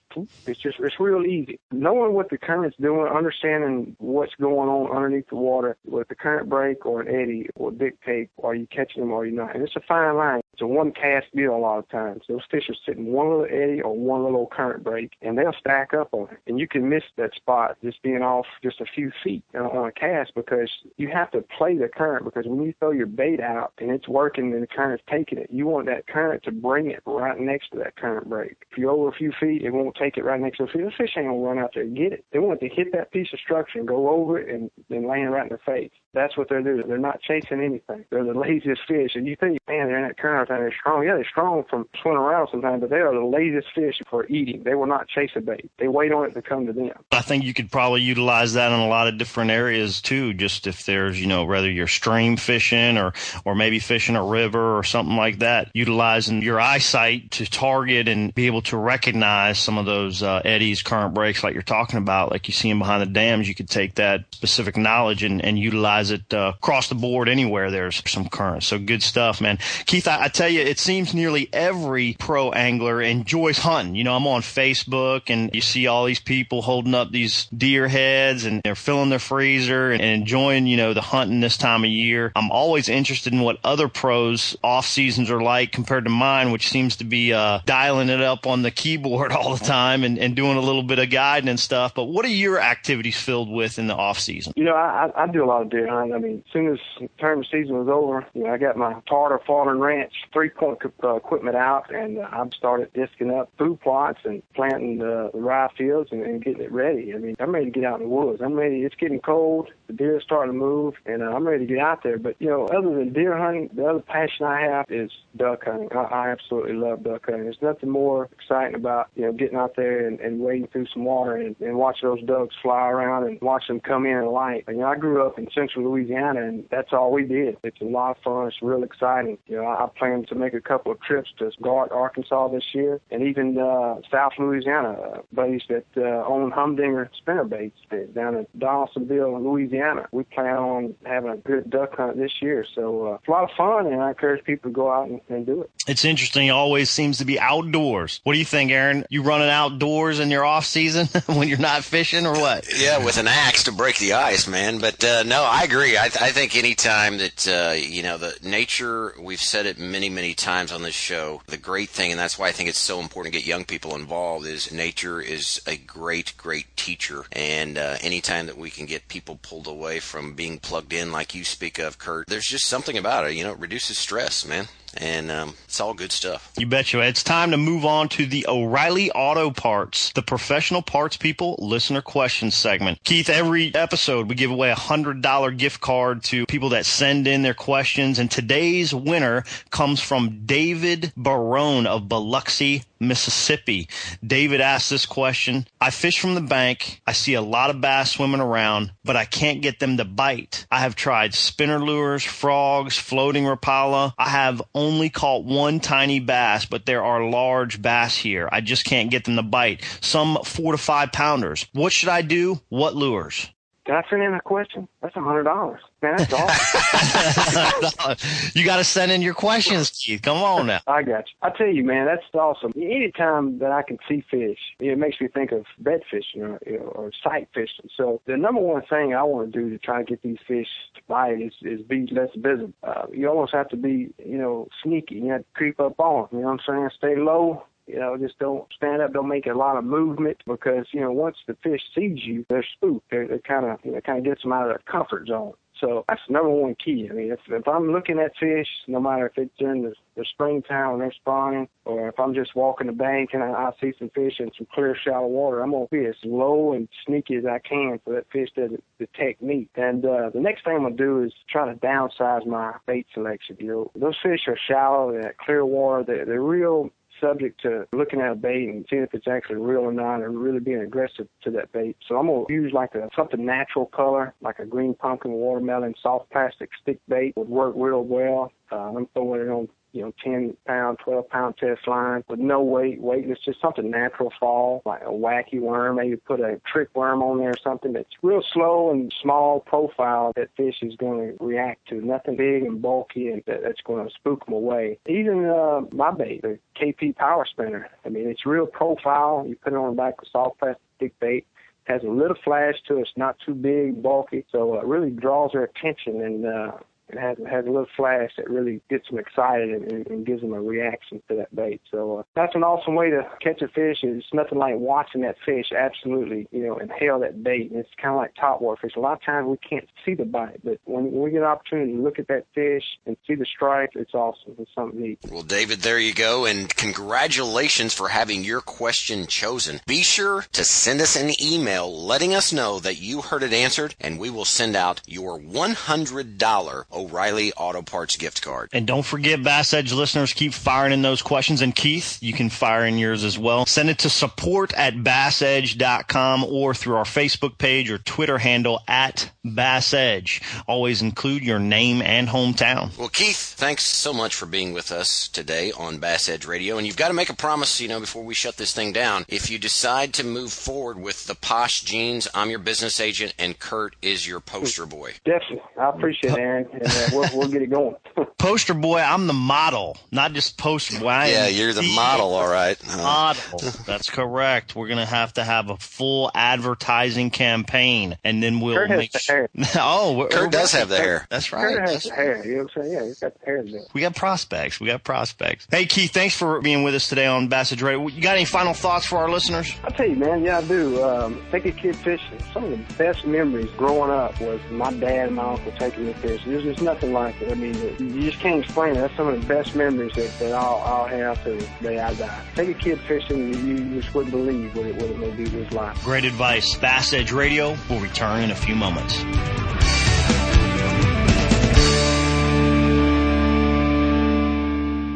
it's 0.47 0.61
just, 0.61 0.81
it's 0.81 0.99
real 0.99 1.25
easy. 1.25 1.61
Knowing 1.71 2.15
what 2.15 2.31
the 2.31 2.39
current's 2.39 2.77
doing, 2.81 3.07
understanding 3.07 3.95
what's 3.99 4.35
going 4.35 4.69
on 4.69 4.97
underneath 4.97 5.29
the 5.29 5.37
water, 5.37 5.77
with 5.85 6.09
the 6.09 6.15
current 6.15 6.49
break 6.49 6.85
or 6.85 7.03
an 7.03 7.09
eddy 7.09 7.49
will 7.57 7.71
dictate 7.71 8.31
are 8.43 8.55
you 8.55 8.67
catching 8.67 9.03
them 9.03 9.13
or 9.13 9.23
are 9.23 9.27
you 9.27 9.33
not. 9.33 9.55
And 9.55 9.63
it's 9.63 9.77
a 9.77 9.81
fine 9.81 10.17
line. 10.17 10.41
It's 10.53 10.63
a 10.63 10.67
one 10.67 10.91
cast 10.91 11.27
deal 11.37 11.55
a 11.55 11.57
lot 11.57 11.79
of 11.79 11.89
times. 11.89 12.25
Those 12.29 12.43
fish 12.51 12.69
are 12.69 12.75
sitting 12.85 13.13
one 13.13 13.29
little 13.29 13.45
eddy 13.45 13.81
or 13.81 13.97
one 13.97 14.25
little 14.25 14.47
current 14.47 14.83
break 14.83 15.13
and 15.23 15.39
they'll 15.39 15.55
stack 15.61 15.95
up 15.95 16.09
on 16.13 16.29
it 16.33 16.39
and 16.49 16.59
you 16.59 16.67
can 16.67 16.89
miss 16.89 17.03
that 17.17 17.35
spot 17.35 17.77
just 17.83 18.03
being 18.03 18.23
off 18.23 18.47
just 18.63 18.81
a 18.81 18.85
few 18.95 19.13
feet 19.23 19.45
on 19.55 19.87
a 19.87 19.93
cast 19.93 20.35
because 20.35 20.71
you 20.97 21.09
have 21.13 21.31
to 21.31 21.45
play 21.57 21.77
the 21.77 21.89
current 21.89 22.25
because 22.25 22.45
when 22.47 22.63
you 22.63 22.75
throw 22.79 22.91
your 22.91 23.07
bait 23.07 23.41
out 23.41 23.73
and 23.79 23.91
it's 23.91 24.09
working 24.09 24.53
and 24.53 24.63
the 24.63 24.67
current's 24.67 25.05
taking 25.11 25.39
it, 25.39 25.49
you 25.51 25.67
want 25.67 25.87
that 25.87 26.07
current 26.07 26.43
to 26.45 26.51
bring 26.51 26.91
it 26.91 27.03
right 27.07 27.39
next 27.39 27.71
to 27.71 27.79
that 27.79 27.97
current 27.97 28.29
break. 28.29 28.57
If 28.71 28.79
you're 28.79 28.91
over 28.91 29.09
a 29.09 29.13
few 29.13 29.33
feet, 29.39 29.63
it 29.63 29.71
won't 29.71 29.97
take 29.97 30.17
it 30.17 30.25
right 30.25 30.41
next 30.41 30.59
to 30.59 30.65
the 30.65 30.73
fish. 30.73 30.83
The 30.85 31.05
fish 31.05 31.11
ain't 31.17 31.27
gonna 31.27 31.39
run 31.39 31.59
out 31.59 31.71
there 31.75 31.85
and 31.85 31.97
get 31.97 32.13
it. 32.13 32.25
They 32.33 32.39
want 32.39 32.61
to 32.61 32.69
hit 32.69 32.93
that 32.93 33.13
piece 33.13 33.29
of 33.33 33.39
structure 33.41 33.79
and 33.79 33.87
go 33.87 34.09
over 34.09 34.39
it 34.39 34.53
and 34.53 34.71
then 34.89 35.07
land 35.07 35.33
right 35.33 35.51
in 35.51 35.57
the 35.57 35.59
face. 35.65 35.93
That's 36.15 36.37
what 36.37 36.49
they're 36.49 36.63
doing. 36.63 36.89
They're 36.89 36.99
not 36.99 37.21
chasing 37.21 37.61
anything. 37.61 38.05
They're 38.11 38.25
the 38.25 38.39
laziest 38.39 38.83
fish. 38.89 39.13
And 39.15 39.27
you 39.27 39.37
think, 39.37 39.59
man, 39.69 39.89
they're 39.89 39.99
in 39.99 40.09
that 40.09 40.19
current, 40.19 40.49
they're 40.49 40.75
strong. 40.81 41.05
Yeah, 41.05 41.15
they're 41.15 41.29
strong 41.29 41.65
from 41.69 41.87
swimming 42.01 42.19
around 42.19 42.49
sometimes, 42.51 42.81
but 42.81 42.91
they 42.91 42.97
are 42.97 43.13
the 43.13 43.25
laziest 43.25 43.69
fish 43.75 44.01
for 44.09 44.27
eating. 44.27 44.63
They 44.65 44.75
will 44.75 44.87
not 44.87 45.09
chase 45.09 45.31
a 45.37 45.41
bait. 45.41 45.71
They 45.79 45.89
wait 45.89 46.13
on 46.13 46.27
it 46.27 46.35
to 46.35 46.43
come 46.43 46.67
to 46.67 46.73
them. 46.73 46.91
I 47.13 47.21
think 47.21 47.45
you 47.45 47.53
could 47.53 47.71
probably 47.71 48.01
utilize 48.01 48.55
that 48.55 48.73
in 48.73 48.79
a 48.79 48.89
lot 48.89 49.09
of 49.09 49.19
different 49.19 49.51
areas 49.51 50.01
too. 50.01 50.33
Just 50.33 50.67
if 50.67 50.87
there's, 50.87 51.21
you 51.21 51.27
know, 51.27 51.45
whether 51.45 51.71
you're 51.71 51.87
stream 51.87 52.37
fishing 52.37 52.97
or, 52.97 53.13
or 53.45 53.55
maybe 53.55 53.79
fishing 53.79 54.17
a 54.17 54.25
river 54.25 54.79
or 54.79 54.85
something 54.85 55.17
like 55.17 55.41
that, 55.41 55.71
utilizing 55.75 56.41
your 56.43 56.59
eyesight 56.59 57.31
to 57.33 57.45
target 57.45 58.09
and 58.09 58.35
be 58.35 58.47
able 58.47 58.63
to 58.63 58.77
recognize 58.77 59.59
some 59.59 59.77
of 59.77 59.85
those 59.85 60.23
uh, 60.23 60.41
eddies, 60.45 60.83
current 60.83 61.13
breaks 61.13 61.45
like 61.45 61.53
you're 61.53 61.63
talking 61.63 61.99
about, 61.99 62.33
like 62.33 62.49
you 62.49 62.55
see 62.55 62.71
them 62.71 62.79
behind 62.79 63.03
the 63.03 63.07
dams. 63.07 63.47
You 63.47 63.55
could 63.55 63.69
take 63.69 63.97
that 63.97 64.25
specific 64.35 64.77
knowledge 64.77 65.23
and, 65.23 65.45
and 65.45 65.59
utilize 65.59 65.98
it 66.11 66.33
uh, 66.33 66.53
across 66.55 66.89
the 66.89 66.95
board 66.95 67.29
anywhere 67.29 67.71
there's 67.71 68.03
some 68.11 68.29
current. 68.29 68.63
So 68.63 68.79
good 68.79 69.03
stuff, 69.03 69.41
man. 69.41 69.59
Keith, 69.87 70.09
I, 70.09 70.25
I 70.25 70.29
tell 70.29 70.49
you, 70.49 70.61
it 70.61 70.79
seems 70.79 71.15
nearly 71.15 71.49
every 71.53 72.17
pro 72.19 72.51
angler 72.53 73.03
enjoys 73.03 73.59
hunting. 73.59 73.95
You 73.95 74.05
know, 74.05 74.15
I'm 74.15 74.27
on 74.27 74.43
Facebook 74.43 75.23
and 75.29 75.51
you 75.55 75.61
see 75.61 75.87
all 75.87 76.05
these 76.05 76.21
people 76.21 76.63
holding 76.63 76.95
up 76.95 77.11
these 77.11 77.47
deer 77.47 77.89
heads 77.89 78.45
and 78.45 78.63
they're 78.63 78.75
filling 78.75 79.11
their 79.11 79.19
freezer 79.19 79.91
and, 79.91 80.01
and 80.01 80.23
enjoying, 80.23 80.67
you 80.67 80.77
know, 80.77 80.95
the 80.95 81.01
hunting 81.01 81.41
this 81.41 81.57
time 81.57 81.85
of 81.85 81.91
year. 81.91 82.33
I'm 82.37 82.51
always 82.51 82.89
interested 82.89 83.33
in 83.33 83.41
what 83.41 83.59
other 83.65 83.89
pros 83.89 84.57
off 84.63 84.87
seasons 84.87 85.31
are 85.31 85.43
like 85.43 85.73
compared 85.73 86.05
to 86.05 86.11
mine, 86.11 86.53
which 86.53 86.69
seems 86.69 86.97
to 86.97 87.05
be 87.05 87.33
uh, 87.33 87.61
dialing 87.67 88.09
it 88.09 88.21
up 88.21 88.47
on 88.47 88.63
the 88.63 88.71
keyboard 88.71 89.33
all 89.39 89.57
the 89.57 89.65
time 89.65 90.05
and, 90.05 90.19
and 90.19 90.37
doing 90.37 90.57
a 90.57 90.61
little 90.61 90.83
bit 90.83 90.99
of 90.99 91.11
guiding 91.11 91.49
and 91.49 91.61
stuff. 91.61 91.95
But 91.95 92.05
what 92.05 92.25
are 92.25 92.29
your 92.29 92.61
activities 92.61 93.21
filled 93.21 93.51
with 93.51 93.79
in 93.79 93.87
the 93.87 93.95
off 93.95 94.19
season? 94.19 94.53
You 94.57 94.65
know, 94.65 94.75
I, 94.75 95.11
I 95.17 95.27
do 95.27 95.45
a 95.45 95.47
lot 95.47 95.63
of 95.63 95.71
deer 95.71 95.88
I 95.89 96.19
mean, 96.19 96.43
as 96.47 96.53
soon 96.53 96.73
as 96.73 96.79
term 97.19 97.45
season 97.45 97.79
was 97.79 97.89
over, 97.89 98.27
you 98.35 98.45
know, 98.45 98.51
I 98.51 98.59
got 98.59 98.77
my 98.77 98.95
Tarter 99.09 99.41
Farm 99.47 99.69
and 99.69 99.81
Ranch 99.81 100.13
three 100.33 100.51
point 100.51 100.79
uh, 101.03 101.15
equipment 101.17 101.57
out 101.57 101.95
and 101.95 102.19
uh, 102.19 102.29
I've 102.33 102.53
started 102.55 102.93
disking 102.93 103.31
up 103.31 103.51
food 103.59 103.81
plots 103.81 104.21
and 104.25 104.43
planting 104.55 104.99
the, 104.99 105.31
the 105.33 105.41
rye 105.41 105.69
fields 105.77 106.11
and, 106.13 106.23
and 106.23 106.43
getting 106.45 106.63
it 106.63 106.73
ready. 106.73 107.15
I 107.15 107.19
mean, 107.19 107.37
I'm 107.39 107.53
ready 107.53 107.67
to 107.67 107.71
get 107.71 107.85
out 107.85 108.01
in 108.01 108.09
the 108.09 108.15
woods. 108.15 108.41
I'm 108.45 108.55
ready. 108.55 108.83
It's 108.83 108.95
getting 108.97 109.21
cold. 109.21 109.71
The 109.89 109.95
deer 109.95 110.17
are 110.17 110.21
starting 110.21 110.53
to 110.53 110.59
move 110.59 110.95
and 111.07 111.23
uh, 111.23 111.27
I'm 111.27 111.47
ready 111.47 111.67
to 111.67 111.75
get 111.75 111.83
out 111.83 112.03
there. 112.03 112.19
But, 112.19 112.37
you 112.39 112.49
know, 112.49 112.67
other 112.67 112.95
than 112.95 113.13
deer 113.13 113.37
hunting, 113.37 113.71
the 113.75 113.87
other 113.87 114.01
passion 114.01 114.45
I 114.45 114.61
have 114.61 114.87
is 114.91 115.11
duck 115.37 115.65
hunting. 115.65 115.89
I, 115.93 116.03
I 116.03 116.31
absolutely 116.31 116.75
love 116.75 117.05
duck 117.05 117.25
hunting. 117.25 117.45
There's 117.45 117.63
nothing 117.63 117.89
more 117.89 118.29
exciting 118.33 118.75
about, 118.75 119.09
you 119.15 119.25
know, 119.25 119.33
getting 119.33 119.57
out 119.57 119.77
there 119.77 120.07
and, 120.07 120.21
and 120.21 120.41
wading 120.41 120.69
through 120.69 120.87
some 120.93 121.05
water 121.05 121.37
and, 121.37 121.57
and 121.61 121.77
watching 121.77 122.09
those 122.09 122.23
ducks 122.25 122.55
fly 122.63 122.89
around 122.89 123.27
and 123.27 123.41
watch 123.41 123.67
them 123.67 123.81
come 123.81 124.05
in 124.07 124.17
and 124.17 124.29
light. 124.29 124.65
You 124.69 124.77
know, 124.77 124.87
I 124.87 124.97
grew 124.97 125.27
up 125.27 125.39
in 125.39 125.49
central 125.55 125.91
Louisiana 125.91 126.43
and 126.43 126.65
that's 126.71 126.93
all 126.93 127.11
we 127.11 127.25
did. 127.25 127.57
It's 127.65 127.81
a 127.81 127.85
lot 127.85 128.17
of 128.17 128.23
fun. 128.23 128.49
It's 128.49 128.61
real 128.61 128.83
exciting. 128.83 129.39
You 129.47 129.57
know, 129.57 129.65
I, 129.65 129.85
I 129.85 129.89
plan 129.99 130.27
to 130.29 130.35
make 130.35 130.55
a 130.55 130.61
couple 130.61 130.93
of 130.93 131.01
trips 131.01 131.31
to 131.39 131.51
Gart, 131.63 131.93
Arkansas 131.93 132.49
this 132.49 132.75
year 132.75 133.01
and 133.11 133.23
even 133.23 133.59
uh, 133.59 133.97
South 134.11 134.33
Louisiana. 134.39 134.91
Uh, 134.91 135.21
buddies 135.33 135.63
that 135.69 135.87
uh, 135.97 136.27
own 136.27 136.51
Humdinger 136.51 137.11
spinner 137.17 137.45
baits 137.45 137.79
down 138.15 138.37
in 138.37 138.47
Donaldsonville, 138.59 139.37
Louisiana. 139.79 140.09
We 140.13 140.25
plan 140.25 140.57
on 140.57 140.95
having 141.05 141.31
a 141.31 141.37
good 141.37 141.71
duck 141.71 141.97
hunt 141.97 142.17
this 142.17 142.33
year. 142.41 142.65
So 142.75 143.07
uh, 143.07 143.15
it's 143.15 143.29
a 143.29 143.31
lot 143.31 143.45
of 143.45 143.51
fun 143.57 143.87
and 143.87 144.03
I 144.03 144.11
encourage 144.11 144.45
people 144.45 144.71
to 144.71 144.75
go 144.75 144.91
out 144.91 145.09
and, 145.09 145.21
and 145.29 145.47
do 145.47 145.63
it. 145.63 145.71
It's 145.87 146.05
interesting. 146.05 146.49
It 146.49 146.51
always 146.51 146.91
seems 146.91 147.19
to 147.19 147.25
be 147.25 147.39
outdoors. 147.39 148.21
What 148.25 148.33
do 148.33 148.39
you 148.39 148.45
think, 148.45 148.71
Aaron? 148.71 149.07
You 149.11 149.23
running 149.23 149.49
outdoors 149.49 150.21
in 150.21 150.31
your 150.31 150.45
off 150.45 150.67
season 150.67 151.07
when 151.27 151.49
you're 151.49 151.59
not 151.59 151.85
fishing 151.85 152.27
or 152.27 152.33
what? 152.33 152.67
Yeah, 152.77 153.05
with 153.05 153.19
an 153.19 153.29
axe 153.29 153.65
to 153.65 153.73
break 153.73 153.99
the 153.99 154.15
ice, 154.15 154.47
man. 154.47 154.79
But 154.79 155.03
uh, 155.05 155.23
no, 155.25 155.43
I 155.43 155.63
agree. 155.63 155.97
I, 155.97 156.09
th- 156.09 156.21
I 156.21 156.31
think 156.31 156.57
anytime 156.57 157.19
that 157.19 157.49
uh, 157.49 157.75
you 157.75 158.03
know 158.03 158.19
the 158.19 158.37
nature, 158.43 159.15
we've 159.21 159.41
said 159.41 159.67
it 159.67 159.79
many, 159.79 160.09
many 160.09 160.35
times 160.35 160.73
on 160.73 160.83
this 160.83 160.95
show. 160.95 161.43
The 161.47 161.57
great 161.57 161.89
thing, 161.89 162.11
and 162.11 162.21
that's 162.21 162.39
why 162.39 162.49
I 162.49 162.53
think 162.53 162.69
it's 162.69 162.79
so 162.79 163.01
important 163.01 163.33
to 163.33 163.39
get 163.39 163.47
young 163.47 163.65
people 163.65 163.95
involved, 163.95 164.47
is 164.47 164.73
nature 164.73 165.21
is 165.21 165.61
a 165.67 165.77
great, 165.77 166.35
great 166.37 166.77
teacher. 166.77 167.25
And 167.33 167.79
uh, 167.79 167.97
anytime 168.01 168.47
that 168.47 168.59
we 168.59 168.71
can 168.71 168.87
get 168.87 169.09
people 169.09 169.39
pulled 169.43 169.68
away 169.69 170.01
from 170.01 170.35
being 170.35 170.59
plugged 170.59 170.93
in, 170.93 171.13
like 171.13 171.35
you 171.35 171.45
speak 171.45 171.79
of, 171.79 171.99
Kurt, 171.99 172.27
there's 172.29 172.47
just 172.47 172.67
something 172.67 172.97
about 172.97 173.27
it. 173.27 173.35
You 173.35 173.45
know, 173.45 173.53
it 173.53 173.59
reduces 173.59 173.99
stress, 173.99 174.45
man 174.45 174.69
and 174.97 175.31
um, 175.31 175.55
it's 175.65 175.81
all 175.81 175.95
good 175.95 176.13
stuff. 176.13 176.53
You 176.57 176.67
betcha. 176.67 177.01
It's 177.01 177.23
time 177.23 177.51
to 177.51 177.57
move 177.57 177.85
on 177.85 178.09
to 178.11 178.27
the 178.27 178.47
O'Reilly 178.49 179.11
Auto 179.11 179.51
Parts, 179.51 180.13
the 180.13 180.23
professional 180.23 180.83
parts 180.83 181.17
people 181.17 181.57
listener 181.59 182.01
questions 182.01 182.57
segment. 182.57 182.99
Keith, 183.05 183.29
every 183.29 183.75
episode 183.75 184.29
we 184.29 184.35
give 184.35 184.51
away 184.51 184.71
a 184.71 184.75
hundred 184.75 185.23
dollar 185.23 185.51
gift 185.51 185.81
card 185.81 186.23
to 186.25 186.47
people 186.47 186.71
that 186.71 186.87
send 186.87 187.27
in 187.27 187.43
their 187.43 187.55
questions, 187.55 188.19
and 188.19 188.31
today's 188.31 188.95
winner 188.95 189.45
comes 189.71 190.01
from 190.01 190.47
David 190.47 191.13
Barone 191.17 191.87
of 191.87 192.09
Biloxi, 192.09 192.85
Mississippi. 193.01 193.89
David 194.27 194.61
asked 194.61 194.91
this 194.91 195.07
question. 195.07 195.67
I 195.81 195.91
fish 195.91 196.19
from 196.19 196.35
the 196.35 196.41
bank. 196.41 197.01
I 197.07 197.13
see 197.13 197.35
a 197.35 197.43
lot 197.43 197.71
of 197.71 197.81
bass 197.81 198.13
swimming 198.13 198.41
around, 198.41 198.93
but 199.05 199.17
I 199.17 199.25
can't 199.25 199.63
get 199.63 199.79
them 199.79 199.97
to 199.99 200.05
bite. 200.05 200.67
I 200.71 200.81
have 200.81 200.97
tried 200.97 201.35
spinner 201.35 201.79
lures, 201.81 202.25
frogs, 202.25 202.99
floating 202.99 203.45
rapala. 203.45 204.15
I 204.19 204.29
have 204.29 204.63
only 204.79 205.11
caught 205.11 205.45
one 205.45 205.81
tiny 205.81 206.21
bass, 206.21 206.65
but 206.65 206.87
there 206.87 207.05
are 207.05 207.29
large 207.29 207.83
bass 207.83 208.17
here. 208.17 208.49
I 208.53 208.61
just 208.61 208.85
can't 208.85 209.11
get 209.11 209.25
them 209.25 209.35
to 209.37 209.43
bite. 209.43 209.85
Some 210.01 210.39
four 210.45 210.73
to 210.73 210.79
five 210.79 211.11
pounders. 211.13 211.67
What 211.73 211.93
should 211.93 212.09
I 212.09 212.23
do? 212.23 212.61
What 212.69 212.95
lures? 212.95 213.49
Did 213.89 213.97
I 213.97 214.05
send 214.11 214.23
in 214.23 214.35
a 214.35 214.41
question? 214.43 214.87
That's 215.01 215.17
a 215.17 215.21
hundred 215.23 215.45
dollars. 215.45 215.81
Man, 216.03 216.19
that's 216.19 216.31
awesome. 216.31 218.17
you 218.55 218.63
got 218.63 218.77
to 218.77 218.85
send 218.85 219.11
in 219.11 219.23
your 219.23 219.33
questions, 219.33 219.89
Keith. 219.89 220.21
Come 220.21 220.43
on 220.43 220.67
now. 220.67 220.81
I 220.87 221.03
got 221.03 221.25
you. 221.27 221.33
I 221.41 221.49
tell 221.57 221.69
you, 221.69 221.85
man, 221.85 222.05
that's 222.05 222.23
awesome. 222.35 222.75
Anytime 222.77 223.61
that 223.61 223.73
I 223.73 223.81
can 223.81 223.97
see 224.07 224.23
fish, 224.31 224.59
it 224.79 224.99
makes 224.99 225.19
me 225.23 225.29
think 225.29 225.53
of 225.53 225.65
bed 225.79 226.03
fishing 226.11 226.43
or, 226.43 226.59
or 226.81 227.13
sight 227.25 227.49
fishing. 227.55 227.89
So 227.97 228.21
the 228.27 228.37
number 228.37 228.61
one 228.61 228.83
thing 228.91 229.15
I 229.15 229.23
want 229.23 229.55
to 229.55 229.59
do 229.59 229.71
to 229.71 229.79
try 229.79 230.03
to 230.03 230.05
get 230.05 230.21
these 230.21 230.37
fish 230.47 230.69
to 230.97 231.01
bite 231.09 231.41
is, 231.41 231.55
is 231.63 231.81
be 231.81 232.07
less 232.13 232.29
visible. 232.37 232.75
Uh, 232.83 233.07
you 233.11 233.27
almost 233.27 233.55
have 233.55 233.71
to 233.71 233.77
be, 233.77 234.13
you 234.23 234.37
know, 234.37 234.69
sneaky. 234.83 235.15
You 235.15 235.31
have 235.31 235.41
to 235.41 235.47
creep 235.55 235.81
up 235.81 235.99
on 235.99 236.29
them. 236.31 236.41
You 236.41 236.45
know 236.45 236.53
what 236.53 236.61
I'm 236.69 236.91
saying? 236.91 236.91
Stay 236.99 237.17
low, 237.17 237.65
you 237.89 237.99
know, 237.99 238.17
just 238.17 238.39
don't 238.39 238.67
stand 238.75 239.03
up, 239.03 239.13
don't 239.13 239.29
make 239.29 239.47
a 239.47 239.55
lot 239.55 239.77
of 239.77 239.85
movement 239.85 240.43
because, 240.47 240.87
you 240.93 241.01
know, 241.01 241.11
once 241.11 241.37
the 241.47 241.57
fish 241.63 241.81
sees 241.95 242.19
you, 242.25 242.45
they're 242.49 242.67
spooked. 242.77 243.11
They're, 243.11 243.27
they're 243.27 243.39
kind 243.39 243.67
of, 243.67 243.79
you 243.83 243.93
know, 243.93 244.01
kind 244.01 244.19
of 244.19 244.25
gets 244.25 244.43
them 244.43 244.53
out 244.53 244.63
of 244.63 244.69
their 244.69 244.83
comfort 244.87 245.29
zone. 245.29 245.55
So 245.81 246.05
that's 246.09 246.21
number 246.29 246.51
one 246.51 246.75
key. 246.85 247.09
I 247.11 247.15
mean, 247.15 247.33
if, 247.33 247.39
if 247.49 247.69
I'm 247.69 247.93
looking 247.93 248.19
at 248.19 248.33
fish, 248.39 248.67
no 248.87 249.01
matter 249.01 249.27
if 249.27 249.39
it's 249.39 249.57
during 249.59 249.83
the, 249.83 249.95
the 250.17 250.25
springtime 250.33 250.91
when 250.91 251.01
they're 251.01 251.13
spawning, 251.13 251.69
or 251.85 252.09
if 252.09 252.19
I'm 252.19 252.35
just 252.35 252.57
walking 252.57 252.89
the 252.89 252.93
bank 252.93 253.31
and 253.33 253.43
I, 253.43 253.51
I 253.51 253.71
see 253.81 253.93
some 253.99 254.11
fish 254.11 254.35
in 254.41 254.51
some 254.57 254.67
clear, 254.75 254.97
shallow 254.97 255.29
water, 255.29 255.63
I'm 255.63 255.71
gonna 255.71 255.87
be 255.91 256.05
as 256.07 256.17
low 256.25 256.73
and 256.73 256.89
sneaky 257.07 257.37
as 257.37 257.45
I 257.47 257.61
can 257.61 258.01
for 258.05 258.15
that 258.15 258.31
fish 258.33 258.49
to 258.57 258.77
detect 258.99 259.41
me. 259.41 259.69
And 259.77 260.05
uh, 260.05 260.31
the 260.35 260.41
next 260.41 260.65
thing 260.65 260.75
I'm 260.75 260.83
gonna 260.83 260.97
do 260.97 261.23
is 261.23 261.33
try 261.49 261.73
to 261.73 261.79
downsize 261.79 262.47
my 262.47 262.75
bait 262.87 263.07
selection. 263.15 263.57
You 263.61 263.67
know, 263.69 263.91
those 263.95 264.17
fish 264.23 264.49
are 264.49 264.59
shallow, 264.69 265.13
they're 265.13 265.37
clear 265.39 265.65
water, 265.65 266.03
they're, 266.05 266.25
they're 266.25 266.43
real 266.43 266.91
subject 267.21 267.61
to 267.63 267.87
looking 267.93 268.21
at 268.21 268.33
a 268.33 268.35
bait 268.35 268.69
and 268.69 268.87
seeing 268.89 269.03
if 269.03 269.15
it's 269.15 269.29
actually 269.29 269.57
real 269.57 269.81
or 269.81 269.93
not 269.93 270.23
and 270.23 270.39
really 270.39 270.61
being 270.61 270.81
aggressive 270.81 271.29
to 271.43 271.51
that 271.53 271.73
bait. 271.73 271.97
So 272.07 272.17
I'm 272.17 272.27
going 272.27 272.47
to 272.47 272.53
use 272.53 272.73
like 272.73 272.95
a 272.95 273.09
something 273.15 273.45
natural 273.45 273.87
color, 273.87 274.35
like 274.41 274.59
a 274.59 274.67
green 274.67 274.95
pumpkin, 274.95 275.33
watermelon, 275.33 275.95
soft 276.03 276.31
plastic 276.31 276.71
stick 276.83 277.01
bait 277.09 277.35
would 277.37 277.49
work 277.49 277.75
real 277.77 278.05
well. 278.05 278.53
Uh, 278.71 278.93
I'm 278.97 279.07
throwing 279.15 279.41
it 279.41 279.49
on 279.49 279.69
you 279.99 280.05
know, 280.05 280.13
10 280.23 280.57
pound, 280.65 280.99
12 281.03 281.29
pound 281.29 281.57
test 281.59 281.89
line 281.89 282.23
with 282.29 282.39
no 282.39 282.63
weight, 282.63 283.01
weightless, 283.01 283.41
just 283.45 283.61
something 283.61 283.91
natural 283.91 284.33
fall, 284.39 284.81
like 284.87 285.03
a 285.03 285.07
wacky 285.07 285.59
worm. 285.61 285.97
Maybe 285.97 286.15
put 286.17 286.39
a 286.39 286.61
trick 286.73 286.89
worm 286.95 287.21
on 287.21 287.39
there 287.39 287.51
or 287.51 287.59
something 287.63 287.93
that's 287.93 288.15
real 288.23 288.43
slow 288.53 288.93
and 288.93 289.13
small 289.21 289.59
profile 289.59 290.33
that 290.37 290.51
fish 290.57 290.77
is 290.83 290.95
going 290.97 291.37
to 291.37 291.45
react 291.45 291.89
to. 291.89 291.97
Nothing 291.97 292.37
big 292.37 292.63
and 292.63 292.81
bulky 292.81 293.29
and 293.29 293.43
that, 293.47 293.63
that's 293.65 293.81
going 293.81 294.07
to 294.07 294.15
spook 294.15 294.45
them 294.47 294.55
away. 294.55 295.01
Even 295.09 295.47
uh, 295.47 295.81
my 295.93 296.13
bait, 296.13 296.43
the 296.43 296.61
KP 296.81 297.17
Power 297.17 297.45
Spinner. 297.45 297.89
I 298.05 298.09
mean, 298.09 298.29
it's 298.29 298.47
real 298.47 298.67
profile. 298.67 299.45
You 299.49 299.57
put 299.57 299.73
it 299.73 299.77
on 299.77 299.97
the 299.97 299.97
back 299.97 300.15
of 300.23 300.29
soft 300.31 300.61
plastic 300.61 301.19
bait 301.19 301.45
has 301.85 302.03
a 302.03 302.07
little 302.07 302.37
flash 302.45 302.75
to 302.87 302.99
it. 302.99 303.01
It's 303.01 303.11
not 303.17 303.37
too 303.45 303.55
big, 303.55 304.03
bulky, 304.03 304.45
so 304.53 304.79
it 304.79 304.85
really 304.85 305.11
draws 305.11 305.53
their 305.53 305.65
attention 305.65 306.21
and 306.21 306.45
uh, 306.47 306.73
it 307.09 307.19
has 307.19 307.39
has 307.51 307.65
a 307.65 307.71
little 307.71 307.87
flash 307.97 308.31
that 308.37 308.51
really 308.51 308.81
gets 308.91 309.09
them 309.09 309.19
excited 309.19 309.71
and, 309.71 310.07
and, 310.07 310.27
gives 310.27 310.43
them 310.43 310.53
a 310.53 310.61
reaction 310.61 311.23
to 311.29 311.37
that 311.37 311.55
bait. 311.55 311.81
So 311.91 312.19
uh, 312.19 312.23
that's 312.35 312.55
an 312.55 312.63
awesome 312.63 312.95
way 312.95 313.11
to 313.11 313.27
catch 313.41 313.63
a 313.63 313.69
fish. 313.69 313.99
It's 314.03 314.27
nothing 314.33 314.59
like 314.59 314.75
watching 314.77 315.23
that 315.23 315.37
fish 315.45 315.73
absolutely, 315.73 316.47
you 316.51 316.67
know, 316.67 316.77
inhale 316.77 317.21
that 317.21 317.43
bait. 317.43 317.71
And 317.71 317.81
it's 317.81 317.89
kind 318.01 318.15
of 318.15 318.19
like 318.19 318.35
topwater 318.35 318.79
fish. 318.81 318.93
A 318.97 319.01
lot 319.01 319.15
of 319.15 319.23
times 319.23 319.47
we 319.49 319.57
can't 319.57 319.89
see 320.05 320.15
the 320.15 320.25
bite, 320.25 320.61
but 320.63 320.79
when, 320.85 321.11
when 321.13 321.23
we 321.23 321.31
get 321.31 321.43
an 321.43 321.49
opportunity 321.49 321.93
to 321.93 322.03
look 322.03 322.19
at 322.19 322.29
that 322.29 322.47
fish 322.55 322.85
and 323.07 323.17
see 323.27 323.35
the 323.35 323.47
strike, 323.47 323.91
it's 323.95 324.15
awesome. 324.15 324.55
It's 324.59 324.75
something 324.75 325.01
neat. 325.01 325.19
Well, 325.31 325.43
David, 325.43 325.81
there 325.81 325.99
you 325.99 326.15
go, 326.15 326.45
and 326.45 326.75
congratulations 326.75 327.95
for 327.95 328.09
having 328.09 328.45
your 328.45 328.61
question 328.61 329.27
chosen. 329.27 329.81
Be 329.87 330.03
sure 330.03 330.45
to 330.53 330.65
send 330.65 331.01
us 331.01 331.17
an 331.17 331.31
email 331.43 332.07
letting 332.07 332.35
us 332.35 332.53
know 332.53 332.79
that 332.81 333.01
you 333.01 333.23
heard 333.23 333.43
it 333.43 333.53
answered, 333.53 333.95
and 334.01 334.19
we 334.19 334.31
will 334.31 334.45
send 334.45 334.77
out 334.77 335.01
your 335.07 335.39
$100 335.39 336.85
O'Reilly 336.99 337.53
Auto 337.53 337.83
Parts 337.83 338.17
gift 338.17 338.43
card. 338.43 338.71
And 338.73 338.87
don't 338.87 339.05
forget, 339.05 339.43
Bass 339.43 339.73
Edge 339.73 339.93
listeners, 339.93 340.33
keep 340.33 340.53
firing 340.53 340.93
in 340.93 341.03
those 341.03 341.23
questions. 341.23 341.63
And 341.63 341.75
Keith, 341.75 342.19
you 342.21 342.33
can 342.33 342.51
fire 342.51 342.85
in 342.85 342.99
yours 342.99 343.25
as 343.25 343.39
well. 343.39 343.67
Send 343.67 343.91
it 343.91 343.99
to 344.01 344.11
support 344.11 344.73
at 344.75 344.95
bassedge.com 344.95 346.45
or 346.45 346.75
through 346.75 346.97
our 346.97 347.05
Facebook 347.05 347.59
page 347.59 347.91
or 347.91 347.99
Twitter 347.99 348.39
handle 348.39 348.83
at 348.89 349.31
Bass 349.45 349.95
Edge. 349.95 350.43
Always 350.67 351.03
include 351.03 351.43
your 351.43 351.59
name 351.59 352.03
and 352.03 352.29
hometown. 352.29 352.97
Well, 352.99 353.09
Keith, 353.09 353.55
thanks 353.57 353.85
so 353.85 354.13
much 354.13 354.35
for 354.35 354.47
being 354.47 354.73
with 354.73 354.91
us 354.91 355.29
today 355.29 355.73
on 355.73 355.99
Bass 355.99 356.29
Edge 356.29 356.47
Radio. 356.47 356.77
And 356.79 356.87
you've 356.87 356.97
got 356.97 357.09
to 357.09 357.15
make 357.15 357.31
a 357.31 357.35
promise, 357.35 357.81
you 357.81 357.89
know, 357.89 358.01
before 358.01 358.25
we 358.25 358.35
shut 358.35 358.57
this 358.57 358.73
thing 358.73 358.93
down. 358.93 359.25
If 359.29 359.51
you 359.51 359.59
decide 359.59 360.13
to 360.15 360.25
move 360.25 360.53
forward 360.53 361.01
with 361.01 361.27
the 361.27 361.35
Posh 361.35 361.83
Jeans, 361.83 362.29
I'm 362.35 362.51
your 362.51 362.59
business 362.59 363.01
agent, 363.01 363.35
and 363.39 363.59
Kurt 363.59 363.95
is 364.03 364.27
your 364.27 364.41
poster 364.41 364.87
boy. 364.87 365.15
Definitely. 365.25 365.63
I 365.81 365.89
appreciate 365.91 366.33
it, 366.33 366.39
Aaron. 366.39 366.69
And 366.89 367.15
uh, 367.15 367.17
we'll, 367.17 367.39
we'll 367.39 367.49
get 367.49 367.63
it 367.63 367.71
going. 367.71 367.97
poster 368.39 368.75
boy, 368.75 368.99
I'm 368.99 369.27
the 369.27 369.33
model, 369.33 369.97
not 370.11 370.33
just 370.33 370.57
poster 370.59 370.99
boy. 370.99 371.09
I 371.09 371.27
yeah, 371.29 371.47
you're 371.49 371.73
the, 371.73 371.83
the 371.83 371.95
model, 371.95 372.35
all 372.35 372.51
right. 372.51 372.79
Model. 372.97 373.59
That's 373.87 374.11
correct. 374.11 374.75
We're 374.75 374.89
going 374.89 374.99
to 374.99 375.07
have 375.07 375.35
to 375.35 375.45
have 375.45 375.71
a 375.71 375.77
full 375.77 376.31
advertising 376.35 377.31
campaign, 377.31 378.17
and 378.25 378.43
then 378.43 378.61
we'll 378.61 378.77
Kurt 378.77 378.91
make 378.91 379.17
sure. 379.19 379.49
oh, 379.77 380.17
we're, 380.17 380.29
Kurt 380.29 380.51
does 380.51 380.73
have 380.73 380.89
the 380.89 380.99
hair. 380.99 381.27
That's 381.31 381.53
right. 381.53 381.63
Kurt 381.63 381.81
has 381.81 381.91
That's 381.93 382.09
the 382.09 382.15
hair. 382.15 382.47
You 382.47 382.57
know 382.57 382.63
what 382.65 382.77
I'm 382.77 382.83
saying? 382.83 382.93
Yeah, 382.95 383.05
he's 383.05 383.19
got 383.19 383.39
the 383.39 383.47
hair. 383.47 383.65
There. 383.65 383.81
We 383.93 384.01
got 384.01 384.15
prospects. 384.15 384.81
We 384.81 384.87
got 384.87 385.05
prospects. 385.05 385.67
Hey, 385.71 385.87
Keith, 385.87 386.13
thanks 386.13 386.37
for 386.37 386.61
being 386.61 386.83
with 386.83 386.95
us 386.95 387.09
today 387.09 387.27
on 387.27 387.49
Bass 387.49 387.73
Edge 387.73 387.83
Radio. 387.83 388.07
You 388.09 388.23
got 388.23 388.37
any 388.37 388.45
final 388.45 388.75
thoughts 388.75 389.07
for 389.07 389.19
our 389.19 389.31
listeners? 389.31 389.73
I 389.85 389.91
tell 389.91 390.09
you, 390.09 390.17
man, 390.17 390.43
yeah, 390.43 390.59
I 390.59 390.63
do. 390.63 391.03
Um, 391.03 391.43
take 391.51 391.67
a 391.67 391.73
kid 391.73 391.97
fishing. 391.97 392.39
Some 392.53 392.65
of 392.65 392.71
the 392.71 392.95
best 392.95 393.27
memories 393.27 393.71
growing 393.77 394.11
up 394.11 394.41
was 394.41 394.61
my 394.71 394.93
dad 394.93 395.29
and 395.29 395.37
my 395.37 395.53
uncle 395.53 395.73
taking 395.73 396.07
me 396.07 396.13
fishing. 396.15 396.53
There's 396.79 396.95
nothing 396.95 397.13
like 397.13 397.41
it. 397.41 397.51
I 397.51 397.55
mean, 397.57 397.75
you 397.99 398.31
just 398.31 398.39
can't 398.39 398.63
explain 398.63 398.93
it. 398.93 399.01
That's 399.01 399.17
some 399.17 399.27
of 399.27 399.41
the 399.41 399.45
best 399.49 399.75
memories 399.75 400.13
that, 400.15 400.31
that 400.39 400.53
I'll, 400.53 400.77
I'll 400.77 401.07
have 401.07 401.43
to 401.43 401.57
the 401.57 401.69
day 401.83 401.99
I 401.99 402.15
die. 402.15 402.45
Take 402.55 402.69
a 402.69 402.75
kid 402.75 403.01
fishing, 403.01 403.53
you, 403.53 403.59
you 403.59 404.01
just 404.01 404.15
wouldn't 404.15 404.31
believe 404.31 404.77
what 404.77 404.87
it, 404.87 404.95
what 404.95 405.07
it 405.07 405.19
may 405.19 405.33
do 405.33 405.45
to 405.45 405.65
his 405.65 405.73
life. 405.73 406.01
Great 406.05 406.25
advice. 406.25 406.77
Bass 406.77 407.13
Edge 407.13 407.33
Radio 407.33 407.77
will 407.91 407.99
return 407.99 408.45
in 408.45 408.53
a 408.53 408.55
few 408.55 408.77
moments. 408.77 409.25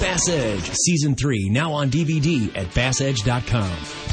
Bass 0.00 0.28
Edge 0.28 0.70
Season 0.72 1.14
3 1.14 1.48
now 1.50 1.72
on 1.72 1.90
DVD 1.90 2.56
at 2.56 2.66
bassedge.com. 2.68 4.04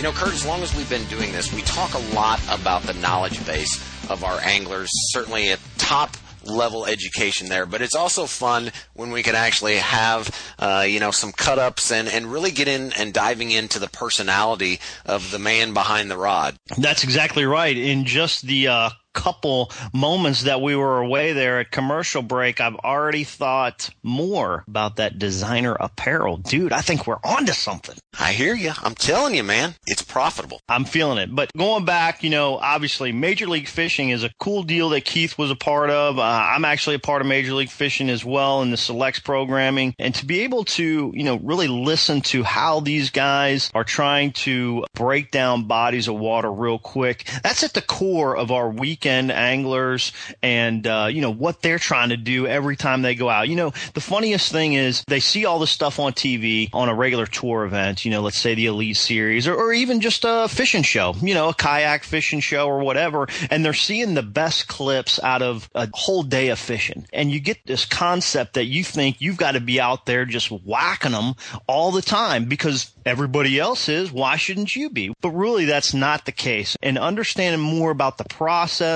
You 0.00 0.04
know, 0.04 0.12
Kurt, 0.12 0.32
as 0.32 0.46
long 0.46 0.62
as 0.62 0.74
we've 0.74 0.88
been 0.88 1.04
doing 1.08 1.30
this, 1.30 1.52
we 1.52 1.60
talk 1.60 1.92
a 1.92 2.14
lot 2.14 2.40
about 2.50 2.82
the 2.84 2.94
knowledge 2.94 3.44
base 3.44 3.76
of 4.08 4.24
our 4.24 4.40
anglers, 4.40 4.88
certainly 5.12 5.50
at 5.50 5.60
top 5.76 6.16
level 6.44 6.86
education 6.86 7.48
there. 7.48 7.66
But 7.66 7.82
it's 7.82 7.94
also 7.94 8.26
fun 8.26 8.72
when 8.94 9.10
we 9.10 9.22
can 9.22 9.34
actually 9.34 9.76
have, 9.76 10.30
uh, 10.58 10.84
you 10.88 11.00
know, 11.00 11.10
some 11.10 11.32
cut 11.32 11.58
ups 11.58 11.90
and, 11.92 12.08
and 12.08 12.32
really 12.32 12.50
get 12.50 12.68
in 12.68 12.92
and 12.94 13.12
diving 13.12 13.50
into 13.50 13.78
the 13.78 13.88
personality 13.88 14.80
of 15.04 15.30
the 15.30 15.38
man 15.38 15.74
behind 15.74 16.10
the 16.10 16.16
rod. 16.16 16.56
That's 16.76 17.04
exactly 17.04 17.44
right. 17.44 17.76
In 17.76 18.04
just 18.04 18.46
the 18.46 18.68
uh, 18.68 18.90
couple 19.12 19.70
moments 19.92 20.42
that 20.42 20.60
we 20.60 20.76
were 20.76 20.98
away 20.98 21.32
there 21.32 21.60
at 21.60 21.70
commercial 21.70 22.22
break, 22.22 22.60
I've 22.60 22.76
already 22.76 23.24
thought 23.24 23.90
more 24.02 24.64
about 24.66 24.96
that 24.96 25.18
designer 25.18 25.76
apparel. 25.78 26.36
Dude, 26.36 26.72
I 26.72 26.80
think 26.80 27.06
we're 27.06 27.18
onto 27.24 27.52
something. 27.52 27.96
I 28.18 28.32
hear 28.32 28.54
you. 28.54 28.72
I'm 28.82 28.94
telling 28.94 29.34
you, 29.34 29.42
man, 29.44 29.74
it's 29.86 30.02
profitable. 30.02 30.60
I'm 30.68 30.84
feeling 30.84 31.18
it. 31.18 31.34
But 31.34 31.52
going 31.56 31.84
back, 31.84 32.22
you 32.22 32.30
know, 32.30 32.56
obviously 32.58 33.12
Major 33.12 33.46
League 33.46 33.68
Fishing 33.68 34.10
is 34.10 34.24
a 34.24 34.30
cool 34.38 34.62
deal 34.62 34.90
that 34.90 35.04
Keith 35.04 35.38
was 35.38 35.50
a 35.50 35.56
part 35.56 35.90
of. 35.90 36.18
Uh, 36.18 36.22
I'm 36.22 36.64
actually 36.64 36.96
a 36.96 37.00
part 37.00 37.20
of 37.20 37.28
Major 37.28 37.54
League 37.54 37.70
Fishing 37.70 38.10
as 38.10 38.24
well 38.24 38.62
in 38.62 38.70
the 38.70 38.76
selects 38.76 39.20
programming. 39.20 39.94
And 39.98 40.14
to 40.16 40.26
be 40.26 40.40
able 40.40 40.64
to, 40.64 41.12
you 41.14 41.24
know, 41.24 41.38
really 41.38 41.68
listen 41.68 42.20
to 42.22 42.42
how 42.42 42.80
these 42.80 43.10
guys 43.10 43.70
are 43.74 43.84
trying 43.84 44.32
to 44.32 44.84
break 44.94 45.30
down 45.30 45.64
bodies 45.64 46.08
of 46.08 46.16
water 46.16 46.50
real 46.50 46.78
quick, 46.78 47.28
that's 47.42 47.62
at 47.62 47.74
the 47.74 47.82
core 47.82 48.36
of 48.36 48.50
our 48.50 48.68
week 48.68 48.99
weekend 49.00 49.32
anglers 49.32 50.12
and, 50.42 50.86
uh, 50.86 51.08
you 51.10 51.22
know, 51.22 51.32
what 51.32 51.62
they're 51.62 51.78
trying 51.78 52.10
to 52.10 52.18
do 52.18 52.46
every 52.46 52.76
time 52.76 53.00
they 53.00 53.14
go 53.14 53.30
out. 53.30 53.48
You 53.48 53.56
know, 53.56 53.72
the 53.94 54.00
funniest 54.00 54.52
thing 54.52 54.74
is 54.74 55.02
they 55.08 55.20
see 55.20 55.46
all 55.46 55.58
this 55.58 55.70
stuff 55.70 55.98
on 55.98 56.12
TV 56.12 56.68
on 56.74 56.90
a 56.90 56.94
regular 56.94 57.24
tour 57.24 57.64
event, 57.64 58.04
you 58.04 58.10
know, 58.10 58.20
let's 58.20 58.36
say 58.36 58.54
the 58.54 58.66
Elite 58.66 58.98
Series 58.98 59.48
or, 59.48 59.54
or 59.54 59.72
even 59.72 60.02
just 60.02 60.24
a 60.26 60.48
fishing 60.48 60.82
show, 60.82 61.14
you 61.22 61.32
know, 61.32 61.48
a 61.48 61.54
kayak 61.54 62.04
fishing 62.04 62.40
show 62.40 62.66
or 62.68 62.80
whatever. 62.80 63.26
And 63.50 63.64
they're 63.64 63.72
seeing 63.72 64.12
the 64.12 64.22
best 64.22 64.68
clips 64.68 65.18
out 65.22 65.40
of 65.40 65.70
a 65.74 65.88
whole 65.94 66.22
day 66.22 66.48
of 66.48 66.58
fishing. 66.58 67.06
And 67.14 67.32
you 67.32 67.40
get 67.40 67.64
this 67.64 67.86
concept 67.86 68.54
that 68.54 68.66
you 68.66 68.84
think 68.84 69.22
you've 69.22 69.38
got 69.38 69.52
to 69.52 69.60
be 69.60 69.80
out 69.80 70.04
there 70.04 70.26
just 70.26 70.48
whacking 70.48 71.12
them 71.12 71.34
all 71.66 71.90
the 71.90 72.02
time 72.02 72.44
because 72.44 72.92
everybody 73.06 73.58
else 73.58 73.88
is. 73.88 74.12
Why 74.12 74.36
shouldn't 74.36 74.76
you 74.76 74.90
be? 74.90 75.14
But 75.22 75.30
really, 75.30 75.64
that's 75.64 75.94
not 75.94 76.26
the 76.26 76.32
case. 76.32 76.76
And 76.82 76.98
understanding 76.98 77.60
more 77.60 77.90
about 77.90 78.18
the 78.18 78.24
process 78.24 78.89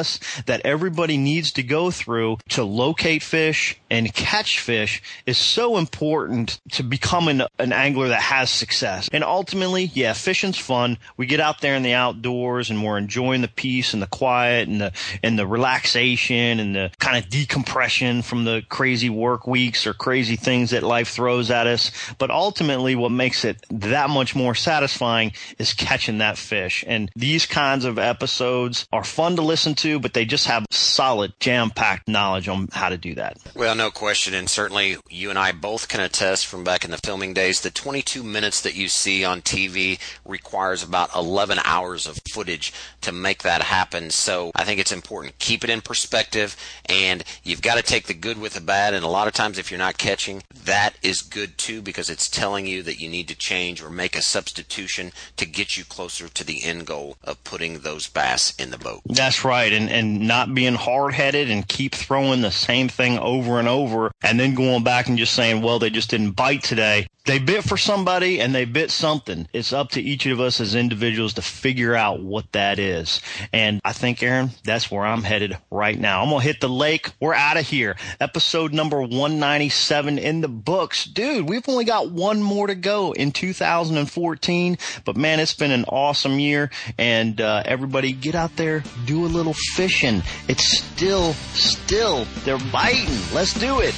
that 0.47 0.63
everybody 0.65 1.17
needs 1.17 1.53
to 1.53 1.63
go 1.63 1.91
through 1.91 2.39
to 2.51 2.65
locate 2.65 3.23
fish 3.23 3.79
and 3.91 4.13
catch 4.13 4.61
fish 4.61 5.03
is 5.27 5.39
so 5.39 5.77
important 5.77 6.61
to 6.73 6.83
becoming 6.83 7.43
an 7.59 7.73
angler 7.73 8.09
that 8.09 8.21
has 8.21 8.51
success. 8.51 9.09
And 9.13 9.23
ultimately, 9.23 9.85
yeah, 9.95 10.13
fishing's 10.13 10.59
fun. 10.59 10.99
We 11.17 11.27
get 11.27 11.41
out 11.41 11.61
there 11.61 11.77
in 11.77 11.83
the 11.83 11.93
outdoors 11.93 12.71
and 12.71 12.83
we're 12.85 12.99
enjoying 12.99 13.43
the 13.43 13.49
peace 13.49 13.95
and 13.95 14.03
the 14.03 14.07
quiet 14.07 14.69
and 14.69 14.81
the 14.81 14.93
and 15.23 15.39
the 15.39 15.47
relaxation 15.47 16.61
and 16.61 16.75
the 16.75 16.91
kind 16.99 17.17
of 17.17 17.31
decompression 17.31 18.23
from 18.23 18.45
the 18.45 18.63
crazy 18.69 19.11
work 19.11 19.47
weeks 19.47 19.87
or 19.87 19.95
crazy 19.95 20.37
things 20.37 20.71
that 20.71 20.83
life 20.83 21.09
throws 21.09 21.51
at 21.51 21.67
us. 21.67 21.91
But 22.19 22.31
ultimately, 22.31 22.95
what 22.95 23.13
makes 23.13 23.45
it 23.45 23.65
that 23.71 24.11
much 24.11 24.35
more 24.35 24.55
satisfying 24.55 25.33
is 25.59 25.73
catching 25.73 26.19
that 26.19 26.39
fish. 26.39 26.85
And 26.87 27.11
these 27.15 27.47
kinds 27.47 27.85
of 27.85 27.99
episodes 27.99 28.87
are 28.93 29.05
fun 29.05 29.37
to 29.37 29.43
listen 29.43 29.75
to, 29.85 30.01
but 30.01 30.15
they 30.15 30.25
just 30.25 30.47
have 30.47 30.67
solid, 30.71 31.33
jam 31.41 31.71
packed 31.71 32.09
knowledge 32.09 32.49
on 32.49 32.69
how 32.73 32.89
to 32.89 32.97
do 32.97 33.15
that. 33.15 33.37
Well, 33.55 33.75
no 33.75 33.91
question. 33.91 34.35
And 34.35 34.49
certainly 34.49 34.97
you 35.11 35.31
and 35.31 35.39
I 35.39 35.53
both 35.53 35.89
can 35.89 36.01
attest 36.01 36.47
from 36.47 36.65
back 36.65 36.85
in 36.85 36.91
the 36.91 36.99
filming 37.05 37.35
days 37.35 37.61
the 37.61 37.71
22 37.71 38.23
minutes 38.23 38.63
that 38.63 38.75
you 38.75 38.89
see 38.89 39.25
on 39.25 39.43
TV 39.43 40.01
requires 40.25 40.83
about 40.83 41.15
11 41.15 41.59
hours 41.65 42.07
of 42.07 42.19
footage 42.29 42.73
to 43.03 43.13
make 43.13 43.43
that 43.43 43.63
happen. 43.63 44.11
So 44.11 44.53
I 44.55 44.65
think 44.65 44.81
it's 44.81 44.93
important. 44.93 45.39
Keep 45.39 45.65
it 45.65 45.71
in 45.71 45.83
perspective 45.83 46.57
and 46.87 47.23
you've 47.43 47.63
got 47.63 47.77
to 47.77 47.83
take 47.83 48.07
the 48.07 48.15
good 48.15 48.41
with 48.41 48.55
the 48.55 48.61
bad. 48.61 48.95
And 48.95 49.05
a 49.05 49.09
lot 49.09 49.29
of 49.29 49.35
times 49.35 49.59
if 49.59 49.71
you're 49.71 49.79
not 49.79 49.99
catching, 49.99 50.43
that 50.65 50.95
is 51.03 51.21
good 51.21 51.59
too 51.59 51.83
because 51.83 52.09
it's 52.09 52.31
telling 52.31 52.67
you 52.67 52.83
that 52.85 53.01
you 53.01 53.09
need 53.09 53.29
to 53.29 53.37
change 53.37 53.83
or 53.83 53.91
make 53.91 54.17
a 54.17 54.23
substitution 54.23 55.13
to 55.37 55.45
get 55.45 55.77
you 55.77 55.85
closer 55.85 56.29
to 56.29 56.45
the 56.45 56.65
end 56.65 56.87
goal 56.87 57.19
of 57.23 57.43
putting 57.45 57.81
those 57.81 58.09
bass 58.09 58.55
in 58.57 58.71
the 58.71 58.79
boat. 58.79 59.03
That's 59.05 59.45
right. 59.45 59.74
And, 59.75 59.91
and 59.91 60.21
not 60.21 60.55
being 60.55 60.75
hard 60.75 61.13
headed 61.15 61.51
and 61.51 61.67
keep 61.67 61.95
throwing 61.95 62.41
the 62.41 62.51
same 62.51 62.89
thing 62.89 63.19
over 63.19 63.59
and 63.59 63.69
over 63.69 64.13
and 64.23 64.39
then 64.39 64.55
going 64.55 64.85
back 64.85 65.09
and 65.09 65.19
just 65.19 65.35
saying, 65.35 65.63
well, 65.63 65.79
they 65.79 65.91
just 65.91 66.11
didn't 66.11 66.33
bite 66.33 66.63
today. 66.63 67.07
They 67.27 67.39
bit 67.39 67.65
for 67.65 67.79
somebody 67.79 68.39
and 68.39 68.55
they 68.55 68.67
bit 68.67 68.91
something. 68.91 69.49
It's 69.55 69.73
up 69.73 69.93
to 69.93 70.03
each 70.03 70.27
of 70.27 70.41
us 70.41 70.61
as 70.61 70.75
individuals 70.75 71.33
to 71.35 71.43
figure 71.43 71.95
out 71.95 72.21
what 72.21 72.53
that 72.53 72.79
is. 72.79 73.23
And 73.51 73.81
I 73.83 73.95
think, 73.95 74.23
Aaron, 74.23 74.51
that's 74.63 74.91
where 74.91 75.07
I'm 75.07 75.23
headed 75.23 75.57
right 75.71 75.99
now. 75.99 76.23
I'm 76.23 76.29
going 76.29 76.43
to 76.43 76.47
hit 76.47 76.61
the 76.61 76.69
lake. 76.69 77.13
We're 77.21 77.33
out 77.33 77.57
of 77.57 77.67
here. 77.67 77.97
Episode 78.21 78.75
number 78.75 79.01
197 79.01 80.19
in 80.19 80.43
the 80.43 80.49
books. 80.49 81.07
Dude, 81.07 81.49
we've 81.49 81.67
only 81.67 81.87
got 81.87 82.11
one 82.11 82.43
more 82.43 82.67
to 82.67 82.75
go 82.75 83.13
in 83.13 83.33
2014. 83.33 84.79
But 85.07 85.17
man, 85.17 85.41
it's 85.41 85.55
been 85.55 85.73
an 85.73 85.87
awesome 85.87 86.39
year. 86.39 86.71
And 86.99 87.41
uh, 87.41 87.63
everybody 87.65 88.13
get 88.13 88.35
out 88.35 88.55
there, 88.57 88.85
do 89.07 89.25
a 89.25 89.29
little 89.29 89.55
fishing. 89.55 90.23
It's 90.47 90.79
still, 90.79 91.33
still, 91.55 92.27
they're 92.45 92.59
biting. 92.71 93.17
Let's 93.33 93.55
do 93.55 93.81
it. 93.81 93.95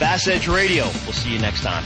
Bass 0.00 0.26
Edge 0.28 0.48
Radio. 0.48 0.84
We'll 1.04 1.12
see 1.12 1.30
you 1.30 1.38
next 1.38 1.60
time. 1.60 1.84